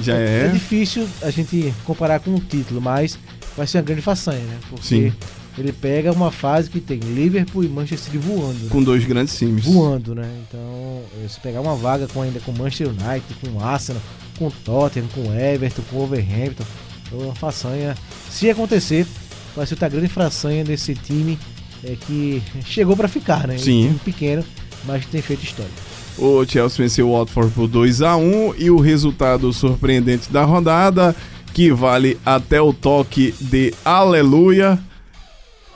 Já 0.00 0.14
é 0.16 0.46
é. 0.46 0.48
difícil 0.48 1.06
a 1.22 1.30
gente 1.30 1.72
comparar 1.84 2.18
com 2.18 2.34
o 2.34 2.40
título, 2.40 2.80
mas 2.80 3.16
vai 3.56 3.66
ser 3.66 3.78
uma 3.78 3.84
grande 3.84 4.02
façanha, 4.02 4.40
né? 4.44 4.58
Porque 4.68 4.84
Sim. 4.86 5.12
Ele 5.58 5.72
pega 5.72 6.12
uma 6.12 6.30
fase 6.30 6.68
que 6.68 6.80
tem 6.80 6.98
Liverpool 6.98 7.64
e 7.64 7.68
Manchester 7.68 7.98
City 7.98 8.18
voando. 8.18 8.64
né? 8.64 8.68
Com 8.70 8.82
dois 8.82 9.04
grandes 9.04 9.36
times. 9.36 9.64
voando, 9.64 10.14
né? 10.14 10.28
Então, 10.48 11.02
eh, 11.22 11.28
se 11.28 11.40
pegar 11.40 11.60
uma 11.60 11.74
vaga 11.74 12.06
com 12.08 12.22
ainda 12.22 12.40
com 12.40 12.52
Manchester 12.52 12.88
United, 12.88 13.34
com 13.40 13.64
Arsenal, 13.64 14.02
com 14.38 14.50
Tottenham, 14.50 15.08
com 15.14 15.32
Everton, 15.34 15.82
com 15.90 16.02
Overhampton, 16.02 16.64
é 17.12 17.14
uma 17.14 17.34
façanha. 17.34 17.96
Se 18.30 18.50
acontecer, 18.50 19.06
vai 19.54 19.66
ser 19.66 19.74
outra 19.74 19.88
grande 19.88 20.08
façanha 20.08 20.62
desse 20.62 20.94
time 20.94 21.38
é, 21.82 21.96
que 22.06 22.42
chegou 22.64 22.96
pra 22.96 23.08
ficar, 23.08 23.46
né? 23.46 23.56
Sim. 23.58 23.84
Um 23.84 23.86
time 23.88 24.00
pequeno, 24.04 24.44
mas 24.84 25.04
que 25.04 25.10
tem 25.10 25.22
feito 25.22 25.42
história. 25.44 25.70
O 26.18 26.44
Chelsea 26.46 26.78
venceu 26.78 27.08
o 27.10 27.18
Watford 27.18 27.52
por 27.52 27.68
2 27.68 28.02
a 28.02 28.16
1 28.16 28.54
e 28.58 28.70
o 28.70 28.78
resultado 28.78 29.52
surpreendente 29.52 30.30
da 30.32 30.44
rodada, 30.44 31.14
que 31.52 31.70
vale 31.70 32.18
até 32.24 32.60
o 32.60 32.72
toque 32.72 33.34
de 33.40 33.72
aleluia, 33.84 34.78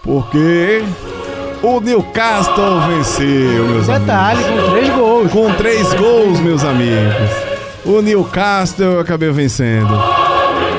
porque 0.03 0.83
o 1.63 1.81
Newcastle 1.81 2.81
venceu, 2.89 3.67
meus 3.67 3.87
Detalhe, 3.87 4.45
amigos. 4.45 4.63
com 4.63 4.71
três 4.73 4.95
gols. 4.95 5.33
Com 5.33 5.53
três 5.55 5.95
gols, 5.95 6.41
meus 6.41 6.65
amigos. 6.65 7.31
O 7.85 8.01
Newcastle 8.01 9.01
acabei 9.01 9.31
vencendo. 9.31 9.95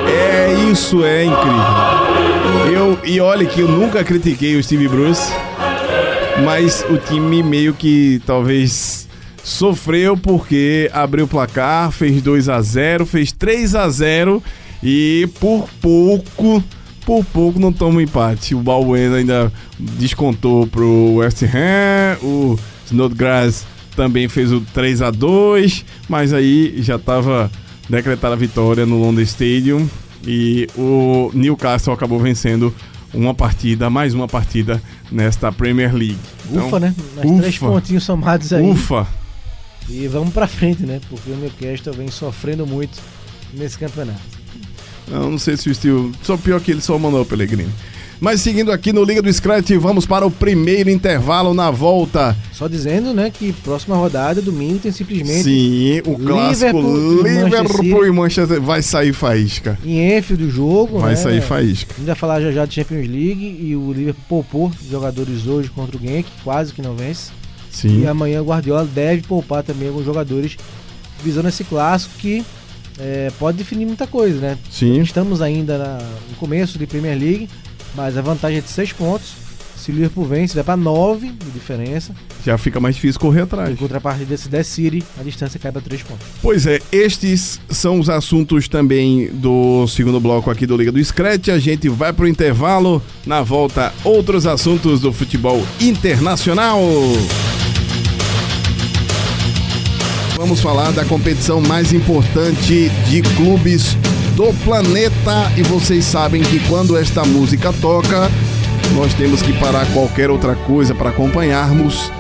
É, 0.07 0.53
isso 0.71 1.03
é 1.03 1.25
incrível. 1.25 2.71
Eu, 2.73 2.99
e 3.03 3.19
olha 3.19 3.45
que 3.45 3.61
eu 3.61 3.67
nunca 3.67 4.03
critiquei 4.03 4.55
o 4.55 4.63
Steve 4.63 4.87
Bruce, 4.87 5.31
mas 6.43 6.85
o 6.89 6.97
time 6.97 7.43
meio 7.43 7.73
que 7.73 8.21
talvez 8.25 9.07
sofreu 9.43 10.15
porque 10.17 10.89
abriu 10.93 11.25
o 11.25 11.27
placar, 11.27 11.91
fez 11.91 12.21
2 12.21 12.49
a 12.49 12.61
0 12.61 13.05
fez 13.05 13.31
3 13.31 13.75
a 13.75 13.89
0 13.89 14.41
e 14.83 15.27
por 15.39 15.67
pouco, 15.81 16.63
por 17.05 17.23
pouco 17.25 17.59
não 17.59 17.73
toma 17.73 17.97
um 17.97 18.01
empate. 18.01 18.55
O 18.55 18.59
Balbuena 18.61 19.17
ainda 19.17 19.51
descontou 19.77 20.67
pro 20.67 21.15
West 21.15 21.43
Ham, 21.43 22.17
o 22.23 22.59
Snodgrass 22.85 23.65
também 23.95 24.29
fez 24.29 24.51
o 24.53 24.61
3 24.73 25.01
a 25.01 25.11
2 25.11 25.85
mas 26.07 26.31
aí 26.31 26.81
já 26.81 26.95
estava 26.95 27.51
decretada 27.89 28.33
a 28.33 28.37
vitória 28.37 28.85
no 28.85 28.97
London 28.99 29.21
Stadium 29.21 29.87
e 30.25 30.67
o 30.77 31.29
Newcastle 31.33 31.93
acabou 31.93 32.19
vencendo 32.19 32.73
uma 33.13 33.33
partida, 33.33 33.89
mais 33.89 34.13
uma 34.13 34.27
partida 34.27 34.81
nesta 35.11 35.51
Premier 35.51 35.93
League. 35.93 36.17
Então, 36.49 36.67
Ufa, 36.67 36.79
né? 36.79 36.95
Mais 37.15 37.29
ufa. 37.29 37.41
três 37.41 37.57
pontinhos 37.57 38.03
somados 38.03 38.53
aí. 38.53 38.63
Ufa! 38.63 39.07
E 39.89 40.07
vamos 40.07 40.33
pra 40.33 40.47
frente, 40.47 40.83
né? 40.83 41.01
Porque 41.09 41.29
o 41.29 41.35
Newcastle 41.35 41.93
vem 41.93 42.09
sofrendo 42.09 42.65
muito 42.65 42.97
nesse 43.53 43.77
campeonato. 43.77 44.40
Eu 45.09 45.29
não 45.29 45.37
sei 45.37 45.57
se 45.57 45.69
o 45.69 45.71
estilo. 45.71 46.11
Só 46.23 46.37
pior 46.37 46.59
que 46.61 46.71
ele 46.71 46.81
só 46.81 46.97
mandou 46.97 47.21
o 47.21 47.25
Pellegrini. 47.25 47.69
Mas 48.19 48.39
seguindo 48.41 48.71
aqui 48.71 48.93
no 48.93 49.03
Liga 49.03 49.19
do 49.19 49.33
Scratch, 49.33 49.71
vamos 49.79 50.05
para 50.05 50.23
o 50.27 50.29
primeiro 50.29 50.91
intervalo 50.91 51.55
na 51.55 51.71
volta. 51.71 52.37
Só 52.53 52.67
dizendo, 52.67 53.15
né, 53.15 53.31
que 53.31 53.51
próxima 53.51 53.95
rodada, 53.95 54.39
domingo, 54.43 54.77
tem 54.77 54.91
simplesmente 54.91 55.41
Sim, 55.43 55.99
o 56.05 56.19
clássico 56.19 56.77
Liverpool 56.77 57.27
e 57.27 57.43
Liverpool 57.45 58.05
e 58.05 58.11
Manchester 58.11 58.61
vai 58.61 58.83
sair 58.83 59.11
faísca. 59.11 59.75
em 59.83 60.15
Enfield 60.15 60.45
do 60.45 60.51
jogo, 60.51 60.99
Vai 60.99 61.09
né? 61.11 61.15
sair 61.15 61.41
faísca. 61.41 61.93
A 61.95 61.97
gente 61.97 62.05
vai 62.05 62.15
falar 62.15 62.41
já 62.41 62.51
já 62.51 62.63
de 62.67 62.75
Champions 62.75 63.07
League 63.07 63.57
e 63.59 63.75
o 63.75 63.91
Liverpool 63.91 64.23
poupou 64.29 64.71
jogadores 64.87 65.47
hoje 65.47 65.71
contra 65.71 65.97
o 65.97 65.99
Genk, 65.99 66.29
quase 66.43 66.73
que 66.73 66.81
não 66.83 66.93
vence. 66.95 67.31
Sim. 67.71 68.01
E 68.03 68.05
amanhã 68.07 68.39
o 68.43 68.45
Guardiola 68.45 68.85
deve 68.85 69.23
poupar 69.23 69.63
também 69.63 69.87
alguns 69.87 70.05
jogadores 70.05 70.57
visando 71.23 71.49
esse 71.49 71.63
clássico 71.63 72.13
que 72.19 72.45
é, 72.99 73.31
pode 73.39 73.57
definir 73.57 73.85
muita 73.85 74.05
coisa, 74.07 74.39
né? 74.39 74.57
Sim. 74.69 75.01
Estamos 75.01 75.41
ainda 75.41 75.77
na- 75.77 75.97
no 76.29 76.35
começo 76.37 76.77
de 76.77 76.85
Premier 76.85 77.17
League, 77.17 77.49
mas 77.95 78.17
a 78.17 78.21
vantagem 78.21 78.57
é 78.57 78.61
de 78.61 78.69
6 78.69 78.91
pontos. 78.93 79.41
Se 79.77 79.89
o 79.89 79.95
Liverpool 79.95 80.25
vence, 80.25 80.53
vai 80.53 80.63
para 80.63 80.77
9 80.77 81.29
de 81.29 81.49
diferença. 81.49 82.13
Já 82.45 82.55
fica 82.55 82.79
mais 82.79 82.93
difícil 82.93 83.19
correr 83.19 83.41
atrás. 83.41 83.71
Em 83.71 83.75
contrapartida, 83.75 84.37
se 84.37 84.47
der 84.47 84.63
City, 84.63 85.03
a 85.19 85.23
distância 85.23 85.59
cai 85.59 85.71
para 85.71 85.81
3 85.81 86.03
pontos. 86.03 86.23
Pois 86.39 86.67
é, 86.67 86.79
estes 86.91 87.59
são 87.67 87.99
os 87.99 88.07
assuntos 88.07 88.67
também 88.67 89.31
do 89.33 89.87
segundo 89.87 90.19
bloco 90.19 90.51
aqui 90.51 90.67
do 90.67 90.77
Liga 90.77 90.91
do 90.91 91.03
Scratch. 91.03 91.47
A 91.49 91.57
gente 91.57 91.89
vai 91.89 92.13
pro 92.13 92.27
intervalo. 92.27 93.01
Na 93.25 93.41
volta, 93.41 93.91
outros 94.03 94.45
assuntos 94.45 94.99
do 95.01 95.11
futebol 95.11 95.65
internacional. 95.79 96.79
Vamos 100.41 100.59
falar 100.59 100.91
da 100.91 101.05
competição 101.05 101.61
mais 101.61 101.93
importante 101.93 102.89
de 102.89 103.21
clubes 103.35 103.95
do 104.35 104.51
planeta. 104.65 105.51
E 105.55 105.61
vocês 105.61 106.03
sabem 106.03 106.41
que 106.41 106.59
quando 106.67 106.97
esta 106.97 107.23
música 107.23 107.71
toca, 107.71 108.27
nós 108.95 109.13
temos 109.13 109.43
que 109.43 109.53
parar 109.59 109.85
qualquer 109.93 110.31
outra 110.31 110.55
coisa 110.55 110.95
para 110.95 111.11
acompanharmos 111.11 112.11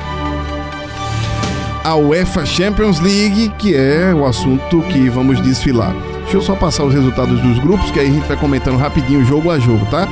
a 1.83 1.95
UEFA 1.95 2.45
Champions 2.45 2.99
League, 2.99 3.51
que 3.57 3.75
é 3.75 4.13
o 4.13 4.23
assunto 4.23 4.83
que 4.83 5.09
vamos 5.09 5.41
desfilar. 5.41 5.91
Deixa 6.21 6.37
eu 6.37 6.41
só 6.43 6.55
passar 6.55 6.83
os 6.83 6.93
resultados 6.93 7.41
dos 7.41 7.57
grupos, 7.57 7.89
que 7.89 7.99
aí 7.99 8.07
a 8.07 8.11
gente 8.11 8.27
vai 8.27 8.37
comentando 8.37 8.77
rapidinho 8.77 9.25
jogo 9.25 9.49
a 9.49 9.57
jogo, 9.57 9.83
tá? 9.87 10.07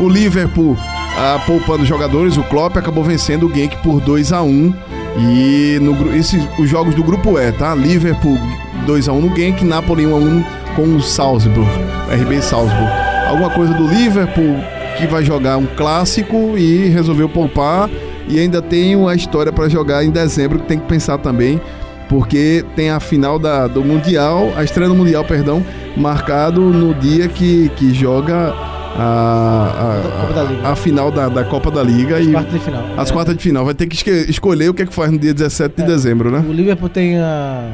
O 0.00 0.08
Liverpool 0.08 0.76
ah, 1.16 1.40
poupando 1.46 1.86
jogadores, 1.86 2.36
o 2.36 2.42
Klopp 2.42 2.76
acabou 2.76 3.04
vencendo 3.04 3.46
o 3.46 3.54
Genk 3.54 3.76
por 3.84 4.00
2 4.00 4.32
a 4.32 4.42
1 4.42 4.74
e 5.18 5.78
no, 5.80 6.14
esses, 6.14 6.46
os 6.58 6.68
jogos 6.68 6.94
do 6.94 7.02
grupo 7.02 7.38
E, 7.38 7.52
tá? 7.52 7.74
Liverpool 7.74 8.38
2 8.86 9.08
a 9.08 9.12
1 9.12 9.20
no 9.20 9.36
Genk, 9.36 9.64
Napoli 9.64 10.06
1 10.06 10.14
a 10.14 10.18
1 10.18 10.44
com 10.76 10.96
o 10.96 11.02
Salzburg, 11.02 11.68
RB 12.10 12.40
Salzburg. 12.42 12.90
Alguma 13.28 13.50
coisa 13.50 13.74
do 13.74 13.86
Liverpool 13.86 14.56
que 14.96 15.06
vai 15.06 15.24
jogar 15.24 15.56
um 15.56 15.66
clássico 15.66 16.56
e 16.56 16.88
resolveu 16.88 17.28
poupar 17.28 17.88
e 18.28 18.38
ainda 18.38 18.62
tem 18.62 18.94
a 19.08 19.14
história 19.14 19.52
para 19.52 19.68
jogar 19.68 20.04
em 20.04 20.10
dezembro 20.10 20.58
que 20.60 20.66
tem 20.66 20.78
que 20.78 20.86
pensar 20.86 21.18
também, 21.18 21.60
porque 22.08 22.64
tem 22.76 22.90
a 22.90 23.00
final 23.00 23.38
da, 23.38 23.66
do 23.66 23.84
Mundial, 23.84 24.52
a 24.56 24.64
estreia 24.64 24.88
do 24.88 24.94
Mundial, 24.94 25.24
perdão, 25.24 25.64
marcado 25.96 26.60
no 26.60 26.94
dia 26.94 27.28
que, 27.28 27.70
que 27.70 27.92
joga 27.92 28.54
a, 28.98 30.62
a, 30.64 30.72
a 30.72 30.76
final 30.76 31.10
da, 31.10 31.28
da 31.28 31.44
Copa 31.44 31.70
da 31.70 31.82
Liga 31.82 32.20
e 32.20 32.30
Quarta 32.32 32.50
de 32.50 32.58
final. 32.58 32.84
as 32.96 33.10
É. 33.10 33.12
quartas 33.12 33.36
de 33.36 33.42
final. 33.42 33.64
Vai 33.64 33.74
ter 33.74 33.86
que 33.86 34.10
escolher 34.30 34.68
o 34.68 34.74
que 34.74 34.82
é 34.82 34.86
que 34.86 34.94
faz 34.94 35.10
no 35.10 35.18
dia 35.18 35.32
17 35.34 35.76
de 35.76 35.82
É. 35.82 35.86
dezembro, 35.86 36.30
né? 36.30 36.44
O 36.46 36.52
Liverpool 36.52 36.88
tem 36.88 37.18
a- 37.18 37.64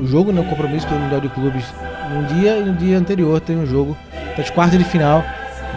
o 0.00 0.06
jogo, 0.06 0.32
né, 0.32 0.40
o 0.40 0.44
compromisso 0.44 0.86
pelo 0.88 1.00
Mundial 1.00 1.20
de 1.20 1.28
Clubes 1.28 1.64
num 2.12 2.24
dia 2.24 2.58
e 2.58 2.64
no 2.64 2.72
dia 2.74 2.98
anterior 2.98 3.40
tem 3.40 3.56
um 3.56 3.66
jogo 3.66 3.96
das 4.36 4.48
quartas 4.50 4.78
de 4.78 4.84
final 4.84 5.22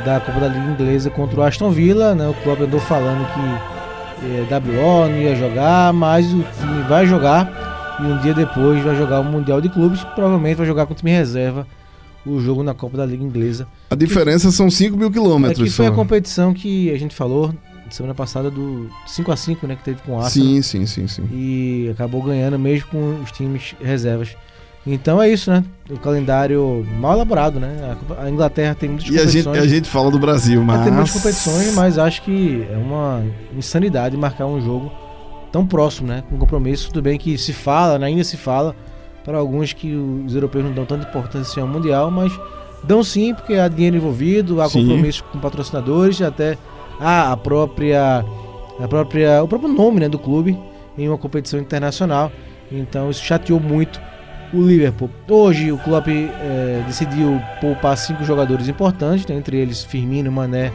da 0.06 0.20
Copa 0.20 0.40
da 0.40 0.48
Liga 0.48 0.66
Inglesa 0.72 1.10
contra 1.10 1.40
o 1.40 1.44
Aston 1.44 1.70
Villa. 1.72 2.16
Né, 2.16 2.28
o 2.28 2.34
clube 2.36 2.64
andou 2.64 2.80
falando 2.80 3.26
que 3.34 4.26
eh, 4.26 4.46
WO 4.50 5.08
não 5.10 5.18
ia 5.18 5.36
jogar, 5.36 5.92
mas 5.94 6.26
o 6.28 6.44
time 6.60 6.82
vai 6.88 7.06
jogar 7.06 7.98
e 8.00 8.04
um 8.04 8.18
dia 8.20 8.34
depois 8.34 8.82
vai 8.84 8.96
jogar 8.96 9.20
o 9.20 9.24
Mundial 9.24 9.60
de 9.62 9.70
Clubes. 9.70 10.04
Provavelmente 10.16 10.56
vai 10.58 10.66
jogar 10.66 10.86
com 10.86 10.94
o 10.94 10.96
time 10.96 11.12
reserva 11.12 11.68
o 12.26 12.40
jogo 12.40 12.64
na 12.64 12.74
Copa 12.74 12.98
da 12.98 13.06
Liga 13.06 13.24
Inglesa. 13.24 13.68
A 13.90 13.96
diferença 13.96 14.52
são 14.52 14.70
5 14.70 14.96
mil 14.98 15.08
É 15.10 15.12
quilômetros. 15.12 15.70
que 15.70 15.76
foi 15.76 15.88
a 15.88 15.92
competição 15.92 16.54
que 16.54 16.92
a 16.92 16.98
gente 16.98 17.14
falou 17.16 17.54
semana 17.90 18.16
passada 18.16 18.50
do 18.50 18.90
5x5 19.08 19.68
né, 19.68 19.76
que 19.76 19.84
teve 19.84 20.02
com 20.02 20.14
o 20.14 20.20
Arsenal 20.20 20.48
Sim, 20.48 20.62
sim, 20.64 20.86
sim, 20.88 21.08
sim. 21.08 21.24
e 21.32 21.90
acabou 21.92 22.24
ganhando 22.24 22.58
mesmo 22.58 22.88
com 22.88 23.22
os 23.24 23.32
times 23.32 23.76
reservas. 23.80 24.36
Então 24.86 25.22
é 25.22 25.30
isso, 25.30 25.50
né? 25.52 25.64
O 25.90 25.98
calendário 25.98 26.86
mal 27.00 27.14
elaborado, 27.14 27.58
né? 27.60 27.96
A 28.18 28.24
A, 28.24 28.30
Inglaterra 28.30 28.76
tem 28.76 28.90
muitas 28.90 29.08
E 29.08 29.18
a 29.18 29.26
gente, 29.26 29.44
competições. 29.46 29.58
a 29.60 29.68
gente 29.68 29.90
fala 29.90 30.12
do 30.12 30.20
Brasil, 30.20 30.60
É, 30.60 30.64
mas. 30.64 30.84
Tem 30.84 30.92
muitas 30.92 31.14
competições, 31.14 31.74
mas 31.76 31.98
acho 31.98 32.22
que 32.24 32.68
é 32.70 32.76
uma 32.78 33.24
insanidade 33.56 34.18
marcar 34.18 34.46
um 34.46 34.60
jogo 34.60 34.92
tão 35.54 35.66
próximo, 35.66 36.08
né? 36.10 36.24
Com 36.30 36.38
compromisso. 36.38 36.88
Tudo 36.88 37.02
bem 37.02 37.18
que 37.18 37.38
se 37.38 37.54
fala, 37.54 37.98
né? 38.00 38.08
ainda 38.08 38.24
se 38.26 38.36
fala 38.36 38.76
para 39.24 39.38
alguns 39.38 39.74
que 39.74 39.94
os 39.96 40.34
europeus 40.36 40.66
não 40.66 40.74
dão 40.74 40.86
tanta 40.86 41.08
importância 41.08 41.62
ao 41.62 41.68
Mundial, 41.68 42.12
mas 42.12 42.32
dão 42.84 43.04
sim, 43.04 43.34
porque 43.34 43.54
há 43.56 43.68
dinheiro 43.68 43.98
envolvido, 43.98 44.62
há 44.62 44.70
Sim. 44.70 44.82
compromisso 44.82 45.24
com 45.26 45.40
patrocinadores, 45.40 46.22
até 46.22 46.58
há 47.00 47.32
a 47.32 47.38
própria, 47.38 48.26
a 48.80 48.88
própria, 48.88 49.44
o 49.44 49.48
próprio 49.48 49.72
nome 49.72 50.02
né, 50.02 50.10
do 50.10 50.20
clube 50.20 50.58
em 50.98 51.08
uma 51.08 51.18
competição 51.18 51.60
internacional. 51.60 52.32
Então 52.72 53.10
isso 53.10 53.24
chateou 53.24 53.60
muito 53.60 54.02
o 54.54 54.62
Liverpool. 54.62 55.10
Hoje 55.30 55.72
o 55.72 55.78
Klopp 55.78 56.08
eh, 56.08 56.84
decidiu 56.86 57.42
poupar 57.60 57.98
cinco 57.98 58.24
jogadores 58.24 58.68
importantes, 58.68 59.26
né, 59.26 59.36
entre 59.36 59.58
eles 59.58 59.84
Firmino, 59.84 60.32
Mané, 60.32 60.72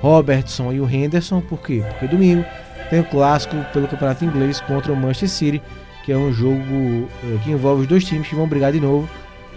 Robertson 0.00 0.72
e 0.72 0.80
o 0.80 0.88
Henderson. 0.88 1.40
Por 1.40 1.60
quê? 1.60 1.84
Porque 1.90 2.08
domingo 2.08 2.44
tem 2.88 3.00
o 3.00 3.04
clássico 3.04 3.56
pelo 3.72 3.86
Campeonato 3.86 4.24
Inglês 4.24 4.60
contra 4.60 4.92
o 4.92 4.96
Manchester 4.96 5.28
City, 5.28 5.62
que 6.04 6.12
é 6.12 6.16
um 6.16 6.32
jogo 6.32 7.08
eh, 7.24 7.36
que 7.44 7.50
envolve 7.50 7.82
os 7.82 7.86
dois 7.88 8.04
times 8.04 8.26
que 8.28 8.34
vão 8.34 8.46
brigar 8.46 8.72
de 8.72 8.80
novo 8.80 9.08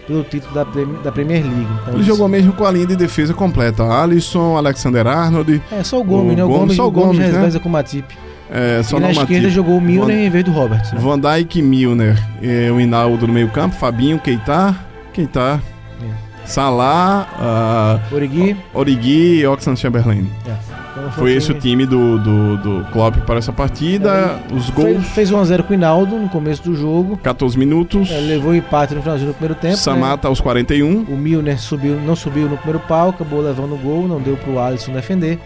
pelo 0.06 0.24
título 0.24 0.54
da, 0.54 0.66
Prem- 0.66 0.98
da 1.04 1.12
Premier 1.12 1.42
League. 1.44 1.68
Então, 1.82 1.94
Ele 1.96 2.04
jogou 2.04 2.28
mesmo 2.28 2.52
com 2.54 2.66
a 2.66 2.72
linha 2.72 2.86
de 2.88 2.96
defesa 2.96 3.34
completa. 3.34 3.84
Alisson, 3.84 4.58
Alexander 4.58 5.08
Arnold, 5.08 5.62
É 5.72 5.82
só 5.84 6.00
o 6.02 6.04
Gomes, 6.04 6.34
O 6.34 6.36
né? 6.36 6.44
O 6.44 6.48
Gomes, 6.48 6.60
Gomes, 6.60 6.76
só 6.76 6.88
o 6.88 6.92
Gomes, 6.92 7.32
Gomes, 7.32 7.54
né? 7.54 7.60
com 7.62 7.70
o 7.70 7.72
Matip. 7.72 8.06
é, 8.52 8.84
só 8.84 8.98
e 8.98 9.00
na 9.00 9.12
esquerda 9.12 9.34
Matip. 9.34 9.50
jogou 9.50 9.78
o 9.78 9.82
Milner 9.82 10.16
Van- 10.18 10.22
em 10.24 10.30
vez 10.30 10.44
do 10.44 10.52
Robertson. 10.52 10.96
Né? 10.96 11.02
Van 11.02 11.18
Dijk, 11.20 11.62
Milner, 11.62 12.22
é, 12.42 12.70
o 12.72 12.80
Hinaldo 12.82 13.26
no 13.28 13.34
meio 13.34 13.48
campo, 13.50 13.76
Fabinho, 13.76 14.20
Keita, 14.20 14.76
Keita, 15.14 15.62
É. 16.02 16.34
Salah, 16.46 17.26
ah, 17.40 18.00
Origi. 18.12 18.58
Origi 18.74 19.40
e 19.40 19.48
Oxford 19.48 19.80
Chamberlain. 19.80 20.30
É. 20.46 20.83
Foi 21.12 21.34
esse 21.34 21.52
o 21.52 21.60
time 21.60 21.86
do, 21.86 22.18
do, 22.20 22.58
do 22.58 22.86
Klopp 22.92 23.18
para 23.26 23.38
essa 23.38 23.52
partida. 23.52 24.40
Os 24.52 24.70
Fez, 24.70 24.76
gols, 24.76 25.06
fez 25.08 25.32
1x0 25.32 25.64
com 25.64 25.72
o 25.72 25.76
Hinaldo 25.76 26.18
no 26.18 26.30
começo 26.30 26.64
do 26.64 26.76
jogo. 26.76 27.18
14 27.18 27.58
minutos. 27.58 28.10
É, 28.12 28.20
levou 28.20 28.52
o 28.52 28.56
empate 28.56 28.94
no 28.96 29.02
finalzinho 29.02 29.32
do 29.32 29.34
primeiro 29.34 29.56
tempo. 29.56 29.74
né? 29.74 29.78
Samata 29.78 30.28
aos 30.28 30.40
41. 30.42 31.04
O 31.04 31.18
Milner 31.18 31.60
subiu, 31.60 32.00
não 32.00 32.16
subiu 32.16 32.48
no 32.50 32.58
primeiro 32.58 32.80
pau, 32.80 33.10
acabou 33.10 33.42
levando 33.42 33.74
o 33.74 33.78
gol, 33.78 34.08
não 34.08 34.20
deu 34.20 34.38
pro 34.38 34.60
Alisson 34.60 34.94
defender. 34.94 35.40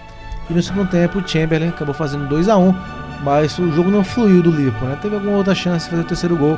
E 0.49 0.53
no 0.53 0.61
segundo 0.61 0.89
tempo 0.89 1.19
o 1.19 1.27
Chamberlain 1.27 1.69
acabou 1.69 1.93
fazendo 1.93 2.27
2 2.27 2.47
a 2.49 2.57
1 2.57 2.73
mas 3.23 3.57
o 3.57 3.71
jogo 3.71 3.89
não 3.89 4.03
fluiu 4.03 4.41
do 4.43 4.51
Liverpool, 4.51 4.87
né? 4.87 4.97
Teve 5.01 5.15
alguma 5.15 5.37
outra 5.37 5.55
chance 5.55 5.85
de 5.85 5.89
fazer 5.91 6.01
o 6.03 6.05
terceiro 6.05 6.37
gol, 6.37 6.57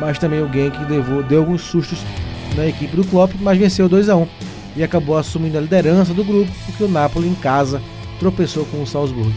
mas 0.00 0.18
também 0.18 0.40
o 0.40 0.52
Genk 0.52 0.78
levou, 0.88 1.22
deu 1.22 1.40
alguns 1.40 1.62
sustos 1.62 1.98
na 2.56 2.66
equipe 2.66 2.96
do 2.96 3.04
Klopp, 3.04 3.32
mas 3.40 3.58
venceu 3.58 3.88
2 3.88 4.08
a 4.08 4.16
1 4.16 4.26
e 4.76 4.82
acabou 4.82 5.16
assumindo 5.16 5.58
a 5.58 5.60
liderança 5.60 6.12
do 6.12 6.22
grupo, 6.22 6.50
porque 6.66 6.84
o 6.84 6.88
Napoli 6.88 7.28
em 7.28 7.34
casa 7.34 7.80
tropeçou 8.18 8.64
com 8.66 8.82
o 8.82 8.86
Salzburg. 8.86 9.32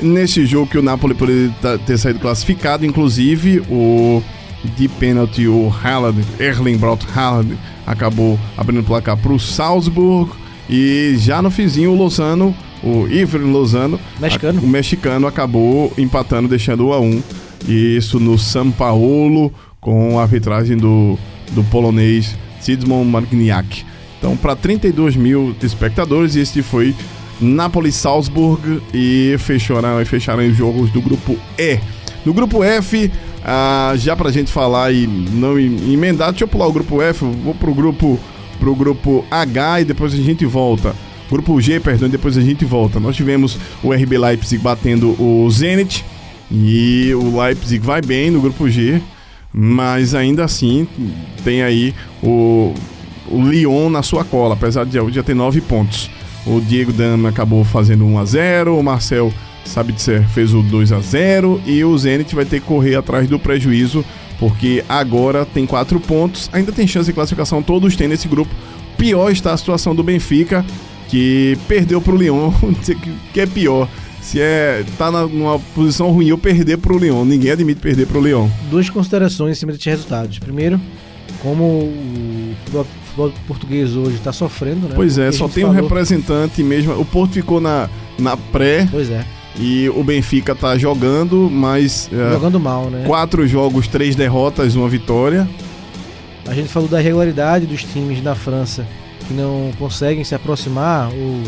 Nesse 0.00 0.46
jogo 0.46 0.70
que 0.70 0.78
o 0.78 0.82
Napoli 0.82 1.14
poderia 1.14 1.50
ter 1.84 1.98
saído 1.98 2.20
classificado, 2.20 2.86
inclusive 2.86 3.60
o 3.68 4.22
de 4.76 4.88
pênalti, 4.88 5.46
o 5.46 5.72
Haaland, 5.82 6.24
Erling 6.38 6.76
Braut 6.76 7.04
Haaland, 7.14 7.56
acabou 7.86 8.38
abrindo 8.56 8.80
o 8.80 8.84
placar 8.84 9.16
para 9.16 9.32
o 9.32 9.38
Salzburg. 9.38 10.30
E 10.68 11.14
já 11.18 11.40
no 11.40 11.50
fizinho, 11.50 11.92
o 11.92 11.96
Lozano, 11.96 12.54
o 12.82 13.06
Iver 13.08 13.40
Lozano, 13.40 13.98
Mexicano. 14.20 14.60
a- 14.60 14.62
o 14.62 14.68
mexicano 14.68 15.26
acabou 15.26 15.92
empatando, 15.96 16.48
deixando 16.48 16.86
o 16.88 16.92
a 16.92 17.00
1 17.00 17.22
Isso 17.66 18.20
no 18.20 18.38
São 18.38 18.70
Paulo, 18.70 19.52
com 19.80 20.18
a 20.18 20.22
arbitragem 20.22 20.76
do, 20.76 21.18
do 21.52 21.64
polonês 21.64 22.36
Sidmon 22.60 23.02
Margniak. 23.04 23.84
Então, 24.18 24.36
para 24.36 24.54
32 24.54 25.16
mil 25.16 25.54
espectadores, 25.62 26.36
este 26.36 26.62
foi 26.62 26.94
Napoli 27.40 27.92
Salzburg 27.92 28.80
e 28.92 29.36
fecharam, 29.38 30.04
fecharam 30.04 30.46
os 30.46 30.56
jogos 30.56 30.90
do 30.90 31.00
grupo 31.00 31.36
E. 31.58 31.78
No 32.24 32.32
grupo 32.34 32.62
F, 32.64 33.10
ah, 33.44 33.94
já 33.96 34.16
pra 34.16 34.30
gente 34.30 34.50
falar 34.50 34.92
e 34.92 35.06
não 35.06 35.58
em- 35.58 35.92
emendar, 35.94 36.30
deixa 36.30 36.44
eu 36.44 36.48
pular 36.48 36.66
o 36.66 36.72
grupo 36.72 37.00
F, 37.00 37.24
vou 37.24 37.54
pro 37.54 37.72
grupo, 37.72 38.18
pro 38.58 38.74
grupo 38.74 39.24
H 39.30 39.80
e 39.82 39.84
depois 39.84 40.12
a 40.12 40.16
gente 40.16 40.44
volta. 40.44 40.94
Grupo 41.30 41.60
G, 41.60 41.78
perdão, 41.78 42.08
depois 42.08 42.36
a 42.36 42.40
gente 42.40 42.64
volta. 42.64 42.98
Nós 42.98 43.14
tivemos 43.14 43.56
o 43.82 43.92
RB 43.92 44.18
Leipzig 44.18 44.62
batendo 44.62 45.10
o 45.22 45.48
Zenit 45.50 46.04
e 46.50 47.12
o 47.14 47.38
Leipzig 47.40 47.84
vai 47.84 48.00
bem 48.00 48.30
no 48.30 48.40
grupo 48.40 48.68
G, 48.68 49.00
mas 49.52 50.14
ainda 50.14 50.44
assim 50.44 50.88
tem 51.44 51.62
aí 51.62 51.94
o, 52.22 52.72
o 53.30 53.42
Lyon 53.42 53.90
na 53.90 54.02
sua 54.02 54.24
cola, 54.24 54.54
apesar 54.54 54.84
de 54.84 54.98
já 55.12 55.22
ter 55.22 55.34
nove 55.34 55.60
pontos. 55.60 56.10
O 56.46 56.60
Diego 56.60 56.92
Dama 56.92 57.28
acabou 57.28 57.64
fazendo 57.64 58.04
1 58.04 58.18
a 58.18 58.24
0 58.24 58.78
o 58.78 58.82
Marcel 58.82 59.32
ser 59.96 60.26
fez 60.28 60.54
o 60.54 60.62
2 60.62 60.92
a 60.92 61.00
0 61.00 61.60
e 61.66 61.84
o 61.84 61.96
Zenit 61.98 62.34
vai 62.34 62.46
ter 62.46 62.60
que 62.60 62.66
correr 62.66 62.94
atrás 62.94 63.28
do 63.28 63.38
prejuízo 63.38 64.04
porque 64.38 64.84
agora 64.88 65.44
tem 65.44 65.66
quatro 65.66 65.98
pontos, 65.98 66.48
ainda 66.52 66.70
tem 66.70 66.86
chance 66.86 67.06
de 67.06 67.12
classificação, 67.12 67.62
todos 67.62 67.96
têm 67.96 68.08
nesse 68.08 68.28
grupo. 68.28 68.54
Pior 68.96 69.30
está 69.30 69.52
a 69.52 69.56
situação 69.56 69.94
do 69.94 70.02
Benfica, 70.02 70.64
que 71.08 71.58
perdeu 71.66 72.00
para 72.00 72.14
o 72.14 72.16
Lyon, 72.16 72.52
que 73.32 73.40
é 73.40 73.46
pior. 73.46 73.88
Se 74.20 74.40
é 74.40 74.84
tá 74.96 75.10
na, 75.10 75.26
numa 75.26 75.58
posição 75.74 76.10
ruim 76.10 76.28
eu 76.28 76.38
perder 76.38 76.78
para 76.78 76.92
o 76.92 76.98
Lyon, 76.98 77.24
ninguém 77.24 77.50
admite 77.50 77.80
perder 77.80 78.06
para 78.06 78.18
o 78.18 78.22
Lyon. 78.22 78.48
Duas 78.70 78.88
considerações 78.90 79.56
em 79.56 79.60
cima 79.60 79.72
desses 79.72 79.86
resultados. 79.86 80.38
Primeiro, 80.38 80.80
como 81.42 81.64
o 81.64 82.54
futebol, 83.18 83.32
português 83.46 83.96
hoje 83.96 84.16
está 84.16 84.32
sofrendo, 84.32 84.88
né? 84.88 84.92
Pois 84.94 85.18
é, 85.18 85.32
só 85.32 85.48
tem 85.48 85.64
um 85.64 85.68
falou- 85.68 85.82
representante 85.82 86.62
mesmo. 86.62 86.98
O 86.98 87.04
Porto 87.04 87.32
ficou 87.32 87.60
na, 87.60 87.88
na 88.18 88.36
pré 88.36 88.86
Pois 88.90 89.10
é, 89.10 89.24
e 89.58 89.88
o 89.88 90.04
Benfica 90.04 90.54
tá 90.54 90.78
jogando, 90.78 91.50
mas 91.50 92.08
é, 92.12 92.32
jogando 92.32 92.60
mal, 92.60 92.88
né? 92.88 93.04
quatro 93.06 93.46
jogos, 93.46 93.88
três 93.88 94.14
derrotas, 94.14 94.76
uma 94.76 94.88
vitória. 94.88 95.48
A 96.46 96.54
gente 96.54 96.68
falou 96.68 96.88
da 96.88 97.00
irregularidade 97.00 97.66
dos 97.66 97.82
times 97.82 98.22
da 98.22 98.34
França 98.34 98.86
que 99.26 99.34
não 99.34 99.70
conseguem 99.78 100.24
se 100.24 100.34
aproximar 100.34 101.08
ou 101.12 101.42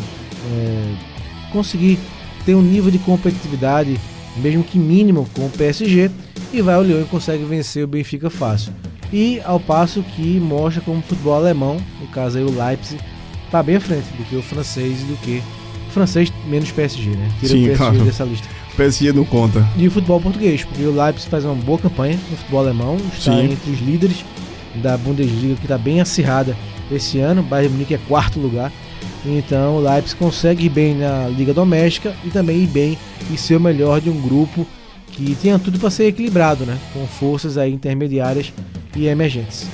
é, 0.52 0.94
conseguir 1.52 1.98
ter 2.44 2.54
um 2.54 2.60
nível 2.62 2.90
de 2.90 2.98
competitividade, 2.98 3.98
mesmo 4.36 4.62
que 4.62 4.78
mínimo, 4.78 5.26
com 5.34 5.46
o 5.46 5.50
PSG, 5.50 6.10
e 6.52 6.60
vai 6.60 6.74
ao 6.74 6.82
Lyon 6.82 7.02
e 7.02 7.04
consegue 7.04 7.44
vencer 7.44 7.84
o 7.84 7.86
Benfica 7.86 8.28
fácil. 8.28 8.72
E 9.12 9.40
ao 9.44 9.58
passo 9.58 10.02
que 10.02 10.38
mostra 10.38 10.80
como 10.82 10.98
o 10.98 11.02
futebol 11.02 11.34
alemão, 11.34 11.78
no 12.00 12.06
caso 12.08 12.38
aí 12.38 12.44
o 12.44 12.50
Leipzig, 12.50 13.00
está 13.44 13.62
bem 13.62 13.76
à 13.76 13.80
frente 13.80 14.06
do 14.16 14.24
que 14.24 14.36
o 14.36 14.42
francês 14.42 15.00
e 15.02 15.04
do 15.04 15.16
que 15.16 15.42
o 15.88 15.92
francês 15.92 16.32
menos 16.46 16.70
PSG, 16.70 17.11
né? 17.11 17.28
Tira 17.40 17.52
Sim, 17.52 17.62
o 17.62 17.66
PSG 17.66 17.76
claro. 17.76 18.04
dessa 18.04 18.24
lista. 18.24 18.48
O 18.72 18.76
PSG 18.76 19.12
não 19.12 19.24
conta. 19.24 19.66
E 19.76 19.88
o 19.88 19.90
futebol 19.90 20.20
português, 20.20 20.62
porque 20.62 20.84
o 20.84 20.94
Leipzig 20.94 21.28
faz 21.28 21.44
uma 21.44 21.54
boa 21.56 21.78
campanha 21.78 22.18
no 22.30 22.36
futebol 22.36 22.61
alemão, 22.61 22.96
está 23.12 23.32
Sim. 23.32 23.52
entre 23.52 23.70
os 23.70 23.80
líderes 23.80 24.24
da 24.76 24.96
Bundesliga, 24.96 25.56
que 25.56 25.64
está 25.64 25.76
bem 25.76 26.00
acirrada 26.00 26.56
esse 26.90 27.18
ano. 27.18 27.40
O 27.40 27.44
Bayern 27.44 27.72
Munique 27.72 27.94
é 27.94 27.98
quarto 28.06 28.38
lugar. 28.38 28.70
Então 29.26 29.76
o 29.76 29.80
Leipzig 29.80 30.16
consegue 30.16 30.66
ir 30.66 30.70
bem 30.70 30.94
na 30.94 31.28
liga 31.28 31.52
doméstica 31.52 32.14
e 32.24 32.28
também 32.28 32.62
ir 32.62 32.68
bem 32.68 32.98
e 33.30 33.36
ser 33.36 33.56
o 33.56 33.61
melhor 33.61 34.00
de 34.00 34.08
um 34.08 34.20
grupo 34.20 34.66
que 35.08 35.34
tinha 35.34 35.58
tudo 35.58 35.78
para 35.78 35.90
ser 35.90 36.06
equilibrado, 36.06 36.64
né? 36.64 36.78
Com 36.94 37.06
forças 37.06 37.58
aí 37.58 37.72
intermediárias 37.72 38.52
e 38.97 39.07
emergentes. 39.07 39.66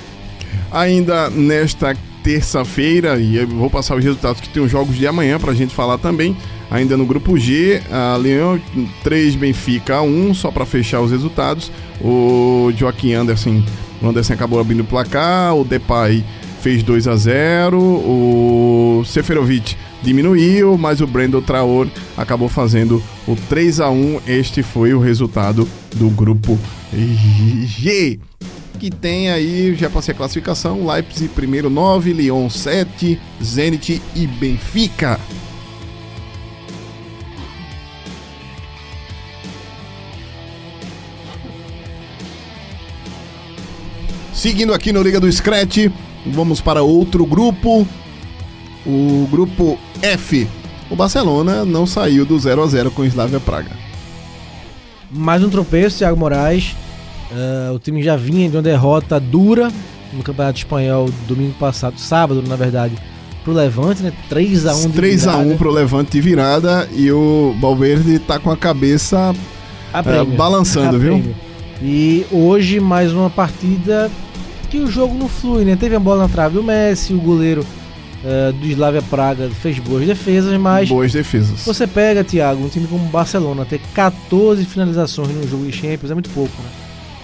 Ainda 0.71 1.31
nesta 1.31 1.97
terça-feira, 2.23 3.21
e 3.21 3.37
eu 3.37 3.47
vou 3.47 3.71
passar 3.71 3.97
os 3.97 4.05
resultados 4.05 4.41
que 4.41 4.49
tem 4.49 4.63
os 4.63 4.71
jogos 4.71 4.97
de 4.97 5.07
amanhã 5.07 5.39
pra 5.39 5.55
gente 5.55 5.75
falar 5.75 5.99
também. 5.99 6.37
Ainda 6.69 6.97
no 6.97 7.07
grupo 7.07 7.39
G, 7.39 7.81
a 7.91 8.17
Leão 8.17 8.61
3, 9.05 9.37
Benfica 9.37 10.03
1, 10.03 10.35
só 10.35 10.51
pra 10.51 10.67
fechar 10.67 11.01
os 11.01 11.13
resultados. 11.13 11.71
O 12.01 12.73
Joaquim 12.77 13.13
Anderson, 13.13 13.63
o 14.03 14.09
Anderson 14.09 14.33
acabou 14.33 14.59
abrindo 14.59 14.81
o 14.81 14.85
placar, 14.85 15.55
o 15.55 15.65
Depay 15.65 16.25
fez 16.61 16.83
2 16.83 17.07
a 17.07 17.15
0, 17.15 17.79
o 17.79 19.05
Seferovic 19.07 19.77
diminuiu, 20.03 20.77
mas 20.77 21.01
o 21.01 21.07
Brandon 21.07 21.41
Traor 21.41 21.87
acabou 22.17 22.49
fazendo 22.49 23.01
o 23.29 23.37
3 23.49 23.81
a 23.81 23.89
1. 23.89 24.21
Este 24.27 24.65
foi 24.65 24.93
o 24.93 24.99
resultado 24.99 25.69
do 25.95 26.11
grupo 26.11 26.59
G 26.93 28.19
que 28.77 28.91
tem 28.91 29.31
aí, 29.31 29.75
já 29.75 29.91
passei 29.91 30.15
a 30.15 30.17
classificação, 30.17 30.87
Leipzig 30.87 31.29
primeiro 31.31 31.69
9, 31.69 32.13
Lyon 32.13 32.49
7, 32.49 33.19
Zenit 33.43 34.01
e 34.15 34.27
Benfica. 34.27 35.19
Seguindo 44.33 44.75
aqui 44.75 44.93
no 44.93 45.03
Liga 45.03 45.19
do 45.19 45.33
Scratch, 45.33 45.91
vamos 46.27 46.61
para 46.61 46.83
outro 46.83 47.25
grupo, 47.25 47.89
o 48.87 49.27
grupo 49.31 49.79
F. 50.03 50.47
O 50.89 50.95
Barcelona 50.95 51.65
não 51.65 51.87
saiu 51.87 52.25
do 52.25 52.39
0 52.39 52.63
a 52.63 52.67
0 52.67 52.91
com 52.91 53.05
Slavia 53.05 53.41
Praga. 53.41 53.71
Mais 55.11 55.43
um 55.43 55.51
tropeço, 55.51 55.99
Thiago 55.99 56.17
Moraes. 56.17 56.77
Ah, 57.33 57.73
o 57.75 57.79
time 57.79 58.03
já 58.03 58.17
vinha 58.17 58.49
de 58.49 58.57
uma 58.57 58.63
derrota 58.63 59.19
dura 59.21 59.71
no 60.13 60.23
Campeonato 60.23 60.59
Espanhol 60.59 61.11
domingo 61.27 61.55
passado, 61.59 61.99
sábado, 61.99 62.43
na 62.47 62.57
verdade, 62.57 62.95
pro 63.45 63.53
Levante, 63.53 64.03
né? 64.03 64.13
3 64.29 64.67
a 64.67 64.75
1 64.75 64.81
de 64.89 64.89
3 64.95 65.27
a 65.27 65.37
1 65.37 65.43
virada. 65.43 65.59
pro 65.59 65.71
Levante 65.71 66.11
de 66.13 66.21
virada 66.21 66.89
e 66.95 67.11
o 67.11 67.55
Valverde 67.61 68.19
tá 68.21 68.39
com 68.39 68.51
a 68.51 68.57
cabeça 68.57 69.35
A. 69.93 69.99
É, 70.01 70.25
balançando, 70.25 70.97
A 70.97 70.99
viu? 70.99 71.13
prêmio. 71.13 71.35
E 71.83 72.25
hoje 72.31 72.81
mais 72.81 73.13
uma 73.13 73.29
partida 73.29 74.11
que 74.71 74.79
o 74.79 74.87
jogo 74.91 75.15
não 75.17 75.29
flui, 75.29 75.65
né? 75.65 75.77
Teve 75.77 75.95
a 75.97 76.01
bola 76.01 76.23
na 76.23 76.29
trave 76.29 76.55
do 76.55 76.63
Messi, 76.63 77.13
o 77.13 77.19
goleiro 77.21 77.65
eh, 78.25 78.53
do 78.53 78.67
Slavia 78.67 79.03
Praga 79.03 79.49
fez 79.61 79.79
boas 79.79 80.07
defesas, 80.07 80.59
mas 80.59 80.89
boas 80.89 81.13
defesas. 81.13 81.65
você 81.65 81.87
pega, 81.87 82.25
Thiago, 82.25 82.65
um 82.65 82.69
time 82.69 82.87
como 82.87 83.05
o 83.05 83.09
Barcelona, 83.09 83.65
ter 83.65 83.81
14 83.95 84.65
finalizações 84.65 85.29
num 85.29 85.47
jogo 85.47 85.67
de 85.67 85.73
Champions 85.73 86.11
é 86.11 86.15
muito 86.15 86.31
pouco, 86.31 86.51
né? 86.63 86.69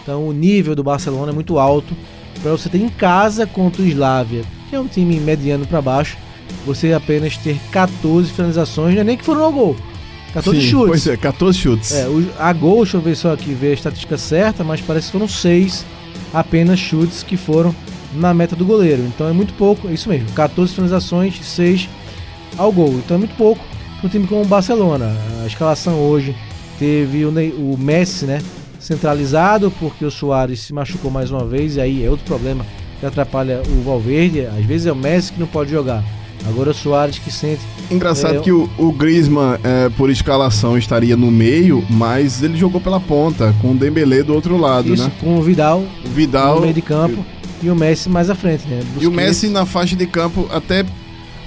Então 0.02 0.26
o 0.26 0.32
nível 0.32 0.74
do 0.74 0.82
Barcelona 0.82 1.32
é 1.32 1.34
muito 1.34 1.58
alto 1.58 1.96
para 2.40 2.50
você 2.50 2.68
ter 2.68 2.78
em 2.78 2.88
casa 2.88 3.46
contra 3.46 3.82
o 3.82 3.86
Slavia, 3.86 4.42
que 4.68 4.76
é 4.76 4.80
um 4.80 4.86
time 4.86 5.18
mediano 5.20 5.66
para 5.66 5.80
baixo, 5.80 6.16
você 6.66 6.92
apenas 6.92 7.36
ter 7.36 7.58
14 7.70 8.30
finalizações, 8.30 8.94
não 8.94 9.00
é 9.00 9.04
nem 9.04 9.16
que 9.16 9.24
foram 9.24 9.44
ao 9.44 9.52
gol. 9.52 9.76
14 10.32 10.60
Sim, 10.60 10.66
chutes. 10.66 10.88
Pois 10.88 11.06
é, 11.06 11.16
14 11.16 11.58
chutes. 11.58 11.92
É, 11.92 12.08
o, 12.08 12.26
a 12.38 12.52
gol, 12.52 12.82
deixa 12.82 12.96
eu 12.96 13.00
ver 13.00 13.16
só 13.16 13.32
aqui, 13.32 13.52
ver 13.52 13.70
a 13.70 13.74
estatística 13.74 14.16
certa, 14.16 14.64
mas 14.64 14.80
parece 14.80 15.06
que 15.06 15.12
foram 15.12 15.28
seis 15.28 15.84
apenas 16.32 16.78
chutes 16.78 17.22
que 17.22 17.36
foram 17.36 17.74
na 18.14 18.32
meta 18.32 18.56
do 18.56 18.64
goleiro. 18.64 19.02
Então 19.02 19.28
é 19.28 19.32
muito 19.32 19.52
pouco, 19.54 19.88
é 19.88 19.92
isso 19.92 20.08
mesmo, 20.08 20.30
14 20.32 20.74
finalizações, 20.74 21.38
6 21.44 21.88
ao 22.56 22.72
gol. 22.72 22.92
Então 22.94 23.16
é 23.16 23.18
muito 23.18 23.36
pouco 23.36 23.62
para 23.98 24.06
um 24.06 24.10
time 24.10 24.26
como 24.26 24.42
o 24.42 24.46
Barcelona. 24.46 25.14
A 25.42 25.46
escalação 25.46 25.98
hoje 26.00 26.34
teve 26.78 27.24
o, 27.24 27.30
o 27.30 27.76
Messi, 27.78 28.24
né, 28.24 28.40
centralizado, 28.82 29.72
porque 29.78 30.04
o 30.04 30.10
Soares 30.10 30.60
se 30.60 30.72
machucou 30.74 31.10
mais 31.10 31.30
uma 31.30 31.44
vez, 31.44 31.76
e 31.76 31.80
aí 31.80 32.04
é 32.04 32.10
outro 32.10 32.26
problema 32.26 32.66
que 32.98 33.06
atrapalha 33.06 33.62
o 33.68 33.82
Valverde. 33.82 34.46
Às 34.46 34.64
vezes 34.64 34.86
é 34.86 34.92
o 34.92 34.96
Messi 34.96 35.32
que 35.32 35.40
não 35.40 35.46
pode 35.46 35.70
jogar. 35.70 36.04
Agora 36.46 36.70
o 36.70 36.74
Soares 36.74 37.18
que 37.20 37.30
sente 37.30 37.60
Engraçado 37.88 38.38
É, 38.38 38.40
que 38.40 38.50
o, 38.50 38.68
o 38.76 38.90
Griezmann, 38.90 39.58
é, 39.62 39.88
por 39.90 40.10
escalação, 40.10 40.76
estaria 40.76 41.16
no 41.16 41.30
meio, 41.30 41.84
mas 41.88 42.42
ele 42.42 42.56
jogou 42.56 42.80
pela 42.80 42.98
ponta, 42.98 43.54
com 43.62 43.70
o 43.70 43.74
Dembélé 43.74 44.24
do 44.24 44.34
outro 44.34 44.56
lado, 44.56 44.92
isso 44.92 45.04
né? 45.04 45.12
com 45.20 45.38
o 45.38 45.42
Vidal 45.42 45.84
Vidal 46.04 46.56
no 46.56 46.62
meio 46.62 46.74
de 46.74 46.82
campo 46.82 47.24
e 47.62 47.70
o 47.70 47.76
Messi 47.76 48.08
mais 48.08 48.28
à 48.28 48.34
frente, 48.34 48.66
né? 48.66 48.80
e 48.80 49.06
o 49.06 49.10
Busquets. 49.10 49.14
Messi 49.14 49.48
na 49.48 49.64
faixa 49.64 49.94
de 49.94 50.06
campo, 50.06 50.48
até 50.52 50.84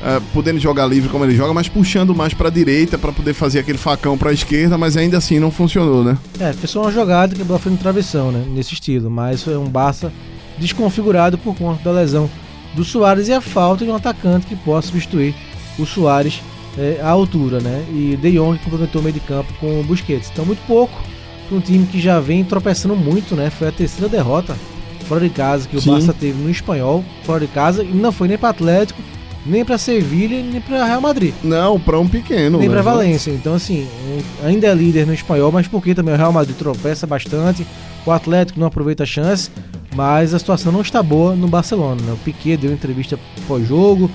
é, 0.03 0.21
podendo 0.33 0.59
jogar 0.59 0.85
livre 0.85 1.09
como 1.09 1.23
ele 1.23 1.35
joga, 1.35 1.53
mas 1.53 1.69
puxando 1.69 2.13
mais 2.13 2.33
pra 2.33 2.49
direita 2.49 2.97
pra 2.97 3.11
poder 3.11 3.33
fazer 3.33 3.59
aquele 3.59 3.77
facão 3.77 4.17
pra 4.17 4.33
esquerda, 4.33 4.77
mas 4.77 4.97
ainda 4.97 5.17
assim 5.17 5.39
não 5.39 5.51
funcionou, 5.51 6.03
né? 6.03 6.17
É, 6.39 6.53
foi 6.53 6.67
só 6.67 6.81
uma 6.81 6.91
jogada 6.91 7.35
que 7.35 7.41
a 7.41 7.45
bola 7.45 7.59
foi 7.59 7.71
no 7.71 7.77
travessão, 7.77 8.31
né? 8.31 8.43
Nesse 8.49 8.73
estilo. 8.73 9.09
Mas 9.09 9.43
foi 9.43 9.57
um 9.57 9.65
Barça 9.65 10.11
desconfigurado 10.57 11.37
por 11.37 11.55
conta 11.55 11.83
da 11.83 11.91
lesão 11.91 12.29
do 12.73 12.83
Soares 12.83 13.27
e 13.27 13.33
a 13.33 13.41
falta 13.41 13.85
de 13.85 13.91
um 13.91 13.95
atacante 13.95 14.45
que 14.45 14.55
possa 14.55 14.87
substituir 14.87 15.33
o 15.79 15.85
Soares 15.85 16.41
é, 16.77 16.99
à 17.01 17.09
altura, 17.09 17.59
né? 17.59 17.85
E 17.89 18.17
De 18.17 18.31
Jong 18.31 18.59
complementou 18.59 19.01
o 19.01 19.03
meio 19.03 19.13
de 19.13 19.21
campo 19.21 19.53
com 19.59 19.79
o 19.79 19.83
Busquets. 19.83 20.29
Então, 20.31 20.45
muito 20.45 20.65
pouco 20.67 20.93
para 21.47 21.57
um 21.57 21.61
time 21.61 21.85
que 21.85 22.01
já 22.01 22.19
vem 22.19 22.43
tropeçando 22.43 22.95
muito, 22.95 23.35
né? 23.35 23.49
Foi 23.49 23.67
a 23.67 23.71
terceira 23.71 24.09
derrota 24.09 24.55
fora 25.05 25.21
de 25.21 25.29
casa 25.29 25.67
que 25.67 25.77
o 25.77 25.81
Sim. 25.81 25.91
Barça 25.91 26.13
teve 26.13 26.41
no 26.41 26.49
espanhol, 26.49 27.03
fora 27.23 27.39
de 27.39 27.47
casa, 27.47 27.83
e 27.83 27.93
não 27.93 28.11
foi 28.11 28.27
nem 28.27 28.37
para 28.37 28.49
Atlético, 28.49 28.99
nem 29.45 29.63
para 29.63 29.77
Sevilha, 29.77 30.41
nem 30.41 30.59
para 30.59 30.83
Real 30.85 31.01
Madrid. 31.01 31.33
Não, 31.43 31.79
pra 31.79 31.99
um 31.99 32.07
pequeno. 32.07 32.57
Nem 32.57 32.67
né? 32.67 32.73
pra 32.73 32.81
Valência. 32.81 33.31
Então, 33.31 33.53
assim, 33.53 33.87
um- 34.43 34.47
ainda 34.47 34.67
é 34.67 34.73
líder 34.73 35.05
no 35.05 35.13
espanhol, 35.13 35.51
mas 35.51 35.67
porque 35.67 35.93
também 35.93 36.13
o 36.13 36.17
Real 36.17 36.31
Madrid 36.31 36.55
tropeça 36.57 37.05
bastante. 37.05 37.65
O 38.05 38.11
Atlético 38.11 38.59
não 38.59 38.67
aproveita 38.67 39.03
a 39.03 39.05
chance, 39.05 39.49
mas 39.95 40.33
a 40.33 40.39
situação 40.39 40.71
não 40.71 40.81
está 40.81 41.01
boa 41.03 41.35
no 41.35 41.47
Barcelona. 41.47 42.01
Né? 42.01 42.13
O 42.13 42.17
Piquet 42.17 42.57
deu 42.57 42.71
entrevista 42.73 43.19
pós-jogo, 43.47 44.09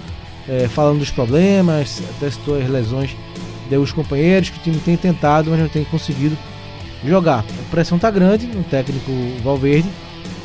eh, 0.49 0.69
falando 0.69 0.99
dos 0.99 1.11
problemas, 1.11 2.03
até 2.17 2.31
citou 2.31 2.59
as 2.61 2.69
lesões 2.69 3.11
dos 3.71 3.93
companheiros, 3.93 4.51
que 4.51 4.59
o 4.59 4.63
time 4.63 4.79
tem 4.85 4.97
tentado, 4.97 5.51
mas 5.51 5.61
não 5.61 5.69
tem 5.69 5.85
conseguido 5.85 6.37
jogar. 7.07 7.41
A 7.41 7.71
pressão 7.71 7.99
tá 7.99 8.11
grande 8.11 8.47
no 8.47 8.65
técnico 8.65 9.11
Valverde, 9.45 9.89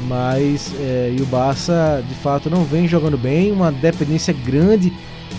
mas 0.07 0.73
eh, 0.79 1.15
e 1.17 1.21
o 1.21 1.25
Barça 1.25 2.03
de 2.07 2.15
fato 2.15 2.49
não 2.49 2.63
vem 2.63 2.87
jogando 2.87 3.17
bem, 3.17 3.51
uma 3.51 3.71
dependência 3.71 4.33
grande 4.33 4.91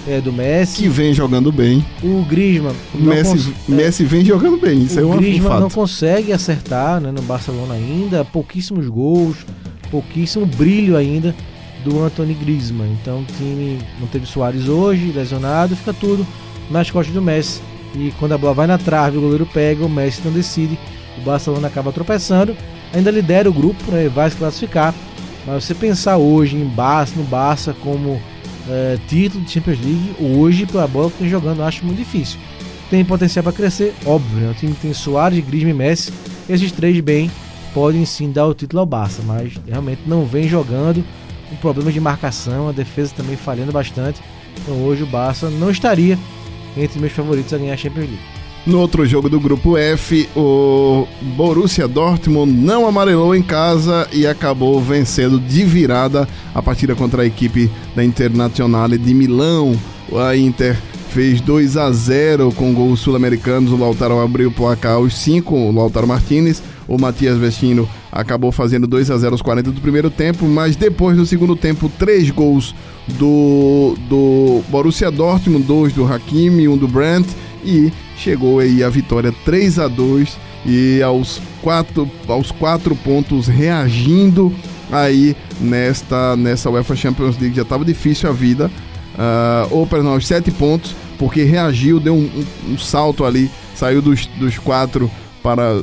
é, 0.06 0.20
do 0.20 0.32
Messi. 0.32 0.82
Que 0.82 0.88
vem 0.88 1.12
jogando 1.12 1.50
bem. 1.50 1.84
O 2.02 2.24
Griezmann. 2.24 2.74
O 2.94 2.98
Messi, 2.98 3.54
Messi 3.68 4.04
vem 4.04 4.24
jogando 4.24 4.56
bem, 4.56 4.82
isso 4.84 4.98
o 5.00 5.02
é 5.02 5.06
um 5.06 5.16
Griezmann 5.16 5.48
fato. 5.48 5.60
não 5.60 5.70
consegue 5.70 6.32
acertar 6.32 7.00
né, 7.00 7.10
no 7.10 7.22
Barcelona 7.22 7.74
ainda, 7.74 8.24
pouquíssimos 8.24 8.88
gols, 8.88 9.38
pouquíssimo 9.90 10.46
brilho 10.46 10.96
ainda 10.96 11.34
do 11.84 12.02
Anthony 12.02 12.34
Griezmann. 12.34 12.96
Então 13.00 13.20
o 13.20 13.24
time 13.36 13.78
não 14.00 14.06
teve 14.06 14.26
Soares 14.26 14.68
hoje, 14.68 15.12
lesionado, 15.12 15.76
fica 15.76 15.92
tudo 15.92 16.26
nas 16.70 16.90
costas 16.90 17.14
do 17.14 17.22
Messi. 17.22 17.60
E 17.94 18.12
quando 18.18 18.32
a 18.32 18.38
bola 18.38 18.54
vai 18.54 18.66
na 18.66 18.78
trave, 18.78 19.16
o 19.16 19.20
goleiro 19.20 19.46
pega, 19.46 19.84
o 19.84 19.88
Messi 19.88 20.20
não 20.24 20.32
decide, 20.32 20.78
o 21.18 21.20
Barcelona 21.22 21.68
acaba 21.68 21.92
tropeçando, 21.92 22.56
ainda 22.92 23.10
lidera 23.10 23.48
o 23.48 23.52
grupo, 23.52 23.90
né, 23.90 24.08
vai 24.08 24.30
se 24.30 24.36
classificar. 24.36 24.94
Mas 25.46 25.64
você 25.64 25.74
pensar 25.74 26.16
hoje 26.16 26.56
em 26.56 26.64
Barça, 26.64 27.14
no 27.16 27.24
Barça 27.24 27.74
como 27.82 28.20
é, 28.68 28.98
título 29.06 29.44
de 29.44 29.50
Champions 29.52 29.78
League, 29.80 30.14
hoje 30.18 30.66
pela 30.66 30.86
bola 30.86 31.10
que 31.10 31.20
vem 31.20 31.30
jogando, 31.30 31.60
eu 31.60 31.64
acho 31.64 31.84
muito 31.84 31.98
difícil. 31.98 32.38
Tem 32.90 33.04
potencial 33.04 33.42
para 33.42 33.52
crescer, 33.52 33.94
óbvio, 34.04 34.38
né? 34.38 34.50
O 34.50 34.54
time 34.54 34.74
tem 34.80 34.92
Soares, 34.92 35.44
Griezmann 35.44 35.70
e 35.70 35.74
Messi, 35.74 36.12
esses 36.48 36.70
três 36.72 36.98
bem 37.00 37.30
podem 37.74 38.04
sim 38.04 38.30
dar 38.30 38.46
o 38.46 38.54
título 38.54 38.80
ao 38.80 38.86
Barça, 38.86 39.22
mas 39.24 39.52
realmente 39.66 40.02
não 40.06 40.24
vem 40.24 40.48
jogando, 40.48 41.04
com 41.48 41.56
problemas 41.56 41.94
de 41.94 42.00
marcação, 42.00 42.68
a 42.68 42.72
defesa 42.72 43.12
também 43.16 43.36
falhando 43.36 43.72
bastante. 43.72 44.20
Então 44.62 44.82
hoje 44.82 45.02
o 45.02 45.06
Barça 45.06 45.50
não 45.50 45.70
estaria 45.70 46.18
entre 46.76 46.98
meus 46.98 47.12
favoritos 47.12 47.52
a 47.52 47.58
ganhar 47.58 47.74
a 47.74 47.76
Champions 47.76 48.08
League. 48.08 48.35
No 48.66 48.80
outro 48.80 49.06
jogo 49.06 49.28
do 49.28 49.38
grupo 49.38 49.78
F, 49.78 50.28
o 50.34 51.06
Borussia 51.36 51.86
Dortmund 51.86 52.52
não 52.52 52.84
amarelou 52.84 53.32
em 53.32 53.42
casa 53.42 54.08
e 54.12 54.26
acabou 54.26 54.82
vencendo 54.82 55.38
de 55.38 55.62
virada 55.62 56.28
a 56.52 56.60
partida 56.60 56.92
contra 56.96 57.22
a 57.22 57.26
equipe 57.26 57.70
da 57.94 58.04
Internazionale 58.04 58.98
de 58.98 59.14
Milão. 59.14 59.78
A 60.12 60.36
Inter 60.36 60.76
fez 61.10 61.40
2 61.40 61.76
a 61.76 61.92
0 61.92 62.50
com 62.56 62.74
gols 62.74 62.98
sul-americanos. 62.98 63.70
O 63.70 63.76
Lautaro 63.76 64.18
abriu 64.18 64.48
o 64.48 64.52
placar 64.52 64.94
aos 64.94 65.16
5, 65.16 65.54
o 65.54 65.70
Lautaro 65.70 66.08
Martinez. 66.08 66.60
O 66.88 66.98
Matias 66.98 67.38
Vestino 67.38 67.88
acabou 68.10 68.50
fazendo 68.50 68.88
2 68.88 69.12
a 69.12 69.16
0 69.16 69.34
aos 69.34 69.42
40 69.42 69.70
do 69.70 69.80
primeiro 69.80 70.10
tempo, 70.10 70.44
mas 70.44 70.74
depois 70.74 71.16
no 71.16 71.24
segundo 71.24 71.54
tempo, 71.54 71.88
três 71.98 72.30
gols 72.30 72.74
do, 73.06 73.94
do 74.08 74.60
Borussia 74.68 75.10
Dortmund, 75.10 75.64
dois 75.64 75.92
do 75.92 76.04
Hakimi, 76.04 76.66
um 76.66 76.76
do 76.76 76.88
Brandt 76.88 77.28
e 77.66 77.92
chegou 78.16 78.60
aí 78.60 78.82
a 78.82 78.88
vitória 78.88 79.34
3 79.44 79.78
a 79.78 79.88
2 79.88 80.38
e 80.64 81.02
aos 81.02 81.40
quatro, 81.60 82.10
aos 82.28 82.50
quatro 82.50 82.94
pontos 82.96 83.46
reagindo 83.46 84.54
aí 84.90 85.36
nesta 85.60 86.36
nessa 86.36 86.70
UEFA 86.70 86.96
Champions 86.96 87.38
League. 87.38 87.56
Já 87.56 87.62
estava 87.62 87.84
difícil 87.84 88.30
a 88.30 88.32
vida. 88.32 88.70
Uh, 89.14 89.74
ou 89.74 89.86
perdão, 89.86 90.12
aos 90.12 90.26
sete 90.26 90.50
pontos 90.50 90.94
porque 91.18 91.42
reagiu, 91.42 91.98
deu 91.98 92.14
um, 92.14 92.30
um, 92.68 92.72
um 92.74 92.78
salto 92.78 93.24
ali, 93.24 93.50
saiu 93.74 94.02
dos, 94.02 94.26
dos 94.26 94.58
quatro 94.58 95.10
para, 95.42 95.82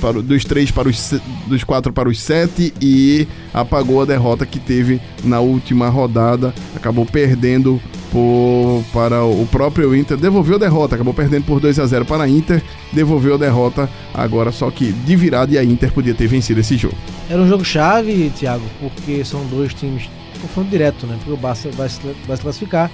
para 0.00 0.22
dos 0.22 0.44
três 0.44 0.70
para 0.70 0.88
os 0.88 1.14
dos 1.46 1.64
quatro 1.64 1.92
para 1.92 2.08
os 2.08 2.20
sete 2.20 2.72
e 2.80 3.26
apagou 3.52 4.02
a 4.02 4.04
derrota 4.04 4.46
que 4.46 4.58
teve 4.58 5.00
na 5.22 5.40
última 5.40 5.88
rodada, 5.88 6.54
acabou 6.74 7.04
perdendo 7.04 7.80
por, 8.12 8.84
para 8.92 9.24
o 9.24 9.46
próprio 9.46 9.96
Inter, 9.96 10.18
devolveu 10.18 10.56
a 10.56 10.58
derrota, 10.58 10.94
acabou 10.94 11.14
perdendo 11.14 11.46
por 11.46 11.58
2 11.58 11.78
a 11.78 11.86
0 11.86 12.04
para 12.04 12.24
a 12.24 12.28
Inter, 12.28 12.62
devolveu 12.92 13.34
a 13.34 13.38
derrota 13.38 13.88
agora 14.12 14.52
só 14.52 14.70
que 14.70 14.92
de 14.92 15.16
virada 15.16 15.52
e 15.52 15.58
a 15.58 15.64
Inter 15.64 15.90
podia 15.90 16.14
ter 16.14 16.26
vencido 16.26 16.60
esse 16.60 16.76
jogo. 16.76 16.94
Era 17.30 17.40
um 17.40 17.48
jogo 17.48 17.64
chave, 17.64 18.30
Thiago, 18.36 18.64
porque 18.78 19.24
são 19.24 19.44
dois 19.46 19.72
times 19.72 20.08
confronto 20.42 20.68
direto, 20.68 21.06
né? 21.06 21.14
Porque 21.18 21.32
o 21.32 21.36
Barça 21.36 21.70
vai 21.70 21.88
se, 21.88 22.00
vai 22.26 22.36
se 22.36 22.42
classificar. 22.42 22.90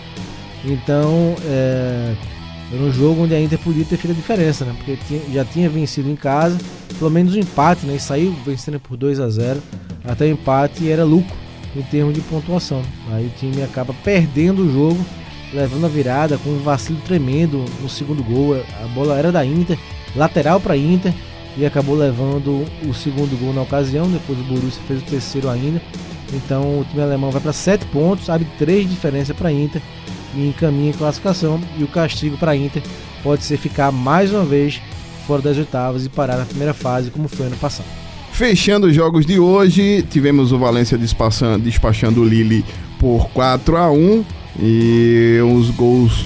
Então, 0.64 1.34
é, 1.46 2.14
era 2.72 2.82
um 2.82 2.92
jogo 2.92 3.22
onde 3.22 3.34
a 3.34 3.40
Inter 3.40 3.58
podia 3.58 3.84
ter 3.84 3.96
feito 3.96 4.12
a 4.12 4.16
diferença, 4.16 4.64
né? 4.64 4.74
Porque 4.76 4.96
tinha, 5.08 5.20
já 5.32 5.44
tinha 5.44 5.68
vencido 5.68 6.08
em 6.08 6.16
casa, 6.16 6.58
pelo 6.98 7.10
menos 7.10 7.34
um 7.34 7.38
empate, 7.38 7.86
né? 7.86 7.96
E 7.96 8.00
saiu 8.00 8.32
vencendo 8.44 8.78
por 8.78 8.96
2 8.96 9.18
a 9.18 9.28
0 9.28 9.60
Até 10.04 10.26
o 10.26 10.28
empate 10.28 10.88
era 10.88 11.04
lucro 11.04 11.47
em 11.76 11.82
termos 11.82 12.14
de 12.14 12.20
pontuação. 12.22 12.82
Aí 13.12 13.26
o 13.26 13.38
time 13.38 13.62
acaba 13.62 13.94
perdendo 14.04 14.62
o 14.62 14.72
jogo, 14.72 15.04
levando 15.52 15.86
a 15.86 15.88
virada 15.88 16.38
com 16.38 16.50
um 16.50 16.58
vacilo 16.58 17.00
tremendo 17.06 17.64
no 17.80 17.88
segundo 17.88 18.22
gol. 18.22 18.54
A 18.82 18.86
bola 18.88 19.16
era 19.16 19.32
da 19.32 19.44
Inter, 19.44 19.78
lateral 20.14 20.60
para 20.60 20.76
Inter 20.76 21.12
e 21.56 21.66
acabou 21.66 21.96
levando 21.96 22.64
o 22.86 22.94
segundo 22.94 23.38
gol 23.38 23.52
na 23.52 23.62
ocasião. 23.62 24.10
Depois 24.10 24.38
o 24.38 24.44
Borussia 24.44 24.82
fez 24.86 25.02
o 25.02 25.04
terceiro 25.06 25.48
ainda. 25.48 25.80
Então 26.32 26.80
o 26.80 26.84
time 26.84 27.02
alemão 27.02 27.30
vai 27.30 27.40
para 27.40 27.52
7 27.52 27.86
pontos, 27.86 28.28
abre 28.28 28.46
3 28.58 28.84
de 28.86 28.94
diferença 28.94 29.32
para 29.32 29.52
Inter 29.52 29.80
e 30.34 30.48
encaminha 30.48 30.92
a 30.92 30.96
classificação. 30.96 31.60
E 31.78 31.84
o 31.84 31.88
castigo 31.88 32.36
para 32.36 32.56
Inter 32.56 32.82
pode 33.22 33.44
ser 33.44 33.56
ficar 33.56 33.90
mais 33.90 34.32
uma 34.32 34.44
vez 34.44 34.80
fora 35.26 35.42
das 35.42 35.56
oitavas 35.56 36.06
e 36.06 36.08
parar 36.08 36.36
na 36.36 36.46
primeira 36.46 36.72
fase, 36.72 37.10
como 37.10 37.28
foi 37.28 37.46
ano 37.46 37.56
passado. 37.56 38.07
Fechando 38.38 38.86
os 38.86 38.94
jogos 38.94 39.26
de 39.26 39.40
hoje, 39.40 40.00
tivemos 40.08 40.52
o 40.52 40.58
Valência 40.58 40.96
despachando, 40.96 42.20
o 42.20 42.24
Lille 42.24 42.64
por 43.00 43.28
4 43.30 43.76
a 43.76 43.90
1 43.90 44.24
e 44.62 45.40
os 45.56 45.70
gols 45.70 46.24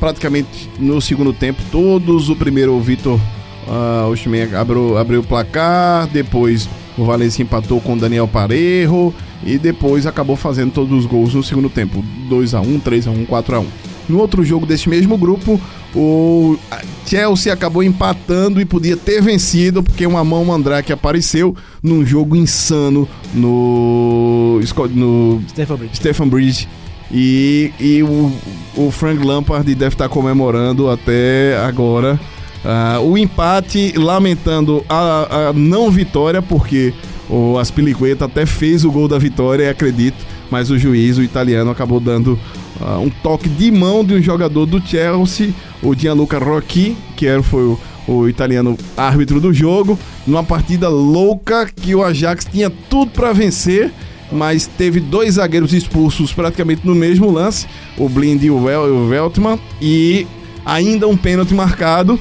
praticamente 0.00 0.70
no 0.78 1.02
segundo 1.02 1.34
tempo, 1.34 1.60
todos. 1.70 2.30
O 2.30 2.36
primeiro, 2.36 2.72
o 2.72 2.80
Vitor 2.80 3.20
uh, 3.68 4.58
abriu, 4.58 4.96
abriu 4.96 5.20
o 5.20 5.22
placar, 5.22 6.06
depois 6.06 6.66
o 6.96 7.04
Valencia 7.04 7.42
empatou 7.42 7.82
com 7.82 7.92
o 7.92 7.98
Daniel 7.98 8.26
Parejo 8.26 9.12
e 9.44 9.58
depois 9.58 10.06
acabou 10.06 10.36
fazendo 10.36 10.72
todos 10.72 11.00
os 11.00 11.04
gols 11.04 11.34
no 11.34 11.42
segundo 11.42 11.68
tempo, 11.68 12.02
2 12.30 12.54
a 12.54 12.62
1, 12.62 12.80
3 12.80 13.08
a 13.08 13.10
1, 13.10 13.26
4 13.26 13.56
a 13.56 13.60
1. 13.60 13.66
No 14.08 14.18
outro 14.18 14.44
jogo 14.44 14.66
desse 14.66 14.88
mesmo 14.88 15.16
grupo, 15.16 15.60
o 15.94 16.58
Chelsea 17.06 17.52
acabou 17.52 17.82
empatando 17.82 18.60
e 18.60 18.64
podia 18.64 18.96
ter 18.96 19.22
vencido 19.22 19.82
porque 19.82 20.06
uma 20.06 20.22
mão 20.24 20.44
Mandrake 20.44 20.92
apareceu 20.92 21.56
num 21.82 22.04
jogo 22.04 22.36
insano 22.36 23.08
no, 23.32 24.60
no 24.94 25.42
Stephen 25.48 25.76
Bridge. 25.76 25.96
Stephen 25.96 26.28
Bridge. 26.28 26.68
E, 27.10 27.72
e 27.78 28.02
o, 28.02 28.32
o 28.76 28.90
Frank 28.90 29.24
Lampard 29.24 29.72
deve 29.74 29.94
estar 29.94 30.08
comemorando 30.08 30.90
até 30.90 31.56
agora 31.64 32.18
uh, 32.64 33.00
o 33.02 33.16
empate, 33.16 33.92
lamentando 33.96 34.84
a, 34.88 35.48
a 35.48 35.52
não 35.52 35.90
vitória, 35.90 36.42
porque 36.42 36.92
o 37.28 37.58
Aspilicueta 37.58 38.24
até 38.24 38.46
fez 38.46 38.84
o 38.84 38.90
gol 38.90 39.06
da 39.06 39.18
vitória, 39.18 39.70
acredito, 39.70 40.16
mas 40.50 40.70
o 40.70 40.78
juiz, 40.78 41.18
o 41.18 41.22
italiano, 41.22 41.70
acabou 41.70 42.00
dando 42.00 42.38
uh, 42.80 42.98
um 43.00 43.10
toque 43.10 43.48
de 43.48 43.70
mão 43.70 44.04
de 44.04 44.14
um 44.14 44.22
jogador 44.22 44.66
do 44.66 44.80
Chelsea, 44.80 45.50
o 45.82 45.94
Gianluca 45.94 46.38
Rocchi, 46.38 46.96
que 47.16 47.26
era, 47.26 47.42
foi 47.42 47.62
o, 47.62 47.80
o 48.06 48.28
italiano 48.28 48.76
árbitro 48.96 49.40
do 49.40 49.52
jogo, 49.52 49.98
numa 50.26 50.42
partida 50.42 50.88
louca 50.88 51.66
que 51.66 51.94
o 51.94 52.02
Ajax 52.02 52.44
tinha 52.44 52.70
tudo 52.88 53.10
para 53.12 53.32
vencer, 53.32 53.92
mas 54.30 54.66
teve 54.66 55.00
dois 55.00 55.34
zagueiros 55.34 55.72
expulsos 55.72 56.32
praticamente 56.32 56.86
no 56.86 56.94
mesmo 56.94 57.30
lance, 57.30 57.66
o 57.96 58.08
Blind 58.08 58.42
e 58.42 58.50
o, 58.50 58.62
Vel, 58.62 58.82
o 58.94 59.08
Veltman, 59.08 59.58
e 59.80 60.26
ainda 60.64 61.06
um 61.06 61.16
pênalti 61.16 61.54
marcado. 61.54 62.18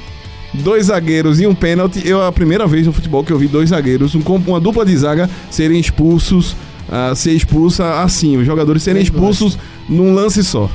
Dois 0.56 0.86
zagueiros 0.86 1.42
e 1.42 1.48
um 1.48 1.56
pênalti. 1.56 2.08
Eu 2.08 2.22
a 2.22 2.32
primeira 2.32 2.68
vez 2.68 2.86
no 2.86 2.94
futebol 2.94 3.24
que 3.24 3.34
eu 3.34 3.40
vi 3.40 3.48
dois 3.48 3.70
zagueiros, 3.70 4.14
um, 4.14 4.22
uma 4.46 4.60
dupla 4.60 4.86
de 4.86 4.96
zaga, 4.96 5.28
serem 5.50 5.80
expulsos, 5.80 6.56
uh, 6.90 7.16
ser 7.16 7.34
expulsa 7.34 8.02
assim, 8.02 8.38
os 8.38 8.46
jogadores 8.46 8.84
serem 8.84 9.02
expulsos 9.02 9.58
num 9.88 10.14
lance 10.14 10.44
só. 10.44 10.70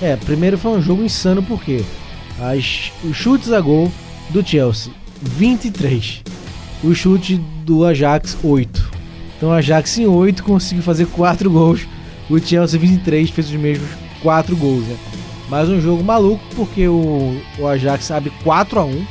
É, 0.00 0.16
primeiro 0.16 0.56
foi 0.56 0.72
um 0.72 0.82
jogo 0.82 1.02
insano 1.02 1.42
porque 1.42 1.82
as, 2.40 2.90
os 3.04 3.16
chutes 3.16 3.52
a 3.52 3.60
gol 3.60 3.92
do 4.30 4.46
Chelsea, 4.46 4.92
23. 5.22 6.22
O 6.82 6.94
chute 6.94 7.36
do 7.64 7.84
Ajax, 7.84 8.38
8. 8.42 8.90
Então 9.36 9.50
o 9.50 9.52
Ajax 9.52 9.98
em 9.98 10.06
8 10.06 10.42
conseguiu 10.42 10.82
fazer 10.82 11.06
4 11.06 11.50
gols. 11.50 11.86
O 12.28 12.38
Chelsea 12.38 12.78
23 12.78 13.28
fez 13.30 13.48
os 13.48 13.56
mesmos 13.56 13.88
4 14.22 14.56
gols, 14.56 14.84
né? 14.84 14.96
Mas 15.48 15.68
um 15.68 15.80
jogo 15.80 16.02
maluco 16.02 16.42
porque 16.54 16.86
o, 16.86 17.36
o 17.58 17.66
Ajax 17.66 18.10
abre 18.10 18.32
4 18.44 18.80
a 18.80 18.84
1 18.84 19.04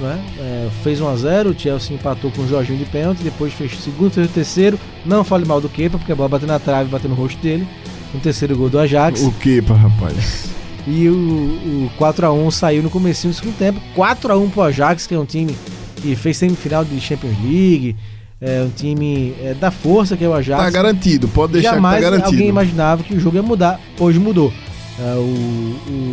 né? 0.00 0.22
É, 0.38 0.68
fez 0.82 1.00
1 1.00 1.08
a 1.08 1.16
0 1.16 1.50
o 1.50 1.58
Chelsea 1.58 1.94
empatou 1.94 2.30
com 2.30 2.42
o 2.42 2.48
Jorginho 2.48 2.78
de 2.78 2.84
pênalti, 2.86 3.18
depois 3.22 3.52
fez 3.52 3.72
o 3.72 3.76
segundo, 3.76 4.10
fez 4.10 4.28
o 4.28 4.30
terceiro. 4.30 4.78
Não 5.04 5.24
fale 5.24 5.44
mal 5.44 5.60
do 5.60 5.68
Kepa, 5.68 5.98
porque 5.98 6.12
a 6.12 6.14
bola 6.14 6.28
bateu 6.28 6.48
na 6.48 6.58
trave 6.58 6.88
e 6.88 6.92
bateu 6.92 7.10
no 7.10 7.16
rosto 7.16 7.40
dele. 7.40 7.66
Um 8.14 8.18
terceiro 8.18 8.56
gol 8.56 8.68
do 8.68 8.78
Ajax. 8.78 9.22
O 9.22 9.32
Kepa, 9.32 9.74
rapaz. 9.74 10.46
E 10.86 11.08
o, 11.08 11.14
o 11.14 11.90
4x1 11.98 12.50
saiu 12.50 12.82
no 12.82 12.90
começo 12.90 13.28
do 13.28 13.34
segundo 13.34 13.56
tempo. 13.56 13.80
4x1 13.96 14.50
pro 14.50 14.62
Ajax, 14.62 15.06
que 15.06 15.14
é 15.14 15.18
um 15.18 15.24
time 15.24 15.56
que 15.96 16.16
fez 16.16 16.36
semifinal 16.36 16.84
de 16.84 17.00
Champions 17.00 17.36
League. 17.42 17.96
É 18.40 18.60
um 18.62 18.70
time 18.70 19.34
é, 19.40 19.54
da 19.54 19.70
força 19.70 20.16
que 20.16 20.24
é 20.24 20.28
o 20.28 20.34
Ajax. 20.34 20.60
Tá 20.60 20.70
garantido, 20.70 21.28
pode 21.28 21.52
deixar 21.52 21.74
Jamais 21.74 21.98
que 21.98 22.02
tá 22.02 22.10
garantido. 22.10 22.34
alguém 22.34 22.48
imaginava 22.48 23.04
que 23.04 23.14
o 23.14 23.20
jogo 23.20 23.36
ia 23.36 23.42
mudar. 23.42 23.80
Hoje 24.00 24.18
mudou. 24.18 24.52
É, 24.98 25.14
o 25.16 26.12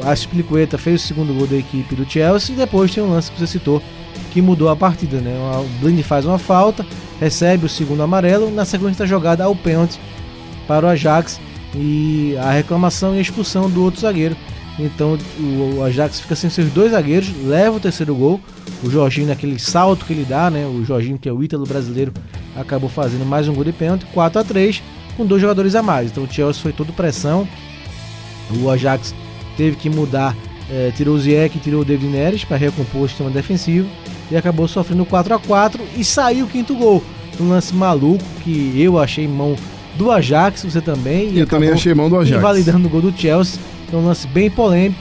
o 0.00 0.08
Aspilicueta 0.08 0.78
fez 0.78 1.04
o 1.04 1.06
segundo 1.06 1.34
gol 1.34 1.46
da 1.46 1.56
equipe 1.56 1.94
do 1.94 2.10
Chelsea 2.10 2.54
e 2.54 2.58
depois 2.58 2.92
tem 2.92 3.02
um 3.02 3.10
lance 3.10 3.30
que 3.30 3.38
você 3.38 3.46
citou 3.46 3.82
que 4.30 4.40
mudou 4.40 4.68
a 4.68 4.76
partida. 4.76 5.20
Né? 5.20 5.32
O 5.60 5.80
Blind 5.80 6.02
faz 6.02 6.24
uma 6.24 6.38
falta, 6.38 6.86
recebe 7.18 7.66
o 7.66 7.68
segundo 7.68 8.02
amarelo. 8.02 8.50
Na 8.50 8.64
sequência 8.64 9.04
da 9.04 9.06
jogada, 9.06 9.44
ao 9.44 9.54
pênalti 9.54 9.98
para 10.66 10.86
o 10.86 10.88
Ajax 10.88 11.40
e 11.74 12.36
a 12.38 12.50
reclamação 12.50 13.14
e 13.14 13.18
a 13.18 13.20
expulsão 13.20 13.68
do 13.68 13.82
outro 13.82 14.00
zagueiro. 14.00 14.36
Então 14.78 15.18
o 15.38 15.82
Ajax 15.82 16.20
fica 16.20 16.34
sem 16.34 16.48
seus 16.48 16.70
dois 16.70 16.92
zagueiros, 16.92 17.30
leva 17.44 17.76
o 17.76 17.80
terceiro 17.80 18.14
gol. 18.14 18.40
O 18.82 18.90
Jorginho, 18.90 19.26
naquele 19.26 19.58
salto 19.58 20.06
que 20.06 20.12
ele 20.12 20.24
dá, 20.24 20.48
né? 20.50 20.64
O 20.64 20.82
Jorginho, 20.84 21.18
que 21.18 21.28
é 21.28 21.32
o 21.32 21.42
ítalo 21.42 21.66
brasileiro, 21.66 22.14
acabou 22.56 22.88
fazendo 22.88 23.26
mais 23.26 23.46
um 23.46 23.52
gol 23.52 23.64
de 23.64 23.72
pênalti, 23.72 24.06
4 24.06 24.40
a 24.40 24.44
3 24.44 24.82
com 25.16 25.26
dois 25.26 25.42
jogadores 25.42 25.74
a 25.74 25.82
mais. 25.82 26.10
Então 26.10 26.24
o 26.24 26.32
Chelsea 26.32 26.62
foi 26.62 26.72
todo 26.72 26.92
pressão. 26.92 27.46
O 28.62 28.70
Ajax 28.70 29.14
teve 29.56 29.76
que 29.76 29.90
mudar, 29.90 30.36
é, 30.70 30.92
tirou 30.96 31.14
o 31.14 31.18
Ziyech 31.18 31.56
e 31.56 31.60
tirou 31.60 31.82
o 31.82 31.84
David 31.84 32.10
Neres 32.10 32.44
para 32.44 32.56
recompor 32.56 33.02
o 33.02 33.08
sistema 33.08 33.30
defensivo 33.30 33.88
e 34.30 34.36
acabou 34.36 34.68
sofrendo 34.68 35.04
4 35.04 35.34
a 35.34 35.38
4 35.38 35.82
e 35.96 36.04
saiu 36.04 36.46
o 36.46 36.48
quinto 36.48 36.74
gol. 36.74 37.02
Um 37.40 37.48
lance 37.48 37.74
maluco 37.74 38.24
que 38.44 38.72
eu 38.76 38.98
achei 38.98 39.26
mão 39.26 39.56
do 39.96 40.10
Ajax, 40.10 40.64
você 40.64 40.80
também. 40.80 41.30
E 41.30 41.38
eu 41.38 41.46
também 41.46 41.70
achei 41.70 41.94
mão 41.94 42.08
do 42.08 42.16
Ajax. 42.16 42.40
Validando 42.40 42.86
o 42.86 42.90
gol 42.90 43.00
do 43.00 43.18
Chelsea. 43.18 43.60
Então 43.86 44.00
um 44.00 44.06
lance 44.06 44.26
bem 44.28 44.50
polêmico, 44.50 45.00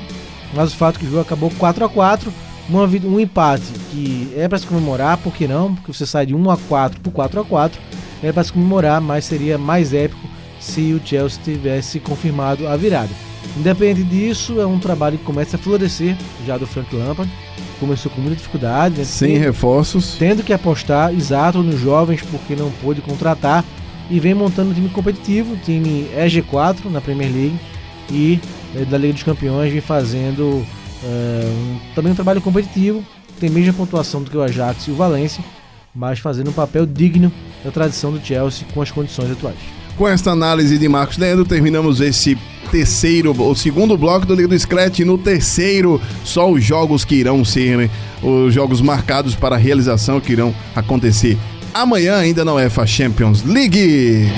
mas 0.53 0.73
o 0.73 0.77
fato 0.77 0.95
é 0.95 0.99
que 0.99 1.05
o 1.05 1.09
jogo 1.09 1.21
acabou 1.21 1.51
4 1.57 1.85
a 1.85 1.89
4 1.89 2.33
uma, 2.69 2.85
um 2.85 3.19
empate 3.19 3.63
que 3.91 4.31
é 4.37 4.47
para 4.47 4.57
se 4.57 4.67
comemorar, 4.67 5.17
por 5.17 5.33
que 5.33 5.47
não? 5.47 5.75
Porque 5.75 5.91
você 5.91 6.05
sai 6.05 6.25
de 6.25 6.35
1 6.35 6.51
a 6.51 6.57
4 6.57 7.01
para 7.01 7.11
4 7.11 7.39
a 7.41 7.45
4 7.45 7.81
é 8.21 8.31
para 8.31 8.43
se 8.43 8.53
comemorar, 8.53 9.01
mas 9.01 9.25
seria 9.25 9.57
mais 9.57 9.93
épico 9.93 10.21
se 10.59 10.93
o 10.93 11.01
Chelsea 11.03 11.41
tivesse 11.43 11.99
confirmado 11.99 12.67
a 12.67 12.75
virada. 12.75 13.09
Independente 13.59 14.03
disso, 14.03 14.59
é 14.61 14.65
um 14.65 14.79
trabalho 14.79 15.17
que 15.17 15.23
começa 15.25 15.57
a 15.57 15.59
florescer 15.59 16.15
já 16.47 16.57
do 16.57 16.65
Frank 16.65 16.95
Lampard. 16.95 17.29
Começou 17.77 18.09
com 18.09 18.21
muita 18.21 18.37
dificuldade, 18.37 18.97
né? 18.97 19.03
sem 19.03 19.33
tendo, 19.33 19.43
reforços, 19.43 20.15
tendo 20.17 20.43
que 20.43 20.53
apostar 20.53 21.13
exato 21.13 21.61
nos 21.61 21.79
jovens 21.79 22.21
porque 22.21 22.55
não 22.55 22.71
pôde 22.71 23.01
contratar 23.01 23.65
e 24.09 24.19
vem 24.19 24.33
montando 24.33 24.71
um 24.71 24.73
time 24.73 24.89
competitivo. 24.89 25.57
Time 25.57 26.07
é 26.15 26.25
G4 26.27 26.85
na 26.85 27.01
Premier 27.01 27.31
League 27.31 27.59
e 28.09 28.39
é, 28.75 28.85
da 28.85 28.97
Liga 28.97 29.13
dos 29.13 29.23
Campeões 29.23 29.71
vem 29.71 29.81
fazendo 29.81 30.65
é, 31.03 31.45
um, 31.45 31.79
também 31.93 32.13
um 32.13 32.15
trabalho 32.15 32.41
competitivo. 32.41 33.03
Tem 33.41 33.49
a 33.49 33.51
mesma 33.51 33.73
pontuação 33.73 34.23
do 34.23 34.31
que 34.31 34.37
o 34.37 34.41
Ajax 34.41 34.87
e 34.87 34.91
o 34.91 34.95
Valência, 34.95 35.43
mas 35.93 36.19
fazendo 36.19 36.49
um 36.49 36.53
papel 36.53 36.85
digno 36.85 37.31
da 37.63 37.71
tradição 37.71 38.11
do 38.11 38.25
Chelsea 38.25 38.65
com 38.73 38.81
as 38.81 38.91
condições 38.91 39.31
atuais. 39.31 39.57
Com 39.99 40.07
esta 40.07 40.31
análise 40.31 40.77
de 40.77 40.87
Marcos 40.87 41.17
Leandro, 41.17 41.43
terminamos 41.43 41.99
esse 41.99 42.37
terceiro, 42.71 43.35
o 43.37 43.53
segundo 43.53 43.97
bloco 43.97 44.25
do 44.25 44.33
Liga 44.33 44.47
do 44.47 44.57
Scratch. 44.57 44.99
No 44.99 45.17
terceiro, 45.17 45.99
só 46.23 46.49
os 46.49 46.63
jogos 46.63 47.03
que 47.03 47.15
irão 47.15 47.43
ser, 47.43 47.77
né? 47.77 47.89
os 48.23 48.53
jogos 48.53 48.79
marcados 48.79 49.35
para 49.35 49.55
a 49.55 49.57
realização 49.57 50.21
que 50.21 50.31
irão 50.31 50.55
acontecer 50.73 51.37
amanhã, 51.73 52.15
ainda 52.15 52.45
não 52.45 52.57
é 52.57 52.69
Champions 52.87 53.43
League. 53.43 54.29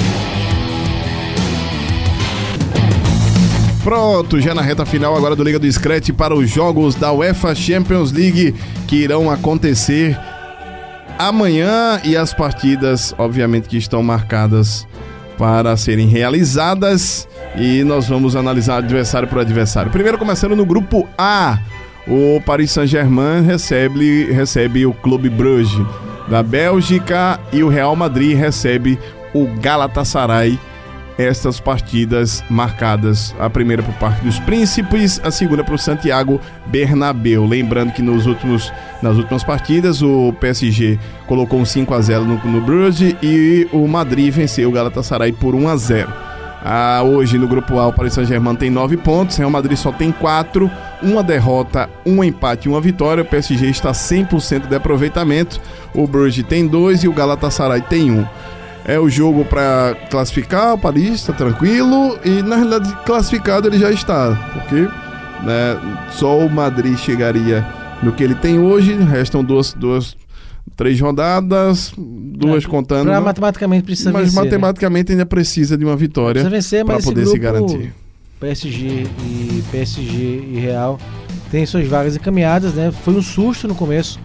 Pronto, 3.83 4.41
já 4.41 4.55
na 4.55 4.63
reta 4.63 4.83
final 4.83 5.15
agora 5.15 5.35
do 5.35 5.43
Liga 5.43 5.59
do 5.59 5.71
Scratch 5.71 6.09
para 6.09 6.33
os 6.33 6.49
jogos 6.49 6.95
da 6.95 7.13
UEFA 7.13 7.53
Champions 7.53 8.11
League 8.11 8.55
que 8.87 8.95
irão 8.95 9.29
acontecer 9.29 10.17
amanhã 11.19 12.01
e 12.03 12.17
as 12.17 12.33
partidas, 12.33 13.13
obviamente, 13.15 13.69
que 13.69 13.77
estão 13.77 14.01
marcadas 14.01 14.87
para 15.37 15.75
serem 15.77 16.07
realizadas 16.07 17.27
e 17.55 17.83
nós 17.83 18.07
vamos 18.07 18.35
analisar 18.35 18.77
adversário 18.77 19.27
por 19.27 19.39
adversário. 19.39 19.91
Primeiro 19.91 20.17
começando 20.17 20.55
no 20.55 20.65
grupo 20.65 21.07
A, 21.17 21.59
o 22.07 22.41
Paris 22.45 22.71
Saint-Germain 22.71 23.41
recebe, 23.43 24.31
recebe 24.31 24.85
o 24.85 24.93
Clube 24.93 25.29
Bruges 25.29 25.85
da 26.27 26.41
Bélgica 26.41 27.39
e 27.51 27.63
o 27.63 27.69
Real 27.69 27.95
Madrid 27.95 28.37
recebe 28.37 28.97
o 29.33 29.47
Galatasaray 29.59 30.59
estas 31.21 31.59
partidas 31.59 32.43
marcadas. 32.49 33.35
A 33.39 33.49
primeira 33.49 33.83
para 33.83 33.91
o 33.91 33.95
Parque 33.95 34.25
dos 34.25 34.39
Príncipes, 34.39 35.19
a 35.23 35.31
segunda 35.31 35.63
para 35.63 35.75
o 35.75 35.77
Santiago 35.77 36.39
Bernabéu. 36.67 37.45
Lembrando 37.45 37.93
que 37.93 38.01
nos 38.01 38.25
últimos, 38.25 38.71
nas 39.01 39.17
últimas 39.17 39.43
partidas 39.43 40.01
o 40.01 40.33
PSG 40.39 40.99
colocou 41.27 41.59
um 41.59 41.65
5 41.65 41.93
a 41.93 42.01
0 42.01 42.25
no, 42.25 42.37
no 42.37 42.61
Bruges 42.61 43.15
e 43.21 43.67
o 43.71 43.87
Madrid 43.87 44.33
venceu 44.33 44.69
o 44.69 44.71
Galatasaray 44.71 45.31
por 45.31 45.55
1 45.55 45.67
a 45.67 45.75
0. 45.75 46.13
Ah, 46.63 47.01
hoje 47.03 47.39
no 47.39 47.47
grupo 47.47 47.79
A 47.79 47.87
o 47.87 47.93
Paris 47.93 48.13
Saint-Germain 48.13 48.55
tem 48.55 48.69
9 48.69 48.95
pontos, 48.97 49.35
Real 49.35 49.49
Madrid 49.49 49.75
só 49.75 49.91
tem 49.91 50.11
4, 50.11 50.69
uma 51.01 51.23
derrota, 51.23 51.89
um 52.05 52.23
empate 52.23 52.67
e 52.67 52.71
uma 52.71 52.79
vitória. 52.79 53.23
O 53.23 53.25
PSG 53.25 53.67
está 53.67 53.91
100% 53.91 54.67
de 54.67 54.75
aproveitamento, 54.75 55.59
o 55.93 56.05
Bruges 56.05 56.45
tem 56.45 56.67
2 56.67 57.03
e 57.03 57.07
o 57.07 57.13
Galatasaray 57.13 57.81
tem 57.81 58.11
1. 58.11 58.19
Um 58.19 58.27
é 58.85 58.99
o 58.99 59.09
jogo 59.09 59.45
para 59.45 59.95
classificar, 60.09 60.73
o 60.73 60.77
Paris 60.77 61.11
está 61.11 61.33
tranquilo 61.33 62.17
e 62.25 62.41
na 62.41 62.55
realidade 62.55 62.95
classificado 63.05 63.67
ele 63.67 63.77
já 63.77 63.91
está, 63.91 64.35
porque 64.53 64.87
né, 65.43 66.07
só 66.11 66.39
o 66.39 66.49
Madrid 66.49 66.97
chegaria 66.97 67.65
no 68.01 68.11
que 68.11 68.23
ele 68.23 68.35
tem 68.35 68.59
hoje, 68.59 68.93
restam 68.95 69.43
duas, 69.43 69.73
duas 69.73 70.15
três 70.75 70.99
rodadas, 70.99 71.93
duas 71.97 72.63
é, 72.63 72.67
contando. 72.67 73.05
Pra, 73.05 73.21
matematicamente 73.21 73.83
precisa 73.83 74.11
mas 74.11 74.23
vencer. 74.23 74.35
Mas 74.35 74.45
né? 74.45 74.57
matematicamente 74.57 75.09
né? 75.09 75.13
ainda 75.13 75.25
precisa 75.25 75.77
de 75.77 75.85
uma 75.85 75.95
vitória 75.95 76.43
para 76.85 76.99
poder 76.99 77.25
se 77.27 77.37
garantir. 77.37 77.93
PSG 78.39 79.05
e 79.23 79.63
PSG 79.71 80.43
e 80.53 80.59
Real 80.59 80.99
têm 81.51 81.63
suas 81.65 81.87
vagas 81.87 82.15
encaminhadas, 82.15 82.73
né? 82.73 82.91
Foi 83.03 83.13
um 83.13 83.21
susto 83.21 83.67
no 83.67 83.75
começo 83.75 84.19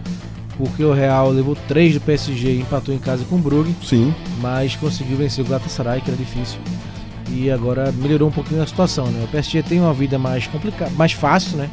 porque 0.57 0.83
o 0.83 0.93
Real 0.93 1.29
levou 1.29 1.55
3 1.67 1.95
do 1.95 2.01
PSG 2.01 2.53
e 2.53 2.59
empatou 2.61 2.93
em 2.93 2.97
casa 2.97 3.23
com 3.25 3.35
o 3.35 3.39
Brugge. 3.39 3.75
Sim. 3.83 4.13
Mas 4.41 4.75
conseguiu 4.75 5.17
vencer 5.17 5.45
o 5.45 5.47
Galatasaray, 5.47 6.01
que 6.01 6.09
era 6.09 6.17
difícil. 6.17 6.59
E 7.29 7.51
agora 7.51 7.91
melhorou 7.91 8.29
um 8.29 8.31
pouquinho 8.31 8.63
a 8.63 8.67
situação, 8.67 9.07
né? 9.07 9.23
O 9.23 9.27
PSG 9.27 9.61
tem 9.63 9.79
uma 9.79 9.93
vida 9.93 10.17
mais 10.17 10.47
complicada, 10.47 10.91
mais 10.91 11.11
fácil, 11.11 11.57
né? 11.57 11.69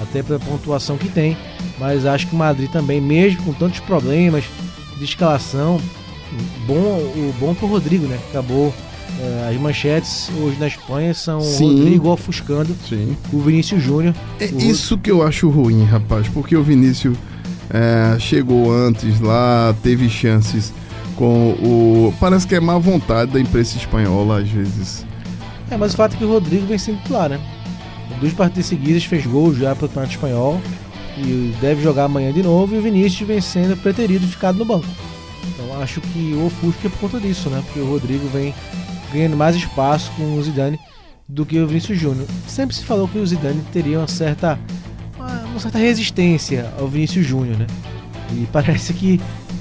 Até 0.00 0.22
pela 0.22 0.38
pontuação 0.38 0.96
que 0.96 1.08
tem. 1.08 1.36
Mas 1.78 2.06
acho 2.06 2.28
que 2.28 2.34
o 2.34 2.38
Madrid 2.38 2.70
também, 2.70 3.00
mesmo 3.00 3.42
com 3.42 3.52
tantos 3.52 3.80
problemas 3.80 4.44
de 4.96 5.04
escalação, 5.04 5.80
bom, 6.66 6.74
o 6.74 7.34
bom 7.38 7.54
pro 7.54 7.66
Rodrigo, 7.66 8.06
né? 8.06 8.18
Acabou 8.30 8.72
é, 9.20 9.50
as 9.50 9.60
manchetes 9.60 10.30
hoje 10.40 10.58
na 10.58 10.68
Espanha 10.68 11.12
são 11.12 11.40
Sim. 11.40 11.78
Rodrigo 11.78 12.08
ofuscando 12.08 12.74
Sim. 12.88 13.16
o 13.32 13.40
Vinícius 13.40 13.82
Júnior. 13.82 14.14
É 14.40 14.46
isso 14.46 14.96
que 14.96 15.10
eu 15.10 15.22
acho 15.22 15.50
ruim, 15.50 15.84
rapaz, 15.84 16.28
porque 16.28 16.56
o 16.56 16.62
Vinícius 16.62 17.16
é, 17.72 18.18
chegou 18.18 18.70
antes 18.70 19.18
lá, 19.20 19.74
teve 19.82 20.08
chances 20.08 20.72
com 21.16 21.52
o. 21.52 22.14
Parece 22.20 22.46
que 22.46 22.54
é 22.54 22.60
má 22.60 22.78
vontade 22.78 23.32
da 23.32 23.40
imprensa 23.40 23.78
espanhola 23.78 24.40
às 24.40 24.48
vezes. 24.48 25.06
É, 25.70 25.76
mas 25.76 25.94
o 25.94 25.96
fato 25.96 26.14
é 26.14 26.18
que 26.18 26.24
o 26.24 26.28
Rodrigo 26.28 26.66
vem 26.66 26.76
sendo 26.76 26.98
titular, 26.98 27.30
né? 27.30 27.40
Duas 28.20 28.34
partidas 28.34 28.66
seguidas 28.66 29.04
fez 29.04 29.26
gol 29.26 29.54
já 29.54 29.74
para 29.74 29.86
o 29.86 29.88
campeonato 29.88 30.12
espanhol 30.12 30.60
e 31.16 31.54
deve 31.60 31.82
jogar 31.82 32.04
amanhã 32.04 32.30
de 32.32 32.42
novo. 32.42 32.74
E 32.74 32.78
o 32.78 32.82
Vinícius 32.82 33.26
vem 33.26 33.40
sendo 33.40 33.76
preterido 33.78 34.26
ficado 34.26 34.58
no 34.58 34.64
banco. 34.66 34.86
Então 35.48 35.80
acho 35.80 36.00
que 36.00 36.34
o 36.34 36.46
ofusca 36.46 36.88
é 36.88 36.90
por 36.90 36.98
conta 36.98 37.18
disso, 37.18 37.48
né? 37.48 37.62
Porque 37.64 37.80
o 37.80 37.88
Rodrigo 37.88 38.28
vem 38.28 38.54
ganhando 39.12 39.36
mais 39.36 39.56
espaço 39.56 40.12
com 40.16 40.34
o 40.34 40.42
Zidane 40.42 40.78
do 41.26 41.46
que 41.46 41.58
o 41.58 41.66
Vinícius 41.66 41.98
Júnior. 41.98 42.26
Sempre 42.46 42.76
se 42.76 42.84
falou 42.84 43.08
que 43.08 43.18
o 43.18 43.26
Zidane 43.26 43.62
teria 43.72 43.98
uma 43.98 44.08
certa 44.08 44.58
uma 45.52 45.60
certa 45.60 45.78
resistência 45.78 46.72
ao 46.78 46.88
Vinícius 46.88 47.26
Júnior, 47.26 47.58
né? 47.58 47.66
E 48.32 48.46
parece 48.52 48.92
que 48.92 49.20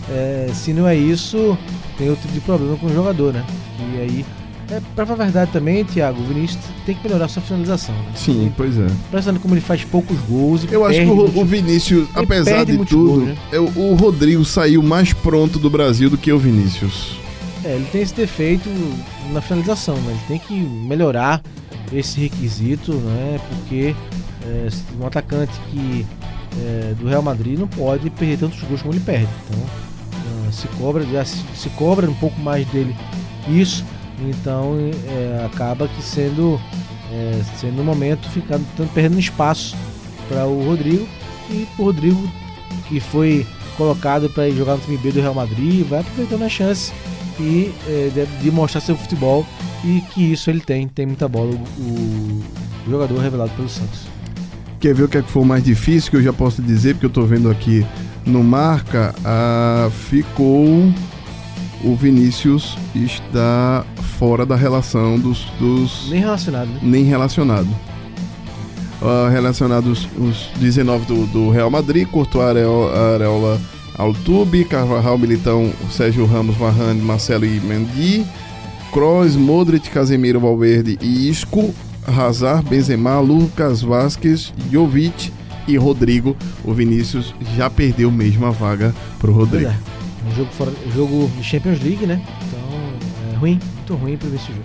é, 0.09 0.49
se 0.53 0.73
não 0.73 0.87
é 0.87 0.95
isso, 0.95 1.57
tem 1.97 2.09
outro 2.09 2.23
tipo 2.23 2.33
de 2.33 2.41
problema 2.41 2.77
com 2.77 2.87
o 2.87 2.93
jogador, 2.93 3.33
né? 3.33 3.45
E 3.93 4.01
aí, 4.01 4.25
é, 4.69 4.81
pra 4.95 5.05
falar 5.05 5.23
a 5.23 5.25
verdade 5.25 5.51
também, 5.51 5.83
Thiago, 5.83 6.21
o 6.21 6.25
Vinícius 6.25 6.63
tem 6.85 6.95
que 6.95 7.03
melhorar 7.03 7.27
sua 7.27 7.41
finalização, 7.41 7.93
né? 7.93 8.11
Sim, 8.15 8.43
ele, 8.43 8.53
pois 8.55 8.77
é. 8.77 8.87
Pensando 9.11 9.39
como 9.39 9.53
ele 9.53 9.61
faz 9.61 9.83
poucos 9.83 10.17
gols. 10.21 10.65
Eu 10.71 10.85
acho 10.85 10.99
que 10.99 11.05
o, 11.05 11.41
o 11.41 11.45
Vinícius, 11.45 12.07
apesar 12.15 12.65
de 12.65 12.77
tudo, 12.77 13.05
gols, 13.05 13.23
né? 13.25 13.37
é, 13.51 13.59
o 13.59 13.95
Rodrigo 13.95 14.43
saiu 14.45 14.81
mais 14.81 15.13
pronto 15.13 15.59
do 15.59 15.69
Brasil 15.69 16.09
do 16.09 16.17
que 16.17 16.31
o 16.31 16.39
Vinícius. 16.39 17.19
É, 17.63 17.75
ele 17.75 17.85
tem 17.91 18.01
esse 18.01 18.13
defeito 18.13 18.69
na 19.31 19.41
finalização, 19.41 19.95
né? 19.95 20.11
Ele 20.11 20.21
tem 20.27 20.39
que 20.39 20.53
melhorar 20.53 21.41
esse 21.93 22.19
requisito, 22.19 22.93
né? 22.93 23.39
Porque 23.49 23.95
é, 24.43 24.69
um 24.99 25.05
atacante 25.05 25.53
que 25.69 26.05
é, 26.59 26.93
do 26.99 27.07
Real 27.07 27.21
Madrid 27.21 27.59
não 27.59 27.67
pode 27.67 28.09
perder 28.09 28.37
tantos 28.37 28.61
gols 28.63 28.81
como 28.81 28.93
ele 28.93 29.01
perde. 29.01 29.29
Então 29.49 29.59
uh, 29.59 30.51
se 30.51 30.67
cobra, 30.69 31.03
já 31.05 31.23
se, 31.23 31.43
se, 31.55 31.69
cobra 31.69 32.09
um 32.09 32.15
pouco 32.15 32.39
mais 32.39 32.67
dele 32.67 32.95
isso. 33.47 33.85
Então 34.19 34.75
é, 35.07 35.45
acaba 35.45 35.87
que 35.87 36.01
sendo 36.01 36.59
é, 37.11 37.41
sendo 37.57 37.77
no 37.77 37.83
momento 37.83 38.29
ficando 38.29 38.65
tanto 38.77 38.91
perdendo 38.93 39.19
espaço 39.19 39.75
para 40.27 40.45
o 40.45 40.63
Rodrigo 40.65 41.07
e 41.49 41.67
o 41.77 41.85
Rodrigo 41.85 42.31
que 42.87 42.99
foi 42.99 43.45
colocado 43.77 44.29
para 44.29 44.49
jogar 44.51 44.73
no 44.73 44.81
time 44.81 44.97
B 44.97 45.11
do 45.11 45.21
Real 45.21 45.33
Madrid 45.33 45.85
vai 45.87 46.01
aproveitando 46.01 46.43
a 46.43 46.49
chance 46.49 46.93
e 47.39 47.73
é, 47.87 48.27
de 48.41 48.51
mostrar 48.51 48.81
seu 48.81 48.95
futebol 48.95 49.45
e 49.83 50.01
que 50.13 50.31
isso 50.31 50.49
ele 50.49 50.61
tem, 50.61 50.87
tem 50.87 51.05
muita 51.05 51.27
bola 51.27 51.51
o, 51.51 52.43
o 52.87 52.89
jogador 52.89 53.17
revelado 53.19 53.51
pelo 53.51 53.67
Santos. 53.67 54.10
Quer 54.81 54.95
ver 54.95 55.03
o 55.03 55.07
que, 55.07 55.19
é 55.19 55.21
que 55.21 55.31
foi 55.31 55.45
mais 55.45 55.63
difícil 55.63 56.09
que 56.09 56.17
eu 56.17 56.23
já 56.23 56.33
posso 56.33 56.61
dizer, 56.61 56.95
porque 56.95 57.05
eu 57.05 57.09
estou 57.09 57.25
vendo 57.25 57.49
aqui 57.49 57.85
no 58.25 58.43
marca, 58.43 59.13
ah, 59.23 59.89
ficou 60.09 60.91
o 61.83 61.95
Vinícius 61.95 62.77
está 62.95 63.85
fora 64.17 64.45
da 64.45 64.55
relação 64.55 65.19
dos. 65.19 65.45
dos 65.59 66.09
Nem 66.09 66.19
relacionado, 66.19 66.67
né? 66.67 66.79
nem 66.81 67.03
relacionado. 67.03 67.69
Ah, 69.01 69.29
relacionados 69.31 70.07
os 70.17 70.49
19 70.59 71.05
do, 71.05 71.25
do 71.27 71.49
Real 71.49 71.69
Madrid, 71.69 72.07
Courtois, 72.07 72.49
Areola, 72.49 73.13
Areola 73.13 73.61
Altube, 73.97 74.65
Carvajal, 74.65 75.17
Militão, 75.17 75.71
Sérgio 75.91 76.25
Ramos, 76.25 76.55
Varane, 76.55 77.01
Marcelo 77.01 77.45
e 77.45 77.59
Mendy, 77.59 78.25
Kroos, 78.91 79.35
Modric, 79.35 79.89
Casemiro, 79.89 80.39
Valverde 80.39 80.97
e 81.01 81.29
Isco, 81.29 81.73
Hazard, 82.11 82.67
Benzema, 82.69 83.19
Lucas 83.19 83.81
Vasquez, 83.81 84.53
Jovic 84.71 85.31
e 85.67 85.77
Rodrigo. 85.77 86.35
O 86.63 86.73
Vinícius 86.73 87.33
já 87.55 87.69
perdeu 87.69 88.11
mesmo 88.11 88.45
a 88.45 88.51
vaga 88.51 88.93
pro 89.19 89.33
Rodrigo. 89.33 89.69
é. 89.69 89.75
Um 90.27 90.35
jogo, 90.35 90.51
fora, 90.51 90.71
jogo 90.93 91.31
de 91.35 91.43
Champions 91.43 91.81
League, 91.81 92.05
né? 92.05 92.21
Então, 92.47 93.33
é 93.33 93.37
ruim, 93.37 93.59
muito 93.75 93.95
ruim 93.95 94.17
pra 94.17 94.29
ver 94.29 94.35
esse 94.35 94.47
jogo. 94.47 94.63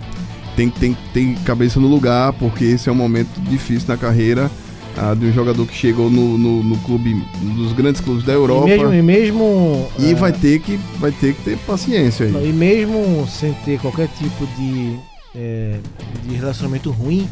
Tem 0.55 0.69
que 0.69 0.79
tem, 0.79 0.97
tem 1.13 1.35
cabeça 1.37 1.81
no 1.81 1.89
lugar, 1.89 2.33
porque 2.35 2.65
esse 2.65 2.89
é 2.89 2.93
um 2.93 2.97
momento 2.97 3.41
difícil 3.41 3.89
na 3.89 3.97
carreira 3.97 4.51
ah, 4.97 5.15
de 5.15 5.27
um 5.27 5.33
jogador 5.33 5.67
que 5.67 5.75
chegou 5.75 6.11
no, 6.11 6.39
no, 6.39 6.63
no 6.63 6.77
clube, 6.79 7.23
um 7.43 7.55
dos 7.55 7.73
grandes 7.73 8.01
clubes 8.01 8.25
da 8.25 8.33
Europa. 8.33 8.69
E 8.69 8.79
mesmo, 8.79 8.95
e 8.95 9.03
mesmo 9.03 9.89
E 9.99 10.11
é, 10.13 10.15
vai 10.15 10.33
ter 10.33 10.59
que 10.61 10.79
vai 10.99 11.13
ter 11.13 11.35
que 11.35 11.43
ter 11.43 11.59
paciência 11.59 12.27
aí. 12.27 12.49
E 12.49 12.53
mesmo 12.53 13.27
sem 13.29 13.53
ter 13.65 13.79
qualquer 13.79 14.09
tipo 14.09 14.47
de, 14.59 14.97
é, 15.37 15.79
de 16.27 16.35
relacionamento 16.35 16.91
ruim, 16.91 17.29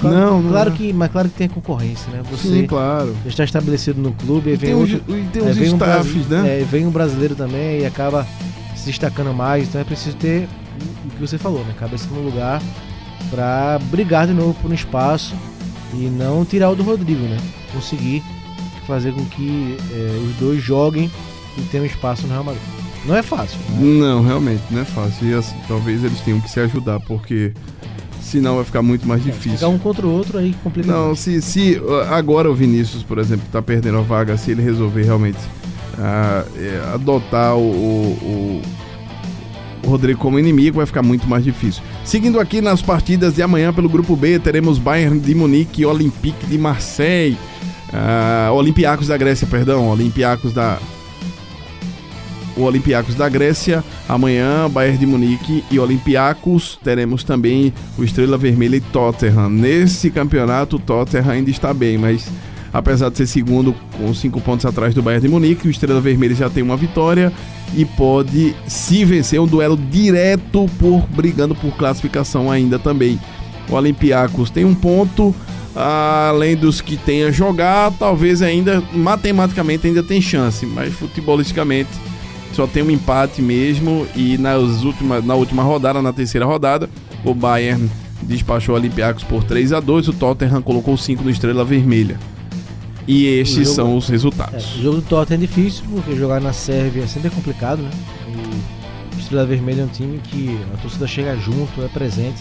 claro, 0.00 0.16
Não, 0.16 0.42
não 0.42 0.50
claro 0.50 0.70
é. 0.70 0.76
que, 0.76 0.92
mas 0.92 1.10
claro 1.10 1.28
que 1.28 1.34
tem 1.36 1.48
concorrência, 1.48 2.10
né? 2.12 2.22
Você 2.30 2.48
Sim, 2.48 2.66
claro. 2.66 3.14
já 3.24 3.30
está 3.30 3.44
estabelecido 3.44 4.00
no 4.00 4.12
clube, 4.12 4.50
E 4.50 4.56
vem 4.56 4.70
tem, 4.74 4.82
os, 4.82 4.92
outro, 4.92 5.18
e 5.18 5.22
tem 5.32 5.42
os 5.48 5.56
vem 5.56 5.70
um 5.70 5.76
staffs, 5.76 6.12
brasi- 6.26 6.42
né? 6.42 6.60
é, 6.60 6.64
vem 6.64 6.86
um 6.86 6.90
brasileiro 6.90 7.34
também 7.34 7.80
e 7.80 7.86
acaba 7.86 8.26
se 8.76 8.86
destacando 8.86 9.32
mais, 9.32 9.68
então 9.68 9.80
é 9.80 9.84
preciso 9.84 10.16
ter 10.16 10.46
o 11.06 11.10
que 11.10 11.20
você 11.20 11.38
falou, 11.38 11.64
né? 11.64 11.74
Cabeça 11.78 12.06
no 12.12 12.20
lugar 12.22 12.60
para 13.30 13.78
brigar 13.90 14.26
de 14.26 14.32
novo 14.34 14.54
por 14.60 14.70
um 14.70 14.74
espaço 14.74 15.34
e 15.94 16.08
não 16.10 16.44
tirar 16.44 16.70
o 16.70 16.76
do 16.76 16.82
Rodrigo, 16.82 17.22
né? 17.22 17.38
Conseguir 17.72 18.22
fazer 18.86 19.12
com 19.12 19.24
que 19.24 19.76
é, 19.92 20.20
os 20.28 20.36
dois 20.36 20.62
joguem 20.62 21.10
e 21.58 21.62
tenham 21.62 21.86
espaço 21.86 22.22
no 22.26 22.32
Real 22.32 22.44
Madrid. 22.44 22.62
Não 23.06 23.16
é 23.16 23.22
fácil, 23.22 23.58
né? 23.70 23.78
Não, 23.80 24.24
realmente, 24.24 24.62
não 24.70 24.80
é 24.80 24.84
fácil. 24.84 25.28
E 25.28 25.34
assim, 25.34 25.56
talvez 25.68 26.02
eles 26.04 26.20
tenham 26.20 26.40
que 26.40 26.50
se 26.50 26.60
ajudar, 26.60 27.00
porque 27.00 27.52
senão 28.20 28.56
vai 28.56 28.64
ficar 28.64 28.82
muito 28.82 29.06
mais 29.06 29.22
Ficar 29.22 29.36
difícil. 29.36 29.68
um 29.68 29.78
contra 29.78 30.06
o 30.06 30.10
outro 30.10 30.38
aí 30.38 30.54
complica 30.62 30.90
Não, 30.90 31.14
se, 31.14 31.40
se 31.40 31.76
uh, 31.76 32.12
agora 32.12 32.50
o 32.50 32.54
Vinícius, 32.54 33.02
por 33.02 33.18
exemplo, 33.18 33.46
tá 33.52 33.62
perdendo 33.62 33.98
a 33.98 34.02
vaga, 34.02 34.36
se 34.36 34.50
ele 34.50 34.62
resolver 34.62 35.04
realmente 35.04 35.38
ah, 35.98 36.44
é, 36.58 36.82
adotar 36.92 37.56
o, 37.56 37.60
o, 37.60 38.62
o 39.84 39.88
Rodrigo 39.88 40.18
como 40.18 40.38
inimigo, 40.38 40.78
vai 40.78 40.86
ficar 40.86 41.02
muito 41.02 41.28
mais 41.28 41.44
difícil. 41.44 41.82
Seguindo 42.04 42.40
aqui 42.40 42.60
nas 42.60 42.82
partidas 42.82 43.34
de 43.34 43.42
amanhã 43.42 43.72
pelo 43.72 43.88
grupo 43.88 44.16
B, 44.16 44.38
teremos 44.38 44.78
Bayern 44.78 45.18
de 45.20 45.34
Munique 45.34 45.82
e 45.82 45.86
Olympique 45.86 46.46
de 46.46 46.58
Marseille. 46.58 47.38
Ah, 47.92 48.50
Olympiacos 48.52 49.06
da 49.06 49.16
Grécia, 49.16 49.46
perdão, 49.46 49.88
Olympiacos 49.88 50.52
da 50.52 50.78
o 52.56 52.62
Olympiacos 52.62 53.14
da 53.14 53.28
Grécia. 53.28 53.84
Amanhã, 54.08 54.68
Bayern 54.70 54.98
de 54.98 55.06
Munique 55.06 55.64
e 55.70 55.78
Olympiacos. 55.78 56.78
Teremos 56.82 57.22
também 57.22 57.72
o 57.98 58.04
Estrela 58.04 58.38
Vermelha 58.38 58.76
e 58.76 58.80
Tottenham. 58.80 59.48
Nesse 59.50 60.10
campeonato, 60.10 60.76
o 60.76 60.78
Tottenham 60.78 61.30
ainda 61.30 61.50
está 61.50 61.72
bem, 61.74 61.98
mas 61.98 62.28
apesar 62.72 63.10
de 63.10 63.18
ser 63.18 63.26
segundo 63.26 63.74
com 63.96 64.12
cinco 64.14 64.40
pontos 64.40 64.66
atrás 64.66 64.94
do 64.94 65.02
Bayern 65.02 65.26
de 65.26 65.32
Munique, 65.32 65.68
o 65.68 65.70
Estrela 65.70 66.00
Vermelha 66.00 66.34
já 66.34 66.50
tem 66.50 66.62
uma 66.62 66.76
vitória 66.76 67.32
e 67.74 67.84
pode, 67.84 68.54
se 68.66 69.04
vencer, 69.04 69.40
um 69.40 69.46
duelo 69.46 69.76
direto 69.76 70.68
por 70.78 71.06
brigando 71.08 71.54
por 71.54 71.72
classificação 71.76 72.50
ainda 72.50 72.78
também. 72.78 73.18
O 73.68 73.74
Olympiacos 73.74 74.50
tem 74.50 74.64
um 74.64 74.74
ponto, 74.74 75.34
além 75.74 76.54
dos 76.54 76.80
que 76.80 76.96
tem 76.96 77.24
a 77.24 77.30
jogar, 77.30 77.90
talvez 77.98 78.42
ainda 78.42 78.82
matematicamente 78.92 79.86
ainda 79.86 80.02
tem 80.02 80.20
chance, 80.20 80.64
mas 80.64 80.94
futebolisticamente 80.94 81.90
só 82.52 82.66
tem 82.66 82.82
um 82.82 82.90
empate 82.90 83.42
mesmo 83.42 84.06
e 84.16 84.38
nas 84.38 84.82
últimas, 84.82 85.24
na 85.24 85.34
última 85.34 85.62
rodada, 85.62 86.00
na 86.00 86.12
terceira 86.12 86.46
rodada, 86.46 86.88
o 87.24 87.34
Bayern 87.34 87.90
despachou 88.22 88.74
o 88.74 88.78
Olympiacos 88.78 89.22
por 89.24 89.44
3 89.44 89.72
a 89.72 89.80
2 89.80 90.08
o 90.08 90.12
Tottenham 90.12 90.62
colocou 90.62 90.96
5 90.96 91.22
no 91.22 91.30
Estrela 91.30 91.64
Vermelha. 91.64 92.18
E 93.06 93.26
estes 93.26 93.64
jogo- 93.68 93.74
são 93.74 93.96
os 93.96 94.08
É, 94.08 94.12
resultados. 94.12 94.74
o 94.76 94.82
jogo 94.82 94.96
do 94.96 95.02
Tottenham 95.02 95.38
é 95.42 95.46
difícil, 95.46 95.84
porque 95.92 96.16
jogar 96.16 96.40
na 96.40 96.52
Sérvia 96.52 97.06
sempre 97.06 97.28
é 97.28 97.30
complicado, 97.30 97.80
né? 97.82 97.90
E 98.28 99.16
o 99.16 99.18
Estrela 99.20 99.46
Vermelha 99.46 99.82
é 99.82 99.84
um 99.84 99.88
time 99.88 100.18
que 100.18 100.58
a 100.74 100.76
torcida 100.78 101.06
chega 101.06 101.36
junto, 101.36 101.82
é 101.84 101.88
presente. 101.88 102.40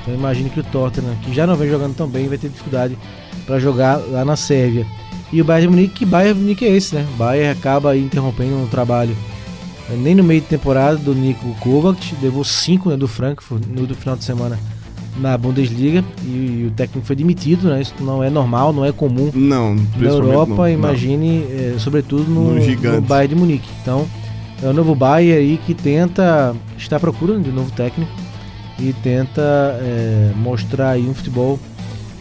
Então 0.00 0.14
eu 0.14 0.18
imagino 0.18 0.48
que 0.48 0.60
o 0.60 0.64
Tottenham, 0.64 1.14
que 1.22 1.34
já 1.34 1.46
não 1.46 1.56
vem 1.56 1.68
jogando 1.68 1.94
tão 1.94 2.08
bem, 2.08 2.26
vai 2.28 2.38
ter 2.38 2.48
dificuldade 2.48 2.96
para 3.44 3.58
jogar 3.58 3.96
lá 3.96 4.24
na 4.24 4.36
Sérvia. 4.36 4.86
E 5.30 5.42
o 5.42 5.44
Bayern 5.44 5.66
de 5.70 5.76
Munique, 5.76 5.94
que 5.94 6.06
Bayern 6.06 6.34
de 6.34 6.40
Munique 6.40 6.64
é 6.64 6.74
esse, 6.74 6.94
né? 6.94 7.06
O 7.12 7.16
Bayern 7.18 7.50
acaba 7.58 7.94
interrompendo 7.94 8.56
um 8.56 8.66
trabalho 8.66 9.14
nem 9.96 10.14
no 10.14 10.22
meio 10.22 10.40
de 10.40 10.46
temporada 10.46 10.96
do 10.96 11.14
Nico 11.14 11.54
Kovac, 11.60 12.14
levou 12.22 12.44
5 12.44 12.90
né, 12.90 12.96
do 12.96 13.08
Frankfurt 13.08 13.62
no 13.66 13.86
do 13.86 13.94
final 13.94 14.16
de 14.16 14.24
semana 14.24 14.58
na 15.18 15.36
Bundesliga 15.36 16.04
e, 16.24 16.66
o 16.68 16.70
técnico 16.70 17.06
foi 17.06 17.16
demitido, 17.16 17.68
né? 17.68 17.80
Isso 17.80 17.94
não 18.00 18.22
é 18.22 18.30
normal, 18.30 18.72
não 18.72 18.84
é 18.84 18.92
comum 18.92 19.30
Não, 19.34 19.74
na 19.74 20.08
Europa, 20.08 20.54
não. 20.54 20.68
imagine, 20.68 21.44
eh, 21.50 21.74
sobretudo 21.78 22.24
no, 22.30 22.54
No 22.54 22.92
no 22.92 23.00
Bayern 23.00 23.34
de 23.34 23.40
Munique. 23.40 23.68
Então, 23.82 24.06
é 24.62 24.66
o 24.66 24.72
novo 24.72 24.94
Bayern 24.94 25.38
aí 25.40 25.60
que 25.66 25.74
tenta, 25.74 26.54
está 26.76 26.96
à 26.96 27.00
procura 27.00 27.38
de 27.38 27.50
um 27.50 27.52
novo 27.52 27.70
técnico 27.72 28.10
e 28.78 28.92
tenta 29.02 29.42
eh, 29.80 30.32
mostrar 30.36 30.90
aí 30.90 31.08
um 31.08 31.14
futebol, 31.14 31.58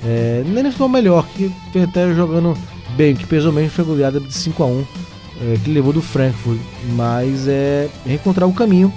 eh, 0.04 0.44
nem 0.46 0.64
um 0.64 0.72
futebol 0.72 0.90
melhor, 0.90 1.26
que 1.36 1.52
até 1.80 2.12
jogando 2.14 2.58
bem, 2.96 3.16
que 3.16 3.28
pesou 3.28 3.52
mesmo 3.54 3.70
foi 3.70 3.86
goleada 3.86 4.20
de 4.20 4.34
5 4.34 4.64
a 4.64 4.66
1 4.66 4.84
eh, 5.42 5.58
que 5.64 5.72
levou 5.72 5.94
do 5.94 6.02
Frankfurt, 6.02 6.60
mas 6.96 7.48
é 7.48 7.90
reencontrar 8.06 8.48
o 8.48 8.54
caminho 8.54 8.92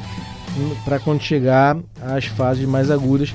para 0.84 0.98
quando 0.98 1.22
chegar 1.22 1.76
às 2.02 2.24
fases 2.24 2.66
mais 2.66 2.90
agudas 2.90 3.34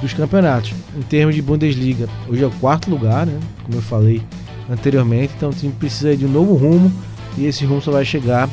dos 0.00 0.12
campeonatos. 0.12 0.72
Em 0.96 1.02
termos 1.02 1.34
de 1.34 1.42
Bundesliga, 1.42 2.08
hoje 2.28 2.42
é 2.42 2.46
o 2.46 2.50
quarto 2.52 2.90
lugar, 2.90 3.26
né? 3.26 3.38
Como 3.64 3.78
eu 3.78 3.82
falei 3.82 4.22
anteriormente, 4.70 5.32
então 5.36 5.50
o 5.50 5.52
time 5.52 5.72
precisa 5.72 6.16
de 6.16 6.26
um 6.26 6.28
novo 6.28 6.54
rumo 6.54 6.92
e 7.36 7.46
esse 7.46 7.64
rumo 7.64 7.80
só 7.80 7.90
vai 7.90 8.04
chegar 8.04 8.48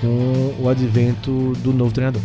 com 0.00 0.54
o 0.58 0.68
advento 0.68 1.52
do 1.62 1.72
novo 1.72 1.92
treinador. 1.92 2.22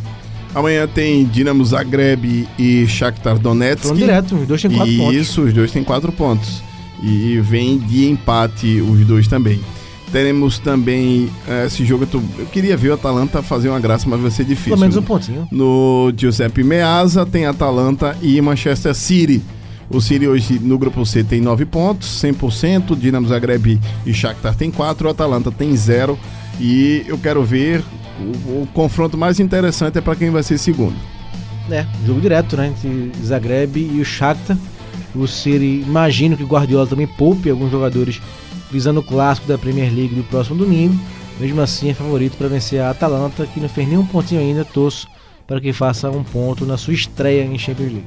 Amanhã 0.53 0.87
tem 0.87 1.25
Dinamo 1.25 1.65
Zagreb 1.65 2.47
e 2.57 2.87
Shakhtar 2.87 3.37
Donetsk. 3.37 3.83
Falando 3.83 3.99
direto, 3.99 4.35
os 4.35 4.47
dois 4.47 4.61
têm 4.61 4.71
quatro 4.71 4.97
pontos. 4.97 5.15
Isso, 5.15 5.41
os 5.41 5.53
dois 5.53 5.71
têm 5.71 5.83
quatro 5.83 6.11
pontos. 6.13 6.63
E 7.03 7.37
vem 7.41 7.77
de 7.77 8.09
empate 8.09 8.79
os 8.79 9.05
dois 9.05 9.27
também. 9.27 9.59
Teremos 10.11 10.59
também 10.59 11.29
eh, 11.47 11.65
esse 11.67 11.83
jogo. 11.83 12.03
Eu, 12.03 12.07
tô- 12.07 12.21
eu 12.39 12.45
queria 12.45 12.77
ver 12.77 12.89
o 12.89 12.93
Atalanta 12.93 13.41
fazer 13.41 13.69
uma 13.69 13.79
graça, 13.79 14.07
mas 14.07 14.19
vai 14.19 14.31
ser 14.31 14.45
difícil. 14.45 14.71
Pelo 14.71 14.81
menos 14.81 14.95
um 14.95 15.01
pontinho. 15.01 15.47
No 15.51 16.13
Giuseppe 16.15 16.63
Meazza 16.63 17.25
tem 17.25 17.45
Atalanta 17.45 18.15
e 18.21 18.39
Manchester 18.39 18.93
City. 18.95 19.41
O 19.89 19.99
City 20.01 20.27
hoje 20.27 20.57
no 20.63 20.77
grupo 20.79 21.05
C 21.05 21.23
tem 21.23 21.41
9 21.41 21.65
pontos, 21.65 22.21
100%. 22.23 22.95
Dinamo 22.97 23.27
Zagreb 23.27 23.79
e 24.05 24.13
Shakhtar 24.13 24.55
tem 24.55 24.71
4, 24.71 25.07
o 25.07 25.11
Atalanta 25.11 25.51
tem 25.51 25.75
0. 25.75 26.17
E 26.59 27.03
eu 27.07 27.17
quero 27.17 27.43
ver 27.43 27.83
o, 28.19 28.61
o 28.63 28.67
confronto 28.73 29.17
mais 29.17 29.39
interessante 29.39 29.97
é 29.97 30.01
para 30.01 30.15
quem 30.15 30.29
vai 30.29 30.41
ser 30.43 30.57
segundo. 30.57 30.95
É, 31.69 31.85
jogo 32.05 32.21
direto, 32.21 32.55
né? 32.55 32.67
Entre 32.67 33.11
Zagreb 33.23 33.77
e 33.77 33.99
o 33.99 34.05
Shakhtar. 34.05 34.57
O 35.13 35.27
City, 35.27 35.83
imagino 35.87 36.35
que 36.37 36.43
o 36.43 36.47
Guardiola 36.47 36.85
também 36.87 37.07
poupe 37.07 37.49
alguns 37.49 37.71
jogadores 37.71 38.21
visando 38.71 38.99
o 38.99 39.03
clássico 39.03 39.47
da 39.47 39.57
Premier 39.57 39.93
League 39.93 40.15
do 40.15 40.23
próximo 40.23 40.57
domingo. 40.57 40.95
Mesmo 41.39 41.61
assim, 41.61 41.89
é 41.89 41.93
favorito 41.93 42.37
para 42.37 42.47
vencer 42.47 42.81
a 42.81 42.89
Atalanta, 42.89 43.45
que 43.45 43.59
não 43.59 43.67
fez 43.67 43.87
nenhum 43.87 44.05
pontinho 44.05 44.41
ainda. 44.41 44.63
Torço 44.63 45.07
para 45.45 45.59
que 45.61 45.73
faça 45.73 46.09
um 46.09 46.23
ponto 46.23 46.65
na 46.65 46.77
sua 46.77 46.93
estreia 46.93 47.43
em 47.43 47.57
Champions 47.57 47.91
League. 47.91 48.05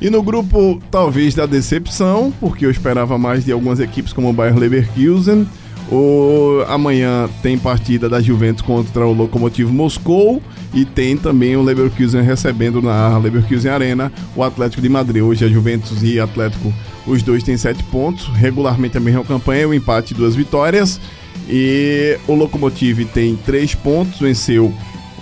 E 0.00 0.10
no 0.10 0.22
grupo, 0.22 0.82
talvez 0.90 1.34
da 1.34 1.46
decepção, 1.46 2.32
porque 2.40 2.66
eu 2.66 2.70
esperava 2.70 3.16
mais 3.16 3.44
de 3.44 3.52
algumas 3.52 3.80
equipes 3.80 4.12
como 4.12 4.28
o 4.28 4.32
Bayer 4.32 4.56
Leverkusen. 4.56 5.46
O, 5.90 6.64
amanhã 6.66 7.28
tem 7.42 7.58
partida 7.58 8.08
da 8.08 8.20
Juventus 8.20 8.62
contra 8.62 9.06
o 9.06 9.12
Lokomotiv 9.12 9.70
Moscou 9.70 10.42
e 10.72 10.84
tem 10.84 11.16
também 11.16 11.56
o 11.56 11.62
Leverkusen 11.62 12.22
recebendo 12.22 12.80
na 12.80 13.16
Leverkusen 13.18 13.70
Arena 13.70 14.10
o 14.34 14.42
Atlético 14.42 14.80
de 14.80 14.88
Madrid. 14.88 15.22
Hoje 15.22 15.44
a 15.44 15.48
Juventus 15.48 16.02
e 16.02 16.18
Atlético, 16.18 16.72
os 17.06 17.22
dois 17.22 17.42
têm 17.42 17.56
sete 17.56 17.82
pontos, 17.84 18.26
regularmente 18.28 18.96
a 18.96 19.00
mesma 19.00 19.24
campanha, 19.24 19.68
o 19.68 19.74
empate 19.74 20.14
duas 20.14 20.34
vitórias. 20.34 21.00
E 21.48 22.18
o 22.26 22.34
Lokomotiv 22.34 23.04
tem 23.12 23.36
três 23.36 23.74
pontos, 23.74 24.18
venceu 24.20 24.72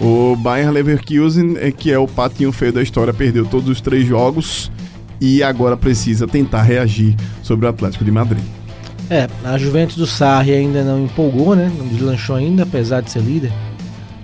o 0.00 0.36
Bayern 0.36 0.72
Leverkusen, 0.72 1.56
é 1.58 1.72
que 1.72 1.90
é 1.92 1.98
o 1.98 2.06
patinho 2.06 2.52
feio 2.52 2.72
da 2.72 2.82
história, 2.82 3.12
perdeu 3.12 3.44
todos 3.44 3.68
os 3.68 3.80
três 3.80 4.06
jogos 4.06 4.70
e 5.20 5.42
agora 5.42 5.76
precisa 5.76 6.26
tentar 6.26 6.62
reagir 6.62 7.16
sobre 7.42 7.66
o 7.66 7.68
Atlético 7.68 8.04
de 8.04 8.10
Madrid. 8.10 8.61
É, 9.10 9.28
a 9.44 9.58
Juventus 9.58 9.96
do 9.96 10.06
Sarri 10.06 10.52
ainda 10.52 10.82
não 10.82 11.04
empolgou, 11.04 11.54
né? 11.54 11.70
Não 11.76 11.86
deslanchou 11.86 12.36
ainda, 12.36 12.62
apesar 12.62 13.02
de 13.02 13.10
ser 13.10 13.20
líder 13.20 13.52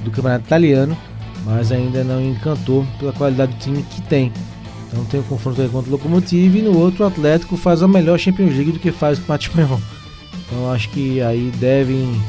do 0.05 0.11
campeonato 0.11 0.47
italiano. 0.47 0.97
mas 1.45 1.72
ainda 1.72 2.05
não 2.05 2.20
encantou 2.20 2.87
pela 2.99 3.12
qualidade 3.12 3.53
do 3.53 3.59
time 3.59 3.83
que 3.83 4.03
tem. 4.03 4.33
Então 4.87 5.05
tem 5.05 5.20
o 5.20 5.22
confronto 5.22 5.61
aí 5.61 5.68
contra 5.68 5.89
o 5.89 5.93
Locomotive 5.93 6.59
e 6.59 6.62
no 6.62 6.76
outro 6.76 7.05
o 7.05 7.07
Atlético 7.07 7.57
faz 7.57 7.83
a 7.83 7.89
melhor 7.89 8.18
Champions 8.18 8.55
League 8.55 8.72
do 8.72 8.79
que 8.79 8.91
faz 8.91 9.18
com 9.18 9.33
o 9.33 9.37
Espanhol. 9.37 9.81
Então 10.47 10.70
acho 10.72 10.89
que 10.91 11.20
aí 11.22 11.53
devem 11.57 12.20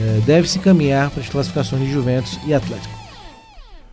é, 0.00 0.20
deve 0.24 0.48
se 0.48 0.58
caminhar 0.58 1.10
para 1.10 1.22
as 1.22 1.28
classificações 1.28 1.82
de 1.82 1.92
Juventus 1.92 2.38
e 2.46 2.54
Atlético. 2.54 2.94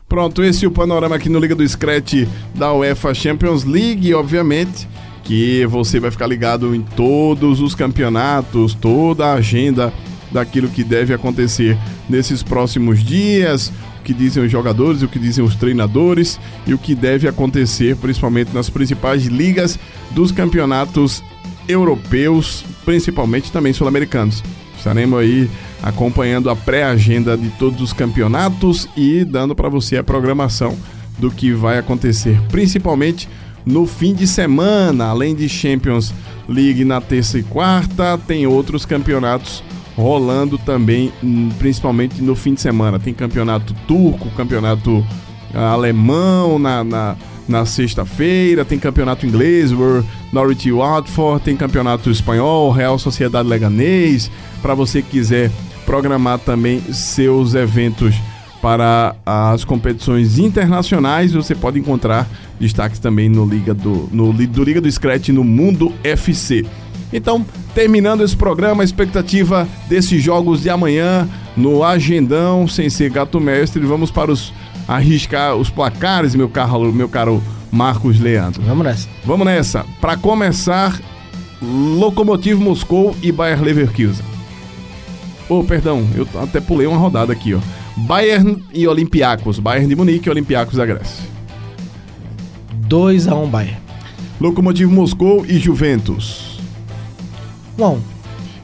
Pronto, 0.07 0.43
esse 0.43 0.65
é 0.65 0.67
o 0.67 0.71
panorama 0.71 1.15
aqui 1.15 1.29
no 1.29 1.39
Liga 1.39 1.55
do 1.55 1.67
Scratch 1.67 2.27
da 2.53 2.71
UEFA 2.73 3.13
Champions 3.13 3.63
League, 3.63 4.13
obviamente 4.13 4.87
que 5.25 5.65
você 5.65 5.99
vai 5.99 6.11
ficar 6.11 6.27
ligado 6.27 6.73
em 6.73 6.81
todos 6.81 7.59
os 7.59 7.75
campeonatos, 7.75 8.75
toda 8.75 9.25
a 9.25 9.33
agenda 9.33 9.91
daquilo 10.31 10.69
que 10.69 10.83
deve 10.83 11.13
acontecer 11.13 11.77
nesses 12.07 12.43
próximos 12.43 13.03
dias, 13.03 13.73
o 13.99 14.03
que 14.03 14.13
dizem 14.13 14.43
os 14.43 14.51
jogadores, 14.51 15.01
o 15.01 15.07
que 15.07 15.17
dizem 15.17 15.43
os 15.43 15.55
treinadores 15.55 16.39
e 16.67 16.73
o 16.73 16.77
que 16.77 16.93
deve 16.93 17.27
acontecer 17.27 17.95
principalmente 17.95 18.53
nas 18.53 18.69
principais 18.69 19.25
ligas 19.25 19.79
dos 20.11 20.31
campeonatos 20.31 21.23
europeus, 21.67 22.63
principalmente 22.85 23.51
também 23.51 23.73
sul-americanos. 23.73 24.43
Estaremos 24.77 25.19
aí 25.19 25.49
acompanhando 25.81 26.51
a 26.51 26.55
pré-agenda 26.55 27.35
de 27.35 27.49
todos 27.51 27.81
os 27.81 27.91
campeonatos 27.91 28.87
e 28.95 29.25
dando 29.25 29.55
para 29.55 29.69
você 29.69 29.97
a 29.97 30.03
programação 30.03 30.77
do 31.17 31.31
que 31.31 31.51
vai 31.51 31.79
acontecer, 31.79 32.39
principalmente 32.51 33.27
no 33.65 33.85
fim 33.85 34.13
de 34.13 34.27
semana, 34.27 35.05
além 35.05 35.33
de 35.33 35.49
Champions 35.49 36.13
League 36.47 36.85
na 36.85 37.01
terça 37.01 37.39
e 37.39 37.43
quarta, 37.43 38.17
tem 38.17 38.45
outros 38.45 38.85
campeonatos 38.85 39.63
rolando 39.97 40.57
também, 40.57 41.11
hum, 41.23 41.49
principalmente 41.57 42.21
no 42.21 42.35
fim 42.35 42.53
de 42.53 42.61
semana. 42.61 42.99
Tem 42.99 43.13
campeonato 43.13 43.73
turco, 43.87 44.29
campeonato 44.31 45.03
ah, 45.53 45.71
alemão 45.71 46.59
na, 46.59 46.83
na, 46.83 47.15
na 47.47 47.65
sexta-feira, 47.65 48.65
tem 48.65 48.77
campeonato 48.77 49.25
inglês, 49.25 49.71
Norwich 50.31 50.71
Watford, 50.71 51.43
tem 51.43 51.55
campeonato 51.55 52.11
espanhol, 52.11 52.69
Real 52.71 52.99
Sociedade 52.99 53.47
Leganês. 53.47 54.29
Para 54.61 54.75
você 54.75 55.01
que 55.01 55.11
quiser 55.11 55.49
programar 55.85 56.39
também 56.39 56.81
seus 56.91 57.53
eventos 57.55 58.13
para 58.65 59.15
as 59.23 59.63
competições 59.63 60.39
internacionais, 60.39 61.33
você 61.33 61.53
pode 61.53 61.77
encontrar 61.77 62.27
destaques 62.59 62.97
também 62.97 63.29
no 63.29 63.45
Liga 63.45 63.75
do, 63.75 64.09
no, 64.11 64.33
do 64.33 64.63
Liga 64.63 64.81
do 64.81 64.91
Scratch 64.91 65.29
no 65.29 65.43
Mundo 65.43 65.93
FC. 66.03 66.65
Então, 67.13 67.45
terminando 67.75 68.23
esse 68.23 68.35
programa, 68.35 68.81
a 68.81 68.83
expectativa 68.83 69.67
desses 69.87 70.19
jogos 70.19 70.63
de 70.63 70.71
amanhã 70.71 71.29
no 71.55 71.83
Agendão, 71.83 72.67
sem 72.67 72.89
ser 72.89 73.11
gato 73.11 73.39
mestre, 73.39 73.85
vamos 73.85 74.09
para 74.09 74.31
os 74.31 74.51
arriscar 74.87 75.55
os 75.55 75.69
placares, 75.69 76.33
meu 76.33 76.49
caro, 76.49 76.91
meu 76.91 77.07
caro 77.07 77.43
Marcos 77.71 78.19
Leandro. 78.19 78.63
Vamos 78.63 78.83
nessa. 78.83 79.07
Vamos 79.23 79.45
nessa. 79.45 79.85
Para 80.01 80.17
começar, 80.17 80.99
Lokomotiv 81.61 82.59
Moscou 82.59 83.15
e 83.21 83.31
Bayer 83.31 83.61
Leverkusen. 83.61 84.25
Oh, 85.47 85.63
perdão, 85.63 86.03
eu 86.15 86.27
até 86.41 86.59
pulei 86.59 86.87
uma 86.87 86.97
rodada 86.97 87.31
aqui, 87.31 87.53
ó. 87.53 87.59
Bayern 87.97 88.63
e 88.73 88.87
Olympiacos. 88.87 89.59
Bayern 89.59 89.87
de 89.87 89.95
Munique 89.95 90.27
e 90.27 90.31
Olympiacos 90.31 90.75
da 90.75 90.85
Grécia. 90.85 91.23
2 92.87 93.27
a 93.27 93.35
1 93.35 93.43
um 93.43 93.49
Bayern. 93.49 93.77
Lokomotiv 94.39 94.89
Moscou 94.89 95.45
e 95.45 95.57
Juventus. 95.57 96.59
1 97.77 97.81
um 97.81 97.85
a 97.85 97.89
1. 97.91 98.01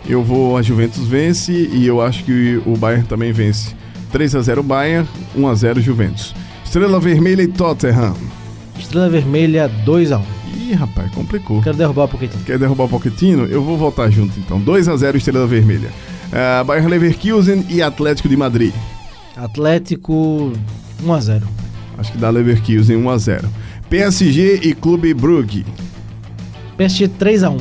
Eu 0.07 0.23
vou 0.23 0.57
a 0.57 0.61
Juventus 0.61 1.07
vence 1.07 1.53
e 1.53 1.85
eu 1.85 2.01
acho 2.01 2.23
que 2.23 2.61
o 2.65 2.75
Bayern 2.75 3.07
também 3.07 3.31
vence. 3.31 3.75
3 4.11 4.35
a 4.35 4.41
0 4.41 4.63
Bayern, 4.63 5.07
1 5.35 5.47
a 5.47 5.55
0 5.55 5.81
Juventus. 5.81 6.35
Estrela 6.65 6.99
Vermelha 6.99 7.43
e 7.43 7.47
Tottenham. 7.47 8.15
Estrela 8.77 9.09
Vermelha 9.09 9.69
2 9.85 10.11
a 10.11 10.17
1. 10.17 10.23
Ih, 10.57 10.73
rapaz, 10.73 11.11
complicou. 11.11 11.61
Quero 11.61 11.77
derrubar 11.77 12.05
o 12.05 12.07
Pochettino. 12.09 12.43
Quer 12.43 12.59
derrubar 12.59 12.85
o 12.85 12.89
Pochettino? 12.89 13.45
Eu 13.45 13.63
vou 13.63 13.77
voltar 13.77 14.09
junto 14.09 14.37
então. 14.39 14.59
2 14.59 14.89
a 14.89 14.97
0 14.97 15.17
Estrela 15.17 15.47
Vermelha. 15.47 15.89
Uh, 16.27 16.65
Bayern 16.65 16.89
Leverkusen 16.89 17.65
e 17.69 17.81
Atlético 17.81 18.27
de 18.27 18.35
Madrid. 18.35 18.73
Atlético 19.35 20.51
1 21.03 21.13
a 21.13 21.19
0. 21.19 21.47
Acho 21.97 22.11
que 22.11 22.17
dá 22.17 22.29
Leverkusen 22.29 22.97
1 22.97 23.09
a 23.09 23.17
0. 23.17 23.49
PSG 23.89 24.61
e 24.63 24.73
Clube 24.73 25.13
Brugge. 25.13 25.65
PSG 26.77 27.07
3 27.07 27.43
a 27.43 27.49
1. 27.49 27.57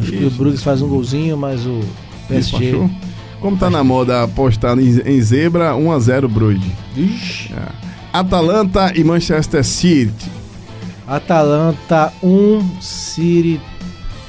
Acho 0.00 0.12
que 0.12 0.24
o 0.24 0.30
Brugge 0.30 0.58
faz 0.58 0.82
um 0.82 0.88
golzinho, 0.88 1.36
mas 1.36 1.66
o 1.66 1.80
PSG 2.28 2.58
Despachou? 2.58 2.90
Como 3.40 3.56
tá 3.56 3.68
na 3.68 3.84
moda 3.84 4.22
apostar 4.22 4.78
em, 4.78 5.20
zebra, 5.20 5.76
1 5.76 5.92
a 5.92 5.98
0 5.98 6.28
Brugge. 6.28 6.72
Ixi. 6.96 7.52
É. 7.52 7.68
Atalanta 8.12 8.92
e 8.96 9.04
Manchester 9.04 9.64
City. 9.64 10.30
Atalanta 11.06 12.12
1, 12.22 12.80
City 12.80 13.60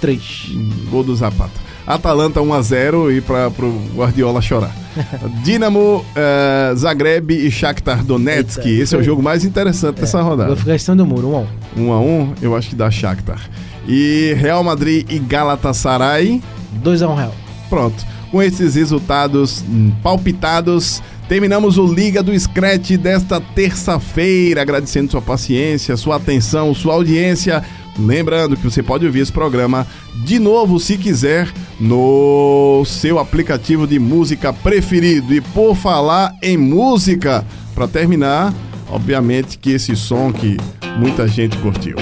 3. 0.01 0.49
Gol 0.89 1.03
do 1.03 1.15
Zapata. 1.15 1.64
Atalanta 1.87 2.41
1 2.41 2.53
a 2.53 2.61
0 2.61 3.11
e 3.11 3.21
para 3.21 3.47
o 3.47 3.81
Guardiola 3.95 4.41
chorar. 4.41 4.75
Dinamo, 5.43 5.97
uh, 5.97 6.75
Zagreb 6.75 7.31
e 7.31 7.51
Shakhtar 7.51 8.03
Donetsk. 8.03 8.65
Eita, 8.65 8.83
Esse 8.83 8.95
é 8.95 8.97
o 8.97 9.03
jogo 9.03 9.21
mais 9.21 9.45
interessante 9.45 9.99
é, 9.99 10.01
dessa 10.01 10.21
rodada. 10.21 10.55
Ficar 10.55 10.75
estando 10.75 11.05
muro, 11.05 11.29
1 11.29 11.35
a 11.35 11.39
1. 11.39 11.47
1 11.77 11.91
a 11.91 11.99
1, 11.99 12.33
eu 12.41 12.55
acho 12.55 12.69
que 12.69 12.75
dá 12.75 12.89
Shakhtar. 12.89 13.49
E 13.87 14.35
Real 14.37 14.63
Madrid 14.63 15.05
e 15.11 15.19
Galatasaray. 15.19 16.41
2 16.73 17.01
a 17.03 17.09
1 17.09 17.15
Real. 17.15 17.35
Pronto. 17.69 18.03
Com 18.31 18.41
esses 18.41 18.75
resultados 18.75 19.63
palpitados, 20.01 21.01
terminamos 21.29 21.77
o 21.77 21.85
Liga 21.85 22.23
do 22.23 22.37
Scratch 22.37 22.91
desta 22.97 23.39
terça-feira, 23.39 24.61
agradecendo 24.61 25.11
sua 25.11 25.21
paciência, 25.21 25.95
sua 25.95 26.15
atenção, 26.15 26.73
sua 26.73 26.95
audiência. 26.95 27.63
Lembrando 27.97 28.57
que 28.57 28.63
você 28.63 28.83
pode 28.83 29.05
ouvir 29.05 29.21
esse 29.21 29.31
programa 29.31 29.87
de 30.23 30.39
novo, 30.39 30.79
se 30.79 30.97
quiser, 30.97 31.51
no 31.79 32.83
seu 32.85 33.19
aplicativo 33.19 33.87
de 33.87 33.99
música 33.99 34.51
preferido. 34.51 35.33
E 35.33 35.41
por 35.41 35.75
falar 35.75 36.33
em 36.41 36.57
música, 36.57 37.45
para 37.73 37.87
terminar, 37.87 38.53
obviamente 38.89 39.57
que 39.57 39.71
esse 39.71 39.95
som 39.95 40.31
que 40.31 40.57
muita 40.97 41.27
gente 41.27 41.57
curtiu. 41.57 41.95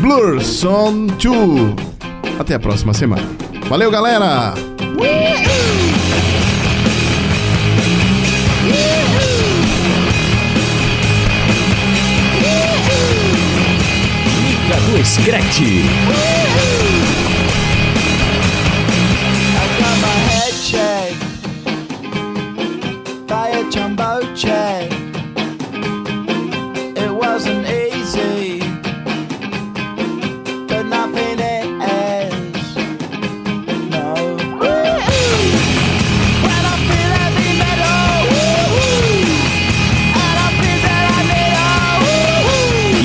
Blur 0.00 0.42
Song 0.42 1.12
2. 1.12 2.38
Até 2.38 2.54
a 2.54 2.60
próxima 2.60 2.92
semana. 2.92 3.26
Valeu, 3.68 3.90
galera! 3.90 4.54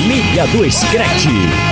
Liga 0.08 0.46
do 0.52 0.70
Scratch. 0.70 1.69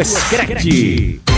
Escrete. 0.00 1.29